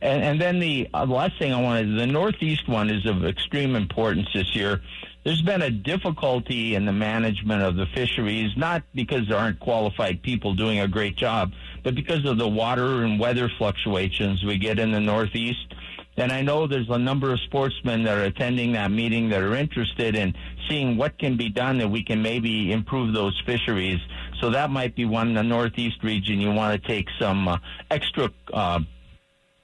And, 0.00 0.22
and 0.22 0.40
then 0.40 0.58
the 0.60 0.88
uh, 0.94 1.04
last 1.04 1.38
thing 1.38 1.52
I 1.52 1.60
wanted, 1.60 1.98
the 1.98 2.06
Northeast 2.06 2.68
one 2.68 2.88
is 2.88 3.04
of 3.04 3.24
extreme 3.24 3.76
importance 3.76 4.28
this 4.32 4.56
year. 4.56 4.80
There's 5.24 5.42
been 5.42 5.60
a 5.60 5.70
difficulty 5.70 6.74
in 6.74 6.86
the 6.86 6.92
management 6.92 7.62
of 7.62 7.76
the 7.76 7.86
fisheries, 7.86 8.56
not 8.56 8.82
because 8.94 9.28
there 9.28 9.36
aren't 9.36 9.60
qualified 9.60 10.22
people 10.22 10.54
doing 10.54 10.80
a 10.80 10.88
great 10.88 11.16
job, 11.16 11.52
but 11.82 11.94
because 11.94 12.24
of 12.24 12.38
the 12.38 12.48
water 12.48 13.02
and 13.04 13.20
weather 13.20 13.50
fluctuations 13.58 14.42
we 14.44 14.56
get 14.56 14.78
in 14.78 14.92
the 14.92 15.00
Northeast. 15.00 15.74
And 16.18 16.32
I 16.32 16.42
know 16.42 16.66
there's 16.66 16.90
a 16.90 16.98
number 16.98 17.32
of 17.32 17.38
sportsmen 17.40 18.02
that 18.02 18.18
are 18.18 18.24
attending 18.24 18.72
that 18.72 18.90
meeting 18.90 19.28
that 19.28 19.40
are 19.40 19.54
interested 19.54 20.16
in 20.16 20.34
seeing 20.68 20.96
what 20.96 21.16
can 21.16 21.36
be 21.36 21.48
done 21.48 21.78
that 21.78 21.88
we 21.88 22.02
can 22.02 22.20
maybe 22.20 22.72
improve 22.72 23.14
those 23.14 23.40
fisheries. 23.46 24.00
So 24.40 24.50
that 24.50 24.70
might 24.70 24.96
be 24.96 25.04
one 25.04 25.28
in 25.28 25.34
the 25.34 25.44
Northeast 25.44 26.02
region 26.02 26.40
you 26.40 26.50
want 26.50 26.80
to 26.80 26.88
take 26.88 27.06
some 27.20 27.46
uh, 27.46 27.58
extra 27.90 28.30
uh, 28.52 28.80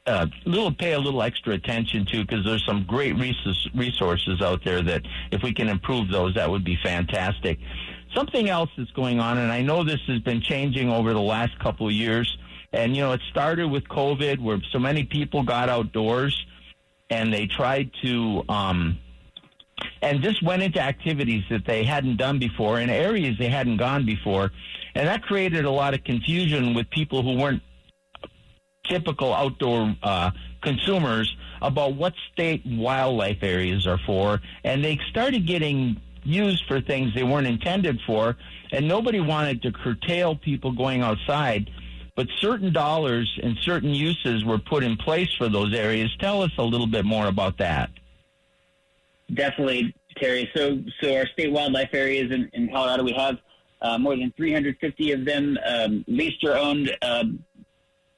uh, 0.07 0.27
little 0.45 0.73
pay 0.73 0.93
a 0.93 0.99
little 0.99 1.23
extra 1.23 1.55
attention 1.55 2.07
to 2.07 2.25
because 2.25 2.45
there's 2.45 2.65
some 2.65 2.85
great 2.85 3.15
resources 3.75 4.41
out 4.43 4.63
there 4.65 4.83
that 4.83 5.03
if 5.31 5.43
we 5.43 5.53
can 5.53 5.69
improve 5.69 6.09
those, 6.11 6.35
that 6.35 6.51
would 6.51 6.65
be 6.65 6.79
fantastic. 6.83 7.59
Something 8.15 8.49
else 8.49 8.71
that's 8.77 8.91
going 8.93 9.19
on, 9.19 9.39
and 9.39 9.51
I 9.51 9.63
know 9.63 9.83
this 9.83 10.01
has 10.07 10.21
been 10.21 10.41
changing 10.41 10.89
over 10.91 11.13
the 11.13 11.21
last 11.21 11.59
couple 11.59 11.89
of 11.89 11.93
years. 11.93 12.37
And, 12.75 12.97
you 12.97 13.03
know, 13.03 13.13
it 13.13 13.21
started 13.31 13.69
with 13.69 13.85
COVID 13.85 14.41
where 14.41 14.59
so 14.73 14.81
many 14.81 15.05
people 15.05 15.45
got 15.45 15.69
outdoors 15.69 16.45
and 17.09 17.33
they 17.33 17.47
tried 17.47 17.93
to, 18.03 18.43
um, 18.49 18.99
and 20.03 20.23
just 20.23 20.43
went 20.43 20.61
into 20.61 20.81
activities 20.81 21.45
that 21.51 21.65
they 21.67 21.85
hadn't 21.85 22.17
done 22.17 22.41
before 22.41 22.81
in 22.81 22.91
areas 22.91 23.39
they 23.39 23.49
hadn't 23.49 23.77
gone 23.77 24.05
before. 24.05 24.51
And 24.97 25.07
that 25.07 25.23
created 25.23 25.65
a 25.65 25.71
lot 25.71 25.95
of 25.95 26.03
confusion 26.03 26.75
with 26.75 26.91
people 26.91 27.23
who 27.23 27.37
weren't 27.37 27.63
typical 28.85 29.33
outdoor 29.33 29.95
uh, 30.03 30.33
consumers 30.61 31.37
about 31.63 31.95
what 31.95 32.15
state 32.33 32.63
wildlife 32.67 33.43
areas 33.43 33.87
are 33.87 33.99
for. 34.05 34.41
And 34.65 34.85
they 34.85 34.99
started 35.11 35.47
getting 35.47 36.01
used 36.25 36.65
for 36.67 36.81
things 36.81 37.15
they 37.15 37.23
weren't 37.23 37.47
intended 37.47 38.01
for. 38.05 38.37
And 38.73 38.89
nobody 38.89 39.21
wanted 39.21 39.63
to 39.63 39.71
curtail 39.71 40.35
people 40.35 40.73
going 40.73 41.03
outside 41.03 41.71
but 42.17 42.29
certain 42.39 42.73
dollars 42.73 43.39
and 43.43 43.57
certain 43.59 43.91
uses 43.91 44.45
were 44.45 44.59
put 44.59 44.85
in 44.85 44.97
place 44.97 45.33
for 45.35 45.49
those 45.49 45.75
areas. 45.75 46.15
Tell 46.19 46.43
us 46.43 46.53
a 46.59 46.63
little 46.63 46.87
bit 46.87 47.05
more 47.05 47.27
about 47.27 47.59
that. 47.59 47.91
Definitely, 49.33 49.95
Terry. 50.17 50.51
So, 50.55 50.79
so 51.03 51.17
our 51.17 51.27
state 51.27 51.51
wildlife 51.51 51.91
areas 51.93 52.31
in, 52.31 52.49
in 52.53 52.69
Colorado, 52.69 53.03
we 53.03 53.13
have 53.13 53.39
uh, 53.83 53.99
more 53.99 54.17
than 54.17 54.33
350 54.37 55.13
of 55.13 55.25
them 55.25 55.59
um, 55.67 56.05
leased 56.07 56.45
or 56.45 56.57
owned 56.57 56.97
uh, 57.03 57.25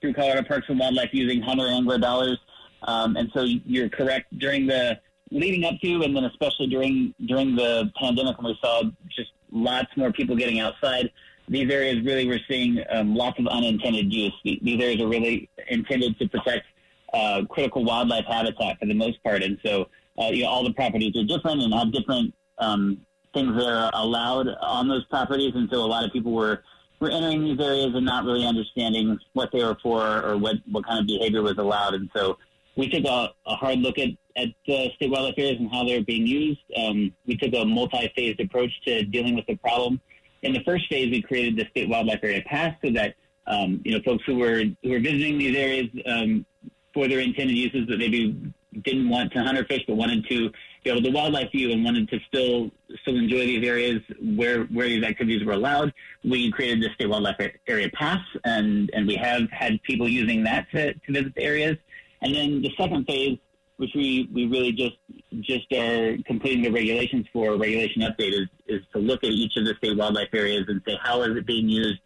through 0.01 0.15
Colorado 0.15 0.47
Parks 0.47 0.67
and 0.69 0.79
Wildlife 0.79 1.11
using 1.13 1.41
hunter 1.41 1.67
angler 1.67 1.99
dollars. 1.99 2.39
Um, 2.83 3.17
and 3.17 3.31
so 3.35 3.43
you're 3.43 3.89
correct. 3.89 4.39
During 4.39 4.67
the 4.67 4.99
leading 5.31 5.65
up 5.65 5.75
to, 5.81 6.03
and 6.03 6.15
then 6.17 6.25
especially 6.25 6.67
during 6.69 7.15
during 7.27 7.57
the 7.57 7.91
pandemic, 7.99 8.37
when 8.39 8.47
we 8.47 8.59
saw 8.61 8.83
just 9.09 9.33
lots 9.51 9.89
more 9.97 10.13
people 10.13 10.37
getting 10.37 10.61
outside, 10.61 11.11
these 11.49 11.71
areas 11.71 12.05
really 12.05 12.27
we're 12.27 12.41
seeing 12.49 12.83
um, 12.91 13.15
lots 13.15 13.39
of 13.39 13.47
unintended 13.47 14.13
use. 14.13 14.33
These 14.45 14.83
areas 14.83 15.01
are 15.01 15.09
really 15.09 15.49
intended 15.69 16.19
to 16.19 16.29
protect 16.29 16.67
uh, 17.13 17.43
critical 17.49 17.85
wildlife 17.85 18.25
habitat 18.27 18.79
for 18.79 18.87
the 18.87 18.95
most 18.95 19.23
part, 19.23 19.43
and 19.43 19.59
so 19.65 19.89
uh, 20.21 20.27
you 20.27 20.43
know 20.43 20.49
all 20.49 20.65
the 20.65 20.73
properties 20.73 21.17
are 21.17 21.25
different 21.25 21.63
and 21.63 21.73
have 21.73 21.93
different 21.93 22.35
um, 22.59 23.01
things 23.33 23.55
that 23.55 23.67
are 23.67 23.91
allowed 23.95 24.49
on 24.61 24.89
those 24.89 25.05
properties, 25.07 25.53
and 25.55 25.69
so 25.71 25.79
a 25.79 25.87
lot 25.87 26.05
of 26.05 26.13
people 26.13 26.33
were 26.33 26.63
were 27.01 27.11
entering 27.11 27.45
these 27.45 27.61
areas 27.61 27.95
and 27.95 28.05
not 28.05 28.25
really 28.25 28.47
understanding 28.47 29.19
what 29.35 29.51
they 29.53 29.63
were 29.63 29.77
for 29.83 30.25
or 30.25 30.37
what 30.37 30.57
what 30.71 30.85
kind 30.85 30.99
of 30.99 31.07
behavior 31.07 31.43
was 31.43 31.57
allowed, 31.59 31.95
and 31.95 32.11
so 32.15 32.37
we 32.77 32.89
took 32.89 33.05
a, 33.05 33.33
a 33.47 33.55
hard 33.55 33.79
look 33.79 33.99
at 33.99 34.11
at 34.37 34.49
state 34.65 35.11
wildlife 35.11 35.35
areas 35.39 35.59
and 35.59 35.71
how 35.71 35.85
they're 35.85 36.03
being 36.03 36.27
used. 36.27 36.61
Um, 36.77 37.13
we 37.25 37.37
took 37.37 37.55
a 37.55 37.65
multi-phased 37.65 38.39
approach 38.39 38.71
to 38.85 39.03
dealing 39.05 39.35
with 39.35 39.47
the 39.47 39.57
problem 39.57 39.99
in 40.47 40.53
the 40.53 40.65
first 40.65 40.89
phase, 40.89 41.11
we 41.11 41.23
created 41.23 41.57
the 41.57 41.67
state 41.71 41.89
wildlife 41.89 42.21
area 42.23 42.43
pass 42.47 42.75
so 42.85 42.91
that 42.93 43.15
um, 43.47 43.81
you 43.85 43.93
know 43.93 44.03
folks 44.05 44.25
who 44.25 44.37
were 44.37 44.65
who 44.83 44.91
were 44.91 45.01
visiting 45.01 45.39
these 45.39 45.57
areas 45.57 45.87
um, 46.07 46.47
for 46.95 47.09
their 47.09 47.21
intended 47.21 47.57
uses, 47.57 47.87
but 47.87 47.99
maybe 47.99 48.53
didn't 48.83 49.09
want 49.09 49.33
to 49.33 49.43
hunt 49.43 49.59
or 49.59 49.65
fish, 49.65 49.83
but 49.87 49.97
wanted 49.97 50.27
to 50.29 50.51
be 50.85 50.91
able 50.91 51.03
to 51.03 51.11
wildlife 51.11 51.51
view 51.51 51.73
and 51.73 51.85
wanted 51.85 52.09
to 52.09 52.19
still 52.29 52.71
still 53.03 53.17
enjoy 53.17 53.47
these 53.47 53.67
areas 53.67 54.01
where 54.21 54.65
where 54.65 54.89
these 54.89 55.05
activities 55.05 55.45
were 55.45 55.53
allowed. 55.53 55.93
We 56.25 56.51
created 56.51 56.83
the 56.83 56.93
state 56.95 57.09
wildlife 57.09 57.37
area 57.67 57.91
pass, 57.91 58.21
and 58.45 58.91
and 58.95 59.07
we 59.07 59.17
have 59.17 59.51
had 59.51 59.83
people 59.83 60.09
using 60.09 60.45
that 60.45 60.71
to, 60.73 60.95
to 60.95 61.13
visit 61.13 61.35
the 61.35 61.43
areas. 61.43 61.77
And 62.23 62.35
then 62.35 62.63
the 62.63 62.73
second 62.79 63.05
phase 63.07 63.39
which 63.77 63.91
we, 63.95 64.29
we 64.33 64.47
really 64.47 64.73
just 64.73 64.97
just 65.41 65.71
are 65.73 66.17
completing 66.27 66.63
the 66.63 66.71
regulations 66.71 67.27
for 67.33 67.57
regulation 67.57 68.03
update 68.03 68.33
is, 68.33 68.49
is 68.67 68.81
to 68.93 68.99
look 68.99 69.23
at 69.23 69.31
each 69.31 69.57
of 69.57 69.67
the 69.67 69.75
state 69.75 69.97
wildlife 69.97 70.29
areas 70.33 70.65
and 70.69 70.81
say 70.87 70.99
how 71.03 71.23
is 71.23 71.37
it 71.37 71.47
being 71.47 71.69
used? 71.69 72.01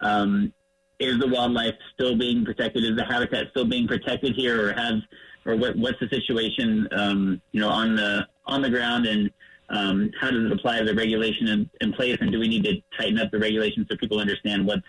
Um, 0.00 0.52
is 0.98 1.18
the 1.18 1.26
wildlife 1.26 1.74
still 1.94 2.16
being 2.16 2.44
protected? 2.44 2.84
Is 2.84 2.96
the 2.96 3.04
habitat 3.04 3.48
still 3.50 3.64
being 3.64 3.88
protected 3.88 4.34
here 4.34 4.68
or 4.68 4.72
have 4.72 5.00
or 5.44 5.56
what, 5.56 5.76
what's 5.76 5.98
the 6.00 6.08
situation 6.08 6.88
um, 6.92 7.40
you 7.52 7.60
know 7.60 7.68
on 7.68 7.96
the 7.96 8.26
on 8.46 8.62
the 8.62 8.70
ground 8.70 9.06
and 9.06 9.30
um, 9.68 10.10
how 10.20 10.30
does 10.30 10.44
it 10.44 10.52
apply 10.52 10.78
to 10.78 10.84
the 10.84 10.94
regulation 10.94 11.48
in, 11.48 11.70
in 11.80 11.92
place? 11.92 12.16
And 12.20 12.30
do 12.30 12.38
we 12.38 12.46
need 12.46 12.64
to 12.64 12.80
tighten 12.96 13.18
up 13.18 13.32
the 13.32 13.38
regulations 13.38 13.86
so 13.90 13.96
people 13.96 14.20
understand 14.20 14.64
what's 14.64 14.86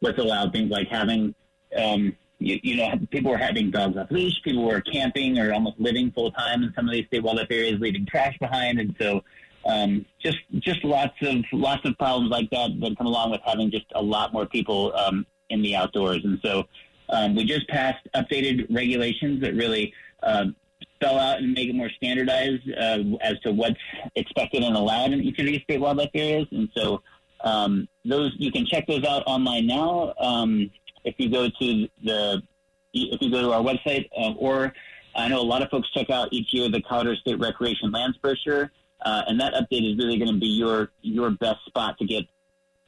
what's 0.00 0.18
allowed? 0.18 0.52
Things 0.52 0.70
like 0.70 0.88
having 0.88 1.34
um, 1.76 2.16
you, 2.38 2.58
you 2.62 2.76
know, 2.76 2.92
people 3.10 3.30
were 3.30 3.38
having 3.38 3.70
dogs 3.70 3.96
off 3.96 4.10
leash. 4.10 4.40
People 4.42 4.64
were 4.64 4.80
camping 4.80 5.38
or 5.38 5.52
almost 5.52 5.78
living 5.78 6.10
full 6.12 6.30
time 6.32 6.62
in 6.62 6.72
some 6.74 6.86
of 6.88 6.92
these 6.92 7.06
state 7.06 7.22
wildlife 7.22 7.50
areas, 7.50 7.80
leaving 7.80 8.06
trash 8.06 8.36
behind, 8.38 8.78
and 8.78 8.94
so 9.00 9.22
um, 9.66 10.04
just 10.22 10.38
just 10.58 10.84
lots 10.84 11.14
of 11.22 11.44
lots 11.52 11.84
of 11.84 11.96
problems 11.98 12.30
like 12.30 12.50
that 12.50 12.70
that 12.80 12.96
come 12.96 13.06
along 13.06 13.30
with 13.30 13.40
having 13.44 13.70
just 13.70 13.86
a 13.94 14.02
lot 14.02 14.32
more 14.32 14.46
people 14.46 14.94
um, 14.96 15.26
in 15.50 15.62
the 15.62 15.74
outdoors. 15.76 16.20
And 16.24 16.38
so 16.44 16.64
um, 17.08 17.34
we 17.34 17.44
just 17.44 17.68
passed 17.68 18.06
updated 18.14 18.66
regulations 18.74 19.40
that 19.42 19.54
really 19.54 19.92
uh, 20.22 20.46
spell 20.94 21.18
out 21.18 21.38
and 21.38 21.52
make 21.52 21.68
it 21.68 21.74
more 21.74 21.90
standardized 21.96 22.62
uh, 22.70 23.02
as 23.20 23.38
to 23.40 23.52
what's 23.52 23.80
expected 24.16 24.62
and 24.62 24.76
allowed 24.76 25.12
in 25.12 25.22
each 25.22 25.38
of 25.38 25.46
these 25.46 25.62
state 25.62 25.80
wildlife 25.80 26.10
areas. 26.14 26.46
And 26.50 26.68
so 26.76 27.02
um, 27.42 27.88
those 28.04 28.32
you 28.38 28.50
can 28.50 28.66
check 28.66 28.86
those 28.86 29.04
out 29.04 29.22
online 29.26 29.66
now. 29.66 30.14
Um, 30.18 30.70
if 31.04 31.14
you 31.18 31.28
go 31.28 31.48
to 31.48 31.88
the 32.02 32.42
if 32.92 33.20
you 33.20 33.30
go 33.30 33.42
to 33.42 33.52
our 33.52 33.62
website, 33.62 34.08
uh, 34.16 34.32
or 34.34 34.72
I 35.16 35.28
know 35.28 35.40
a 35.40 35.42
lot 35.42 35.62
of 35.62 35.70
folks 35.70 35.88
check 35.90 36.10
out 36.10 36.28
each 36.32 36.52
year 36.52 36.68
the 36.68 36.80
Colorado 36.80 37.14
State 37.16 37.38
Recreation 37.38 37.90
Lands 37.90 38.16
brochure, 38.18 38.70
uh, 39.04 39.22
and 39.26 39.40
that 39.40 39.54
update 39.54 39.90
is 39.90 39.98
really 39.98 40.18
going 40.18 40.32
to 40.32 40.38
be 40.38 40.46
your 40.46 40.90
your 41.02 41.30
best 41.30 41.64
spot 41.66 41.98
to 41.98 42.06
get 42.06 42.24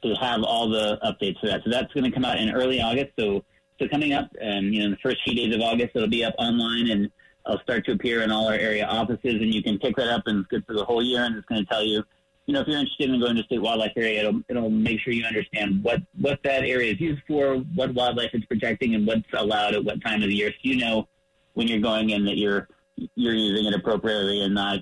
to 0.03 0.13
have 0.15 0.43
all 0.43 0.69
the 0.69 0.99
updates 1.03 1.39
for 1.39 1.47
that. 1.47 1.61
So 1.63 1.71
that's 1.71 1.91
going 1.93 2.03
to 2.05 2.11
come 2.11 2.25
out 2.25 2.37
in 2.37 2.51
early 2.51 2.81
August. 2.81 3.11
So 3.19 3.43
so 3.79 3.87
coming 3.87 4.13
up, 4.13 4.29
and 4.41 4.73
you 4.73 4.79
know, 4.79 4.85
in 4.85 4.91
the 4.91 4.97
first 4.97 5.17
few 5.23 5.35
days 5.35 5.53
of 5.53 5.61
August, 5.61 5.91
it'll 5.95 6.07
be 6.07 6.23
up 6.23 6.35
online 6.37 6.89
and 6.89 7.11
it'll 7.45 7.59
start 7.59 7.85
to 7.85 7.93
appear 7.93 8.21
in 8.21 8.31
all 8.31 8.47
our 8.47 8.55
area 8.55 8.85
offices, 8.85 9.35
and 9.35 9.53
you 9.53 9.61
can 9.61 9.77
pick 9.79 9.95
that 9.97 10.09
up, 10.09 10.23
and 10.25 10.39
it's 10.39 10.47
good 10.47 10.65
for 10.65 10.73
the 10.73 10.83
whole 10.83 11.03
year, 11.03 11.23
and 11.23 11.35
it's 11.35 11.45
going 11.47 11.63
to 11.63 11.69
tell 11.69 11.83
you 11.83 12.03
you 12.47 12.53
know, 12.53 12.61
if 12.61 12.67
you're 12.67 12.79
interested 12.79 13.09
in 13.09 13.19
going 13.19 13.35
to 13.35 13.43
state 13.43 13.61
wildlife 13.61 13.91
area, 13.97 14.21
it'll, 14.21 14.41
it'll 14.47 14.69
make 14.69 15.01
sure 15.01 15.11
you 15.11 15.25
understand 15.25 15.83
what, 15.83 16.01
what 16.19 16.39
that 16.43 16.63
area 16.63 16.93
is 16.93 16.99
used 16.99 17.21
for, 17.27 17.57
what 17.75 17.93
wildlife 17.93 18.29
it's 18.33 18.45
protecting, 18.45 18.95
and 18.95 19.05
what's 19.05 19.27
allowed 19.33 19.75
at 19.75 19.83
what 19.83 20.01
time 20.01 20.23
of 20.23 20.29
the 20.29 20.35
year. 20.35 20.49
So 20.51 20.57
you 20.61 20.77
know 20.77 21.07
when 21.53 21.67
you're 21.67 21.81
going 21.81 22.11
in 22.11 22.23
that 22.25 22.37
you're 22.37 22.67
you're 23.15 23.33
using 23.33 23.65
it 23.65 23.75
appropriately 23.75 24.41
and 24.41 24.55
not 24.55 24.79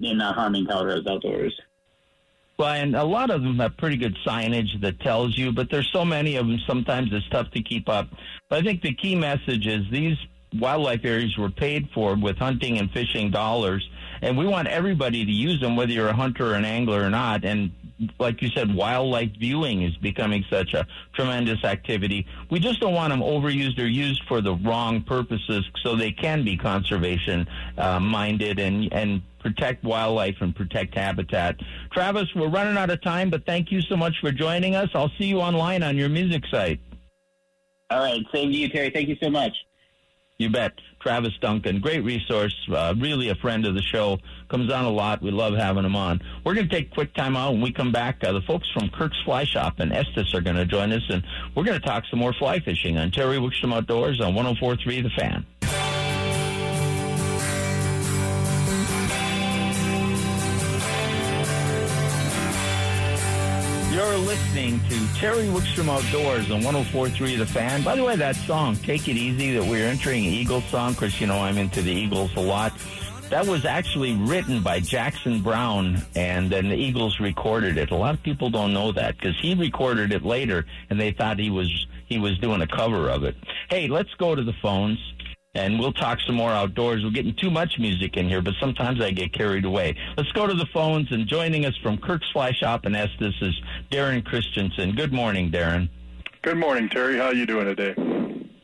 and 0.00 0.18
not 0.18 0.36
harming 0.36 0.66
Colorado's 0.66 1.06
outdoors. 1.06 1.60
Well, 2.58 2.72
and 2.72 2.94
a 2.94 3.04
lot 3.04 3.30
of 3.30 3.42
them 3.42 3.58
have 3.58 3.76
pretty 3.76 3.96
good 3.96 4.16
signage 4.24 4.80
that 4.82 5.00
tells 5.00 5.36
you, 5.36 5.52
but 5.52 5.70
there's 5.70 5.90
so 5.90 6.04
many 6.04 6.36
of 6.36 6.46
them. 6.46 6.58
Sometimes 6.66 7.08
it's 7.12 7.28
tough 7.30 7.50
to 7.52 7.62
keep 7.62 7.88
up. 7.88 8.08
But 8.48 8.60
I 8.60 8.62
think 8.62 8.82
the 8.82 8.94
key 8.94 9.16
message 9.16 9.66
is 9.66 9.82
these 9.90 10.16
wildlife 10.58 11.04
areas 11.04 11.36
were 11.36 11.50
paid 11.50 11.88
for 11.94 12.14
with 12.14 12.36
hunting 12.36 12.78
and 12.78 12.90
fishing 12.90 13.30
dollars, 13.30 13.88
and 14.22 14.38
we 14.38 14.46
want 14.46 14.68
everybody 14.68 15.24
to 15.24 15.30
use 15.30 15.60
them, 15.60 15.76
whether 15.76 15.92
you're 15.92 16.08
a 16.08 16.14
hunter 16.14 16.52
or 16.52 16.54
an 16.54 16.64
angler 16.64 17.02
or 17.02 17.10
not. 17.10 17.44
And 17.44 17.72
like 18.18 18.40
you 18.40 18.48
said, 18.48 18.74
wildlife 18.74 19.32
viewing 19.38 19.82
is 19.82 19.96
becoming 19.96 20.44
such 20.48 20.74
a 20.74 20.86
tremendous 21.14 21.62
activity. 21.64 22.26
We 22.50 22.60
just 22.60 22.80
don't 22.80 22.94
want 22.94 23.10
them 23.10 23.20
overused 23.20 23.78
or 23.78 23.86
used 23.86 24.22
for 24.28 24.40
the 24.40 24.54
wrong 24.54 25.02
purposes, 25.02 25.68
so 25.82 25.96
they 25.96 26.12
can 26.12 26.44
be 26.44 26.56
conservation 26.56 27.46
uh, 27.76 28.00
minded 28.00 28.58
and 28.58 28.92
and 28.92 29.22
protect 29.40 29.82
wildlife 29.82 30.36
and 30.40 30.54
protect 30.54 30.94
habitat. 30.94 31.56
Travis, 31.92 32.28
we're 32.36 32.48
running 32.48 32.76
out 32.76 32.90
of 32.90 33.02
time, 33.02 33.28
but 33.28 33.44
thank 33.44 33.72
you 33.72 33.80
so 33.82 33.96
much 33.96 34.14
for 34.20 34.30
joining 34.30 34.76
us. 34.76 34.88
I'll 34.94 35.10
see 35.18 35.24
you 35.24 35.40
online 35.40 35.82
on 35.82 35.96
your 35.96 36.08
music 36.08 36.44
site. 36.48 36.78
All 37.90 37.98
right, 37.98 38.24
same 38.32 38.50
to 38.50 38.56
you, 38.56 38.68
Terry. 38.68 38.90
Thank 38.90 39.08
you 39.08 39.16
so 39.20 39.28
much. 39.28 39.52
You 40.38 40.50
bet. 40.50 40.72
Travis 41.00 41.32
Duncan, 41.40 41.80
great 41.80 42.04
resource, 42.04 42.54
uh, 42.72 42.94
really 42.96 43.28
a 43.28 43.34
friend 43.34 43.66
of 43.66 43.74
the 43.74 43.82
show. 43.82 44.18
Comes 44.48 44.72
on 44.72 44.84
a 44.84 44.90
lot. 44.90 45.20
We 45.20 45.30
love 45.32 45.54
having 45.54 45.84
him 45.84 45.96
on. 45.96 46.20
We're 46.44 46.54
going 46.54 46.68
to 46.68 46.74
take 46.74 46.92
quick 46.92 47.12
time 47.14 47.36
out. 47.36 47.52
When 47.52 47.60
we 47.60 47.72
come 47.72 47.90
back, 47.90 48.22
uh, 48.22 48.32
the 48.32 48.40
folks 48.42 48.70
from 48.70 48.88
Kirk's 48.88 49.20
Fly 49.24 49.44
Shop 49.44 49.80
and 49.80 49.92
Estes 49.92 50.32
are 50.32 50.40
going 50.40 50.56
to 50.56 50.64
join 50.64 50.92
us, 50.92 51.02
and 51.08 51.24
we're 51.54 51.64
going 51.64 51.80
to 51.80 51.84
talk 51.84 52.04
some 52.08 52.20
more 52.20 52.32
fly 52.32 52.60
fishing 52.60 52.98
on 52.98 53.10
Terry 53.10 53.38
Wickstrom 53.38 53.74
Outdoors 53.74 54.20
on 54.20 54.34
104.3 54.34 55.02
The 55.02 55.10
Fan. 55.10 55.46
Listening 64.26 64.78
to 64.88 65.14
Terry 65.16 65.46
Wickstrom 65.48 65.88
Outdoors 65.88 66.50
on 66.50 66.60
104.3 66.60 67.38
The 67.38 67.46
Fan. 67.46 67.82
By 67.82 67.96
the 67.96 68.04
way, 68.04 68.14
that 68.14 68.36
song, 68.36 68.76
Take 68.76 69.08
It 69.08 69.16
Easy, 69.16 69.52
that 69.54 69.64
we're 69.64 69.86
entering 69.86 70.22
Eagles 70.22 70.64
song, 70.66 70.92
because 70.92 71.20
you 71.20 71.26
know 71.26 71.40
I'm 71.40 71.58
into 71.58 71.82
the 71.82 71.90
Eagles 71.90 72.30
a 72.36 72.40
lot. 72.40 72.72
That 73.30 73.46
was 73.46 73.64
actually 73.64 74.14
written 74.14 74.62
by 74.62 74.78
Jackson 74.78 75.42
Browne, 75.42 76.02
and 76.14 76.50
then 76.50 76.68
the 76.68 76.76
Eagles 76.76 77.18
recorded 77.18 77.76
it. 77.78 77.90
A 77.90 77.96
lot 77.96 78.14
of 78.14 78.22
people 78.22 78.48
don't 78.48 78.72
know 78.72 78.92
that 78.92 79.18
because 79.18 79.36
he 79.40 79.54
recorded 79.54 80.12
it 80.12 80.24
later, 80.24 80.66
and 80.88 81.00
they 81.00 81.10
thought 81.10 81.38
he 81.38 81.50
was 81.50 81.86
he 82.06 82.18
was 82.18 82.38
doing 82.38 82.62
a 82.62 82.66
cover 82.66 83.08
of 83.08 83.24
it. 83.24 83.34
Hey, 83.70 83.88
let's 83.88 84.12
go 84.14 84.34
to 84.34 84.42
the 84.44 84.52
phones 84.62 84.98
and 85.54 85.78
we'll 85.78 85.92
talk 85.92 86.18
some 86.26 86.34
more 86.34 86.50
outdoors. 86.50 87.04
We're 87.04 87.10
getting 87.10 87.34
too 87.34 87.50
much 87.50 87.78
music 87.78 88.16
in 88.16 88.28
here, 88.28 88.40
but 88.40 88.54
sometimes 88.58 89.02
I 89.02 89.10
get 89.10 89.32
carried 89.34 89.66
away. 89.66 89.96
Let's 90.16 90.32
go 90.32 90.46
to 90.46 90.54
the 90.54 90.66
phones, 90.66 91.12
and 91.12 91.26
joining 91.26 91.66
us 91.66 91.76
from 91.82 91.98
Kirk's 91.98 92.30
Fly 92.30 92.52
Shop 92.52 92.86
in 92.86 92.94
Estes 92.94 93.34
is 93.42 93.60
Darrin 93.90 94.22
Christensen. 94.22 94.94
Good 94.94 95.12
morning, 95.12 95.50
Darrin. 95.50 95.90
Good 96.40 96.56
morning, 96.56 96.88
Terry. 96.88 97.18
How 97.18 97.26
are 97.26 97.34
you 97.34 97.44
doing 97.44 97.66
today? 97.66 97.94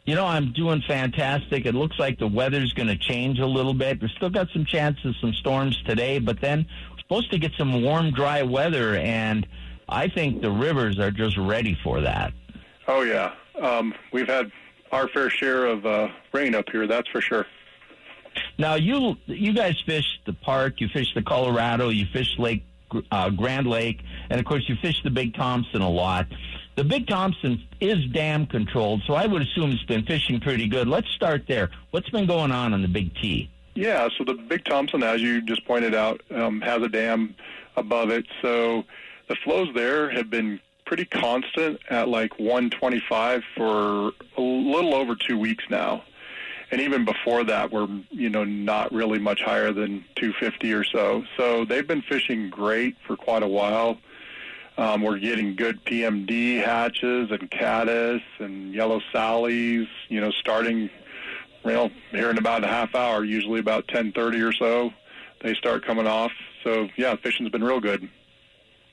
You 0.06 0.14
know, 0.14 0.24
I'm 0.24 0.52
doing 0.54 0.82
fantastic. 0.88 1.66
It 1.66 1.74
looks 1.74 1.98
like 1.98 2.18
the 2.18 2.26
weather's 2.26 2.72
going 2.72 2.88
to 2.88 2.96
change 2.96 3.38
a 3.38 3.46
little 3.46 3.74
bit. 3.74 4.00
We've 4.00 4.10
still 4.12 4.30
got 4.30 4.48
some 4.54 4.64
chances, 4.64 5.14
some 5.20 5.34
storms 5.34 5.80
today, 5.82 6.18
but 6.18 6.40
then 6.40 6.66
we're 6.90 6.98
supposed 7.00 7.30
to 7.32 7.38
get 7.38 7.52
some 7.58 7.82
warm, 7.82 8.12
dry 8.12 8.42
weather, 8.42 8.96
and 8.96 9.46
I 9.90 10.08
think 10.08 10.40
the 10.40 10.50
rivers 10.50 10.98
are 10.98 11.10
just 11.10 11.36
ready 11.36 11.76
for 11.84 12.00
that. 12.00 12.32
Oh, 12.86 13.02
yeah. 13.02 13.34
Um, 13.60 13.94
we've 14.10 14.28
had 14.28 14.50
our 14.92 15.08
fair 15.08 15.30
share 15.30 15.66
of 15.66 15.86
uh, 15.86 16.08
rain 16.32 16.54
up 16.54 16.68
here, 16.70 16.86
that's 16.86 17.08
for 17.08 17.20
sure. 17.20 17.46
Now 18.56 18.74
you 18.74 19.16
you 19.26 19.52
guys 19.52 19.80
fish 19.84 20.20
the 20.26 20.32
park, 20.32 20.80
you 20.80 20.88
fish 20.88 21.12
the 21.14 21.22
Colorado, 21.22 21.88
you 21.88 22.06
fish 22.12 22.38
Lake 22.38 22.62
uh, 23.10 23.30
Grand 23.30 23.66
Lake, 23.66 24.00
and 24.30 24.40
of 24.40 24.46
course 24.46 24.68
you 24.68 24.76
fish 24.76 25.02
the 25.02 25.10
Big 25.10 25.34
Thompson 25.34 25.82
a 25.82 25.90
lot. 25.90 26.26
The 26.76 26.84
Big 26.84 27.08
Thompson 27.08 27.60
is 27.80 28.04
dam 28.12 28.46
controlled, 28.46 29.02
so 29.06 29.14
I 29.14 29.26
would 29.26 29.42
assume 29.42 29.72
it's 29.72 29.82
been 29.84 30.04
fishing 30.04 30.38
pretty 30.38 30.68
good. 30.68 30.86
Let's 30.86 31.08
start 31.10 31.44
there. 31.48 31.70
What's 31.90 32.08
been 32.10 32.26
going 32.26 32.52
on 32.52 32.72
on 32.72 32.82
the 32.82 32.88
Big 32.88 33.14
T? 33.16 33.50
Yeah, 33.74 34.08
so 34.16 34.24
the 34.24 34.34
Big 34.34 34.64
Thompson, 34.64 35.02
as 35.02 35.20
you 35.20 35.42
just 35.42 35.64
pointed 35.64 35.94
out, 35.94 36.20
um, 36.30 36.60
has 36.60 36.82
a 36.82 36.88
dam 36.88 37.34
above 37.76 38.10
it, 38.10 38.26
so 38.42 38.84
the 39.28 39.36
flows 39.36 39.68
there 39.74 40.10
have 40.10 40.30
been 40.30 40.60
pretty 40.88 41.04
constant 41.04 41.78
at 41.90 42.08
like 42.08 42.38
125 42.38 43.42
for 43.54 44.12
a 44.38 44.40
little 44.40 44.94
over 44.94 45.14
two 45.14 45.38
weeks 45.38 45.62
now. 45.68 46.02
And 46.70 46.80
even 46.80 47.04
before 47.04 47.44
that, 47.44 47.70
we're 47.70 47.88
you 48.10 48.30
know 48.30 48.44
not 48.44 48.90
really 48.90 49.18
much 49.18 49.42
higher 49.42 49.72
than 49.72 50.04
250 50.16 50.72
or 50.72 50.84
so. 50.84 51.24
So 51.36 51.66
they've 51.66 51.86
been 51.86 52.02
fishing 52.02 52.48
great 52.48 52.96
for 53.06 53.16
quite 53.16 53.42
a 53.42 53.48
while. 53.48 53.98
Um, 54.78 55.02
we're 55.02 55.18
getting 55.18 55.56
good 55.56 55.84
PMD 55.84 56.62
hatches 56.64 57.30
and 57.30 57.50
caddis 57.50 58.22
and 58.38 58.74
yellow 58.74 59.00
sallies. 59.12 59.88
You 60.08 60.22
know, 60.22 60.30
starting 60.30 60.88
well 61.64 61.90
here 62.12 62.30
in 62.30 62.38
about 62.38 62.64
a 62.64 62.68
half 62.68 62.94
hour, 62.94 63.24
usually 63.24 63.60
about 63.60 63.88
10:30 63.88 64.42
or 64.42 64.52
so, 64.52 64.92
they 65.42 65.54
start 65.54 65.84
coming 65.84 66.06
off. 66.06 66.32
So 66.64 66.88
yeah, 66.96 67.14
fishing's 67.16 67.50
been 67.50 67.64
real 67.64 67.80
good. 67.80 68.08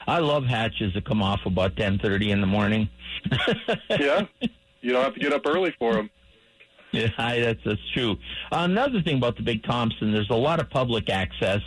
I 0.07 0.19
love 0.19 0.45
hatches 0.45 0.93
that 0.93 1.05
come 1.05 1.21
off 1.21 1.41
about 1.45 1.75
ten 1.75 1.99
thirty 1.99 2.31
in 2.31 2.41
the 2.41 2.47
morning. 2.47 2.89
yeah, 3.89 4.25
you 4.81 4.91
don't 4.91 5.03
have 5.03 5.13
to 5.13 5.19
get 5.19 5.33
up 5.33 5.45
early 5.45 5.73
for 5.77 5.93
them. 5.93 6.09
Yeah, 6.91 7.09
that's 7.17 7.59
that's 7.65 7.89
true. 7.93 8.15
Another 8.51 9.01
thing 9.01 9.17
about 9.17 9.35
the 9.35 9.43
Big 9.43 9.63
Thompson, 9.63 10.13
there's 10.13 10.29
a 10.29 10.35
lot 10.35 10.59
of 10.59 10.69
public 10.69 11.09
access. 11.09 11.61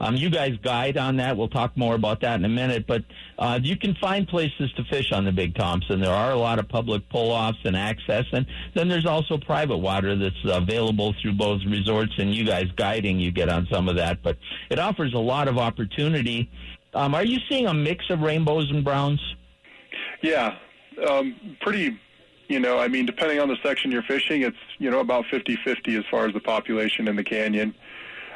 Um, 0.00 0.16
you 0.16 0.30
guys 0.30 0.56
guide 0.62 0.96
on 0.96 1.16
that. 1.18 1.36
We'll 1.36 1.48
talk 1.48 1.76
more 1.76 1.94
about 1.94 2.22
that 2.22 2.38
in 2.38 2.44
a 2.46 2.48
minute. 2.48 2.86
But 2.86 3.04
uh, 3.38 3.60
you 3.62 3.76
can 3.76 3.94
find 3.96 4.26
places 4.26 4.72
to 4.76 4.84
fish 4.84 5.12
on 5.12 5.26
the 5.26 5.32
Big 5.32 5.54
Thompson. 5.54 6.00
There 6.00 6.10
are 6.10 6.30
a 6.32 6.38
lot 6.38 6.58
of 6.58 6.68
public 6.68 7.06
pull-offs 7.10 7.58
and 7.64 7.76
access, 7.76 8.24
and 8.32 8.46
then 8.74 8.88
there's 8.88 9.04
also 9.04 9.36
private 9.36 9.76
water 9.76 10.16
that's 10.16 10.34
available 10.44 11.14
through 11.20 11.34
both 11.34 11.60
resorts 11.66 12.12
and 12.16 12.34
you 12.34 12.44
guys 12.44 12.64
guiding. 12.76 13.20
You 13.20 13.30
get 13.30 13.50
on 13.50 13.68
some 13.70 13.88
of 13.88 13.96
that, 13.96 14.22
but 14.22 14.38
it 14.70 14.78
offers 14.78 15.12
a 15.12 15.18
lot 15.18 15.48
of 15.48 15.58
opportunity. 15.58 16.50
Um, 16.94 17.14
are 17.14 17.24
you 17.24 17.38
seeing 17.48 17.66
a 17.66 17.74
mix 17.74 18.10
of 18.10 18.20
rainbows 18.20 18.70
and 18.70 18.84
browns? 18.84 19.20
Yeah, 20.22 20.56
um, 21.08 21.56
pretty. 21.60 21.98
You 22.48 22.58
know, 22.58 22.80
I 22.80 22.88
mean, 22.88 23.06
depending 23.06 23.38
on 23.38 23.48
the 23.48 23.56
section 23.62 23.92
you're 23.92 24.02
fishing, 24.02 24.42
it's 24.42 24.56
you 24.78 24.90
know 24.90 24.98
about 24.98 25.24
50-50 25.26 25.98
as 25.98 26.04
far 26.10 26.26
as 26.26 26.34
the 26.34 26.40
population 26.40 27.06
in 27.06 27.14
the 27.14 27.22
canyon. 27.22 27.74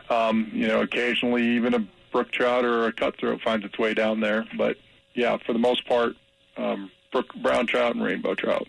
Um, 0.08 0.50
you 0.52 0.68
know, 0.68 0.82
occasionally 0.82 1.44
even 1.56 1.74
a 1.74 1.86
brook 2.12 2.30
trout 2.30 2.64
or 2.64 2.86
a 2.86 2.92
cutthroat 2.92 3.40
finds 3.40 3.64
its 3.64 3.76
way 3.78 3.92
down 3.92 4.20
there, 4.20 4.46
but 4.56 4.76
yeah, 5.14 5.36
for 5.44 5.52
the 5.52 5.58
most 5.58 5.86
part, 5.88 6.14
um, 6.56 6.90
brook 7.10 7.34
brown 7.42 7.66
trout 7.66 7.94
and 7.94 8.04
rainbow 8.04 8.34
trout. 8.34 8.68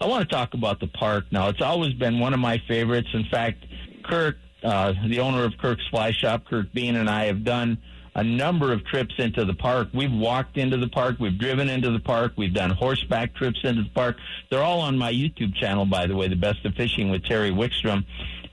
I 0.00 0.06
want 0.06 0.28
to 0.28 0.34
talk 0.34 0.54
about 0.54 0.80
the 0.80 0.88
park 0.88 1.26
now. 1.30 1.48
It's 1.48 1.62
always 1.62 1.94
been 1.94 2.18
one 2.18 2.34
of 2.34 2.40
my 2.40 2.60
favorites. 2.66 3.08
In 3.12 3.24
fact, 3.30 3.64
Kirk, 4.02 4.36
uh, 4.62 4.94
the 5.06 5.20
owner 5.20 5.44
of 5.44 5.56
Kirk's 5.58 5.86
Fly 5.90 6.10
Shop, 6.10 6.44
Kirk 6.44 6.72
Bean, 6.72 6.96
and 6.96 7.08
I 7.08 7.26
have 7.26 7.44
done 7.44 7.78
a 8.14 8.22
number 8.22 8.72
of 8.72 8.84
trips 8.84 9.14
into 9.18 9.44
the 9.44 9.54
park. 9.54 9.88
We've 9.92 10.12
walked 10.12 10.56
into 10.56 10.76
the 10.76 10.88
park, 10.88 11.16
we've 11.18 11.38
driven 11.38 11.68
into 11.68 11.90
the 11.90 11.98
park, 11.98 12.32
we've 12.36 12.54
done 12.54 12.70
horseback 12.70 13.34
trips 13.34 13.60
into 13.64 13.82
the 13.82 13.90
park. 13.90 14.16
They're 14.50 14.62
all 14.62 14.80
on 14.80 14.96
my 14.96 15.12
YouTube 15.12 15.54
channel, 15.54 15.84
by 15.84 16.06
the 16.06 16.14
way, 16.14 16.28
The 16.28 16.36
Best 16.36 16.64
of 16.64 16.74
Fishing 16.74 17.10
with 17.10 17.24
Terry 17.24 17.50
Wickstrom. 17.50 18.04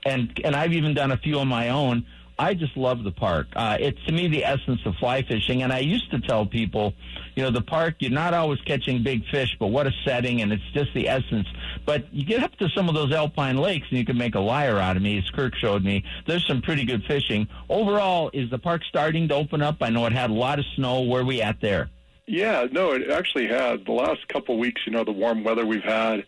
And 0.04 0.40
and 0.44 0.56
I've 0.56 0.72
even 0.72 0.94
done 0.94 1.12
a 1.12 1.16
few 1.16 1.38
on 1.38 1.46
my 1.46 1.68
own. 1.68 2.04
I 2.38 2.54
just 2.54 2.76
love 2.76 3.04
the 3.04 3.12
park. 3.12 3.48
Uh, 3.54 3.76
it's 3.78 4.02
to 4.06 4.12
me 4.12 4.28
the 4.28 4.44
essence 4.44 4.80
of 4.84 4.94
fly 4.96 5.22
fishing. 5.22 5.62
And 5.62 5.72
I 5.72 5.80
used 5.80 6.10
to 6.10 6.20
tell 6.20 6.46
people, 6.46 6.94
you 7.34 7.42
know, 7.42 7.50
the 7.50 7.62
park, 7.62 7.96
you're 8.00 8.10
not 8.10 8.34
always 8.34 8.60
catching 8.62 9.02
big 9.02 9.24
fish, 9.26 9.56
but 9.58 9.68
what 9.68 9.86
a 9.86 9.92
setting, 10.04 10.42
and 10.42 10.52
it's 10.52 10.62
just 10.72 10.92
the 10.94 11.08
essence. 11.08 11.46
But 11.86 12.12
you 12.12 12.24
get 12.24 12.42
up 12.42 12.56
to 12.56 12.68
some 12.70 12.88
of 12.88 12.94
those 12.94 13.12
alpine 13.12 13.56
lakes, 13.58 13.86
and 13.90 13.98
you 13.98 14.04
can 14.04 14.18
make 14.18 14.34
a 14.34 14.40
liar 14.40 14.78
out 14.78 14.96
of 14.96 15.02
me, 15.02 15.18
as 15.18 15.28
Kirk 15.30 15.54
showed 15.54 15.84
me. 15.84 16.04
There's 16.26 16.46
some 16.46 16.62
pretty 16.62 16.84
good 16.84 17.04
fishing. 17.04 17.48
Overall, 17.68 18.30
is 18.32 18.50
the 18.50 18.58
park 18.58 18.82
starting 18.88 19.28
to 19.28 19.34
open 19.34 19.62
up? 19.62 19.76
I 19.80 19.90
know 19.90 20.06
it 20.06 20.12
had 20.12 20.30
a 20.30 20.34
lot 20.34 20.58
of 20.58 20.64
snow. 20.76 21.02
Where 21.02 21.22
are 21.22 21.24
we 21.24 21.42
at 21.42 21.60
there? 21.60 21.90
Yeah, 22.26 22.66
no, 22.70 22.92
it 22.92 23.10
actually 23.10 23.48
has. 23.48 23.80
The 23.84 23.92
last 23.92 24.28
couple 24.28 24.54
of 24.54 24.60
weeks, 24.60 24.82
you 24.86 24.92
know, 24.92 25.04
the 25.04 25.12
warm 25.12 25.44
weather 25.44 25.66
we've 25.66 25.82
had 25.82 26.24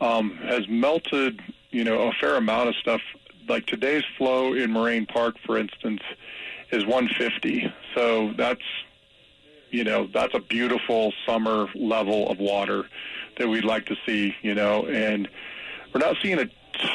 um, 0.00 0.36
has 0.36 0.68
melted, 0.68 1.40
you 1.70 1.84
know, 1.84 2.08
a 2.08 2.12
fair 2.12 2.36
amount 2.36 2.68
of 2.70 2.76
stuff 2.76 3.00
like 3.48 3.66
today's 3.66 4.04
flow 4.16 4.54
in 4.54 4.70
Moraine 4.70 5.06
Park, 5.06 5.36
for 5.44 5.58
instance, 5.58 6.00
is 6.70 6.84
150. 6.84 7.72
So 7.94 8.32
that's 8.36 8.62
you 9.70 9.84
know 9.84 10.08
that's 10.12 10.34
a 10.34 10.40
beautiful 10.40 11.12
summer 11.26 11.68
level 11.74 12.30
of 12.30 12.38
water 12.38 12.84
that 13.38 13.48
we'd 13.48 13.64
like 13.64 13.86
to 13.86 13.96
see. 14.06 14.34
You 14.42 14.54
know, 14.54 14.86
and 14.86 15.28
we're 15.92 16.00
not 16.00 16.16
seeing 16.22 16.38
a 16.38 16.48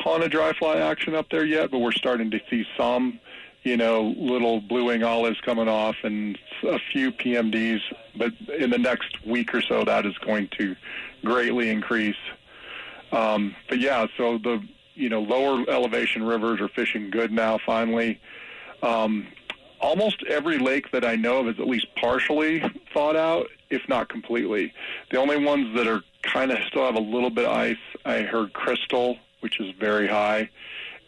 ton 0.04 0.24
of 0.24 0.32
dry 0.32 0.54
fly 0.54 0.78
action 0.78 1.16
up 1.16 1.30
there 1.30 1.46
yet, 1.46 1.72
but 1.72 1.80
we're 1.80 1.92
starting 1.92 2.32
to 2.32 2.40
see 2.50 2.66
some. 2.78 3.20
You 3.64 3.78
know, 3.78 4.14
little 4.18 4.60
blue 4.60 4.86
wing 4.86 5.04
olives 5.04 5.40
coming 5.40 5.70
off 5.70 5.96
and 6.04 6.38
a 6.64 6.80
few 6.92 7.14
PMDs, 7.14 7.80
but 8.14 8.34
in 8.60 8.72
the 8.72 8.78
next 8.78 9.26
week 9.26 9.56
or 9.56 9.62
so, 9.62 9.86
that 9.86 10.06
is 10.06 10.18
going 10.18 10.50
to 10.58 10.76
greatly 11.24 11.70
increase. 11.70 12.18
Um, 13.14 13.56
but 13.70 13.80
yeah, 13.80 14.08
so 14.18 14.38
the 14.38 14.62
you 14.96 15.10
know, 15.10 15.22
lower 15.22 15.66
elevation 15.70 16.24
rivers 16.24 16.62
are 16.62 16.68
fishing 16.68 17.10
good 17.10 17.32
now. 17.32 17.58
Finally, 17.66 18.20
um, 18.82 19.28
almost 19.80 20.24
every 20.28 20.58
lake 20.58 20.92
that 20.92 21.04
I 21.04 21.16
know 21.16 21.40
of 21.40 21.48
is 21.48 21.60
at 21.60 21.68
least 21.68 21.88
partially 21.96 22.64
thawed 22.94 23.16
out, 23.16 23.48
if 23.70 23.88
not 23.88 24.10
completely. 24.10 24.74
The 25.12 25.18
only 25.18 25.44
ones 25.44 25.76
that 25.76 25.88
are 25.88 26.02
kind 26.22 26.52
of 26.52 26.60
still 26.68 26.86
have 26.86 26.96
a 26.96 27.02
little 27.02 27.30
bit 27.30 27.46
of 27.46 27.52
ice, 27.52 27.78
I 28.06 28.22
heard 28.22 28.54
Crystal, 28.54 29.18
which 29.42 29.60
is 29.60 29.74
very 29.80 30.08
high, 30.08 30.50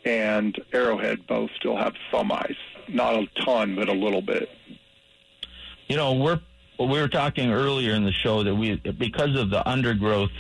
and 0.04 0.60
Arrowhead 0.74 1.26
both 1.28 1.52
still 1.56 1.78
have 1.78 1.94
some 2.12 2.32
ice. 2.32 2.56
Not 2.88 3.16
a 3.16 3.28
ton, 3.44 3.76
but 3.76 3.90
a 3.90 3.94
little 3.94 4.22
bit. 4.22 4.50
You 5.88 5.96
know, 5.96 6.14
we're 6.14 6.40
we 6.80 7.00
were 7.00 7.08
talking 7.08 7.52
earlier 7.52 7.94
in 7.94 8.04
the 8.04 8.12
show 8.12 8.44
that 8.44 8.54
we 8.54 8.76
because 8.76 9.36
of 9.36 9.50
the 9.50 9.68
undergrowth 9.68 10.32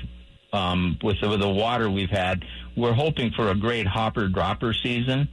um, 0.55 0.97
with 1.03 1.19
the, 1.21 1.29
with 1.29 1.41
the 1.41 1.49
water 1.49 1.89
we've 1.89 2.09
had, 2.09 2.43
we're 2.75 2.93
hoping 2.93 3.31
for 3.31 3.49
a 3.49 3.55
great 3.55 3.87
hopper 3.87 4.27
dropper 4.27 4.73
season. 4.73 5.27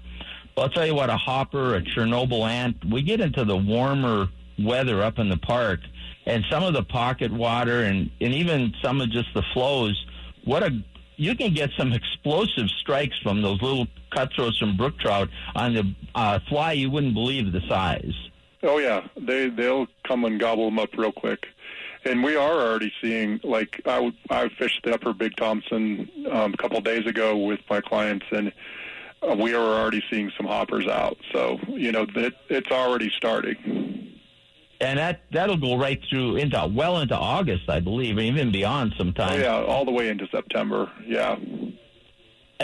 I'll 0.57 0.69
tell 0.69 0.87
you 0.87 0.95
what, 0.95 1.09
a 1.09 1.17
hopper, 1.17 1.77
a 1.77 1.83
Chernobyl 1.83 2.47
ant, 2.49 2.77
we 2.85 3.03
get 3.03 3.21
into 3.21 3.45
the 3.45 3.57
warmer 3.57 4.29
weather 4.59 5.03
up 5.03 5.19
in 5.19 5.29
the 5.29 5.39
park, 5.39 5.81
and 6.27 6.45
some 6.51 6.63
of 6.63 6.75
the 6.75 6.83
pocket 6.83 7.33
water 7.33 7.85
and, 7.85 8.11
and 8.21 8.35
even 8.35 8.75
some 8.83 9.01
of 9.01 9.11
just 9.11 9.33
the 9.35 9.43
flows, 9.55 10.05
what 10.45 10.63
a 10.63 10.71
you 11.17 11.37
can 11.37 11.53
get 11.53 11.71
some 11.77 11.93
explosive 11.93 12.69
strikes 12.81 13.17
from 13.23 13.43
those 13.43 13.61
little 13.63 13.87
cutthroats 14.11 14.59
from 14.59 14.77
brook 14.77 14.99
trout 14.99 15.29
on 15.55 15.75
the 15.75 15.95
uh, 16.15 16.39
fly. 16.49 16.73
You 16.73 16.91
wouldn't 16.91 17.15
believe 17.15 17.53
the 17.53 17.61
size. 17.69 18.15
Oh 18.63 18.79
yeah, 18.79 19.07
they 19.17 19.49
they'll 19.49 19.87
come 20.07 20.25
and 20.25 20.41
gobble 20.41 20.67
them 20.67 20.79
up 20.79 20.97
real 20.97 21.13
quick. 21.13 21.47
And 22.05 22.23
we 22.25 22.35
are 22.35 22.53
already 22.53 22.93
seeing, 23.01 23.41
like 23.45 23.81
I, 23.87 24.13
I 24.29 24.49
fished 24.49 24.81
the 24.85 24.95
Upper 24.95 25.13
Big 25.13 25.37
Thompson 25.37 26.11
um, 26.31 26.53
a 26.53 26.57
couple 26.57 26.79
of 26.79 26.85
days 26.85 27.07
ago 27.07 27.37
with 27.37 27.61
my 27.71 27.81
clients, 27.81 28.27
and 28.33 28.53
uh, 29.23 29.37
we 29.37 29.55
are 29.55 29.81
already 29.81 30.03
seeing 30.11 30.33
some 30.37 30.47
hoppers 30.47 30.89
out. 30.89 31.17
So 31.33 31.61
you 31.69 31.93
know 31.93 32.07
that 32.15 32.35
it's 32.49 32.71
already 32.71 33.11
starting. 33.11 34.19
And 34.81 34.99
that 34.99 35.21
that'll 35.31 35.59
go 35.59 35.77
right 35.77 36.03
through 36.11 36.37
into 36.37 36.69
well 36.75 36.99
into 36.99 37.17
August, 37.17 37.71
I 37.71 37.79
believe, 37.79 38.19
and 38.19 38.27
even 38.27 38.51
beyond 38.51 38.95
sometimes. 38.99 39.37
Oh, 39.37 39.41
yeah, 39.41 39.65
all 39.65 39.85
the 39.85 39.93
way 39.93 40.09
into 40.09 40.27
September. 40.27 40.91
Yeah. 41.07 41.37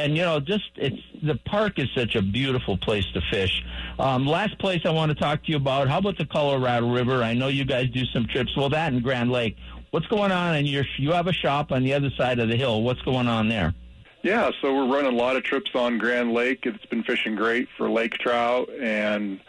And 0.05 0.17
you 0.17 0.23
know, 0.23 0.41
just 0.41 0.71
it's 0.77 1.01
the 1.23 1.37
park 1.47 1.79
is 1.79 1.89
such 1.95 2.15
a 2.15 2.23
beautiful 2.23 2.77
place 2.77 3.05
to 3.15 3.21
fish. 3.31 3.65
Um, 3.99 4.27
last 4.27 4.59
place 4.59 4.83
I 4.85 4.91
want 4.91 5.11
to 5.11 5.15
talk 5.15 5.45
to 5.45 5.51
you 5.51 5.57
about. 5.57 5.89
How 5.89 5.99
about 5.99 6.19
the 6.19 6.27
Colorado 6.27 6.91
River? 6.91 7.23
I 7.23 7.35
know 7.35 7.49
you 7.49 7.65
guys 7.65 7.91
do 7.91 8.05
some 8.07 8.27
trips. 8.27 8.57
Well, 8.57 8.69
that 8.71 8.93
and 8.93 9.03
Grand 9.03 9.31
Lake. 9.31 9.57
What's 9.91 10.07
going 10.07 10.33
on? 10.33 10.57
And 10.57 10.67
you 10.69 10.85
you 10.99 11.13
have 11.13 11.27
a 11.27 11.33
shop 11.33 11.73
on 11.73 11.83
the 11.83 11.95
other 11.95 12.11
side 12.17 12.39
of 12.39 12.49
the 12.49 12.57
hill. 12.57 12.83
What's 12.83 13.03
going 13.03 13.29
on 13.29 13.49
there? 13.49 13.75
Yeah, 14.23 14.51
so 14.61 14.75
we're 14.75 14.93
running 14.93 15.13
a 15.13 15.17
lot 15.17 15.37
of 15.37 15.45
trips 15.45 15.71
on 15.75 15.99
Grand 15.99 16.33
Lake. 16.33 16.67
It's 16.67 16.85
been 16.87 17.05
fishing 17.05 17.37
great 17.37 17.69
for 17.77 17.89
lake 17.89 18.15
trout 18.15 18.69
and, 18.81 19.41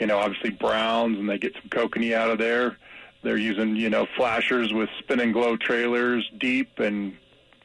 you 0.00 0.06
know, 0.06 0.18
obviously 0.18 0.50
browns, 0.50 1.16
and 1.18 1.28
they 1.28 1.38
get 1.38 1.54
some 1.54 1.68
kokanee 1.70 2.12
out 2.12 2.30
of 2.30 2.38
there. 2.38 2.76
They're 3.22 3.36
using, 3.36 3.76
you 3.76 3.88
know, 3.88 4.06
flashers 4.16 4.72
with 4.72 4.88
spin 4.98 5.20
and 5.20 5.32
glow 5.32 5.56
trailers 5.56 6.28
deep 6.38 6.78
and 6.78 7.16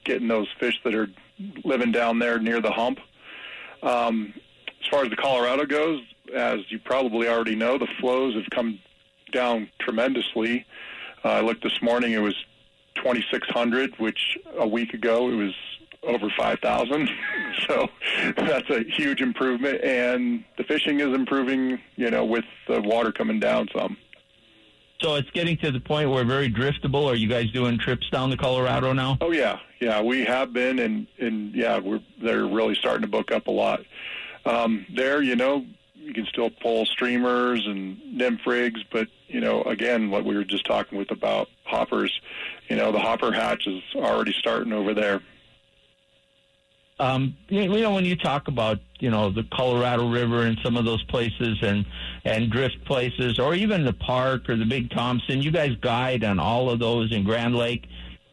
getting 0.03 0.27
those 0.27 0.47
fish 0.59 0.79
that 0.83 0.93
are 0.93 1.07
living 1.63 1.91
down 1.91 2.19
there 2.19 2.39
near 2.39 2.61
the 2.61 2.71
hump. 2.71 2.99
Um, 3.83 4.33
as 4.81 4.87
far 4.89 5.03
as 5.03 5.09
the 5.09 5.15
Colorado 5.15 5.65
goes, 5.65 6.01
as 6.35 6.59
you 6.69 6.79
probably 6.79 7.27
already 7.27 7.55
know, 7.55 7.77
the 7.77 7.87
flows 7.99 8.35
have 8.35 8.49
come 8.51 8.79
down 9.31 9.69
tremendously. 9.79 10.65
Uh, 11.23 11.29
I 11.29 11.41
looked 11.41 11.63
this 11.63 11.81
morning; 11.81 12.13
it 12.13 12.21
was 12.21 12.35
2,600, 12.95 13.99
which 13.99 14.37
a 14.57 14.67
week 14.67 14.93
ago 14.93 15.29
it 15.29 15.35
was 15.35 15.53
over 16.03 16.29
5,000. 16.35 17.09
so 17.67 17.87
that's 18.37 18.69
a 18.69 18.83
huge 18.83 19.21
improvement, 19.21 19.83
and 19.83 20.43
the 20.57 20.63
fishing 20.63 20.99
is 20.99 21.13
improving. 21.13 21.79
You 21.95 22.11
know, 22.11 22.25
with 22.25 22.45
the 22.67 22.81
water 22.81 23.11
coming 23.11 23.39
down 23.39 23.67
some. 23.75 23.97
So 25.01 25.15
it's 25.15 25.29
getting 25.31 25.57
to 25.57 25.71
the 25.71 25.79
point 25.79 26.11
where 26.11 26.23
very 26.23 26.49
driftable. 26.49 27.05
Are 27.05 27.15
you 27.15 27.27
guys 27.27 27.49
doing 27.51 27.79
trips 27.79 28.07
down 28.11 28.29
to 28.29 28.37
Colorado 28.37 28.93
now? 28.93 29.17
Oh 29.19 29.31
yeah, 29.31 29.59
yeah, 29.79 29.99
we 30.01 30.23
have 30.25 30.53
been, 30.53 30.77
and 30.77 31.07
and 31.19 31.55
yeah, 31.55 31.79
we're 31.79 32.01
they're 32.21 32.45
really 32.45 32.75
starting 32.75 33.01
to 33.01 33.07
book 33.07 33.31
up 33.31 33.47
a 33.47 33.51
lot. 33.51 33.81
Um, 34.45 34.85
there, 34.93 35.21
you 35.23 35.35
know, 35.35 35.65
you 35.95 36.13
can 36.13 36.27
still 36.27 36.51
pull 36.51 36.85
streamers 36.85 37.65
and 37.65 37.99
nymph 38.15 38.45
rigs, 38.45 38.83
but 38.91 39.07
you 39.27 39.39
know, 39.39 39.63
again, 39.63 40.11
what 40.11 40.23
we 40.23 40.35
were 40.35 40.43
just 40.43 40.65
talking 40.65 40.99
with 40.99 41.09
about 41.09 41.49
hoppers, 41.63 42.21
you 42.69 42.75
know, 42.75 42.91
the 42.91 42.99
hopper 42.99 43.31
hatch 43.31 43.65
is 43.65 43.81
already 43.95 44.33
starting 44.33 44.71
over 44.71 44.93
there. 44.93 45.21
Um, 47.01 47.35
you 47.49 47.67
know, 47.67 47.95
when 47.95 48.05
you 48.05 48.15
talk 48.15 48.47
about 48.47 48.77
you 48.99 49.09
know 49.09 49.31
the 49.31 49.43
Colorado 49.51 50.07
River 50.07 50.43
and 50.43 50.55
some 50.63 50.77
of 50.77 50.85
those 50.85 51.03
places 51.05 51.57
and 51.63 51.83
and 52.25 52.51
drift 52.51 52.85
places, 52.85 53.39
or 53.39 53.55
even 53.55 53.83
the 53.83 53.93
park 53.93 54.47
or 54.47 54.55
the 54.55 54.65
Big 54.65 54.91
Thompson, 54.91 55.41
you 55.41 55.49
guys 55.49 55.75
guide 55.81 56.23
on 56.23 56.39
all 56.39 56.69
of 56.69 56.77
those 56.77 57.11
in 57.11 57.23
Grand 57.23 57.55
Lake. 57.55 57.87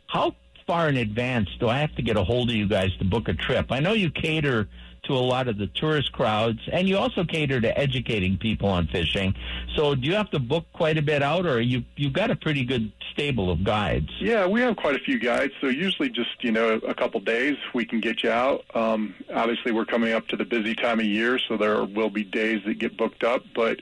How 0.08 0.34
far 0.66 0.90
in 0.90 0.98
advance 0.98 1.48
do 1.58 1.68
I 1.70 1.78
have 1.78 1.96
to 1.96 2.02
get 2.02 2.18
a 2.18 2.22
hold 2.22 2.50
of 2.50 2.56
you 2.56 2.68
guys 2.68 2.94
to 2.98 3.06
book 3.06 3.28
a 3.28 3.32
trip? 3.32 3.72
I 3.72 3.80
know 3.80 3.94
you 3.94 4.10
cater 4.10 4.68
to 5.08 5.14
a 5.14 5.18
lot 5.18 5.48
of 5.48 5.58
the 5.58 5.66
tourist 5.66 6.12
crowds, 6.12 6.60
and 6.70 6.88
you 6.88 6.96
also 6.96 7.24
cater 7.24 7.60
to 7.60 7.78
educating 7.78 8.38
people 8.38 8.68
on 8.68 8.86
fishing. 8.86 9.34
So, 9.74 9.94
do 9.94 10.06
you 10.06 10.14
have 10.14 10.30
to 10.30 10.38
book 10.38 10.66
quite 10.72 10.96
a 10.96 11.02
bit 11.02 11.22
out, 11.22 11.46
or 11.46 11.60
you 11.60 11.84
you've 11.96 12.12
got 12.12 12.30
a 12.30 12.36
pretty 12.36 12.64
good 12.64 12.92
stable 13.12 13.50
of 13.50 13.64
guides? 13.64 14.10
Yeah, 14.20 14.46
we 14.46 14.60
have 14.60 14.76
quite 14.76 14.94
a 14.94 15.00
few 15.00 15.18
guides. 15.18 15.52
So 15.60 15.66
usually, 15.66 16.10
just 16.10 16.42
you 16.42 16.52
know, 16.52 16.74
a 16.74 16.94
couple 16.94 17.20
days 17.20 17.56
we 17.74 17.84
can 17.84 18.00
get 18.00 18.22
you 18.22 18.30
out. 18.30 18.64
Um, 18.74 19.14
obviously, 19.34 19.72
we're 19.72 19.86
coming 19.86 20.12
up 20.12 20.28
to 20.28 20.36
the 20.36 20.44
busy 20.44 20.74
time 20.74 21.00
of 21.00 21.06
year, 21.06 21.38
so 21.38 21.56
there 21.56 21.84
will 21.84 22.10
be 22.10 22.22
days 22.22 22.62
that 22.66 22.78
get 22.78 22.96
booked 22.96 23.24
up. 23.24 23.42
But 23.54 23.80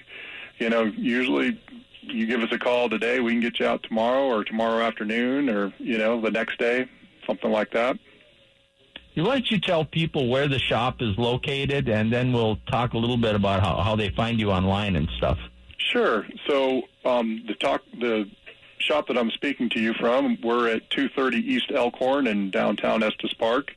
you 0.59 0.71
know, 0.71 0.85
usually 0.85 1.61
you 2.03 2.27
give 2.27 2.41
us 2.41 2.49
a 2.53 2.59
call 2.59 2.89
today, 2.89 3.21
we 3.21 3.33
can 3.33 3.41
get 3.41 3.59
you 3.59 3.67
out 3.67 3.83
tomorrow 3.83 4.25
or 4.27 4.45
tomorrow 4.45 4.85
afternoon 4.85 5.49
or 5.51 5.73
you 5.79 5.99
know 5.99 6.21
the 6.21 6.31
next 6.31 6.59
day, 6.59 6.89
something 7.27 7.51
like 7.51 7.73
that. 7.73 7.99
Why 9.17 9.25
don't 9.25 9.51
you 9.51 9.59
tell 9.59 9.85
people 9.85 10.29
where 10.29 10.47
the 10.47 10.59
shop 10.59 11.01
is 11.01 11.17
located, 11.17 11.89
and 11.89 12.13
then 12.13 12.35
we'll 12.35 12.59
talk 12.71 12.93
a 12.93 12.99
little 12.99 13.17
bit 13.17 13.35
about 13.35 13.61
how, 13.61 13.79
how 13.79 13.97
they 13.97 14.11
find 14.11 14.39
you 14.39 14.51
online 14.51 14.95
and 14.95 15.09
stuff. 15.17 15.39
Sure. 15.79 16.27
So 16.47 16.83
um, 17.05 17.43
the 17.47 17.55
talk 17.55 17.83
the 17.99 18.29
shop 18.79 19.09
that 19.09 19.17
I'm 19.17 19.31
speaking 19.31 19.71
to 19.71 19.81
you 19.81 19.95
from, 19.95 20.37
we're 20.43 20.69
at 20.69 20.91
230 20.91 21.39
East 21.39 21.73
Elkhorn 21.75 22.27
in 22.27 22.51
downtown 22.51 23.03
Estes 23.03 23.33
Park, 23.35 23.75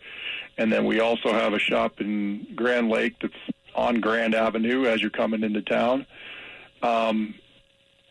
and 0.57 0.69
then 0.71 0.85
we 0.85 0.99
also 0.99 1.31
have 1.31 1.53
a 1.53 1.59
shop 1.59 2.01
in 2.01 2.45
Grand 2.55 2.89
Lake 2.89 3.15
that's 3.21 3.33
on 3.75 4.01
Grand 4.01 4.35
Avenue 4.35 4.87
as 4.87 5.01
you're 5.01 5.09
coming 5.09 5.43
into 5.43 5.61
town. 5.61 6.05
Um, 6.81 7.33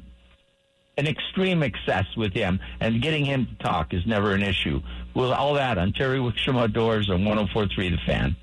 an 0.97 1.07
extreme 1.07 1.63
excess 1.63 2.07
with 2.17 2.33
him, 2.33 2.59
and 2.81 3.03
getting 3.03 3.27
him 3.27 3.47
to 3.47 3.55
talk 3.63 3.93
is 3.93 4.07
never 4.07 4.33
an 4.33 4.43
issue. 4.43 4.81
Well, 5.15 5.33
all 5.33 5.55
that 5.55 5.79
on 5.79 5.93
Terry 5.93 6.19
Wickstrom 6.19 6.59
Outdoors 6.59 7.09
on 7.09 7.23
104.3 7.25 7.91
The 7.91 7.97
Fan. 7.99 8.37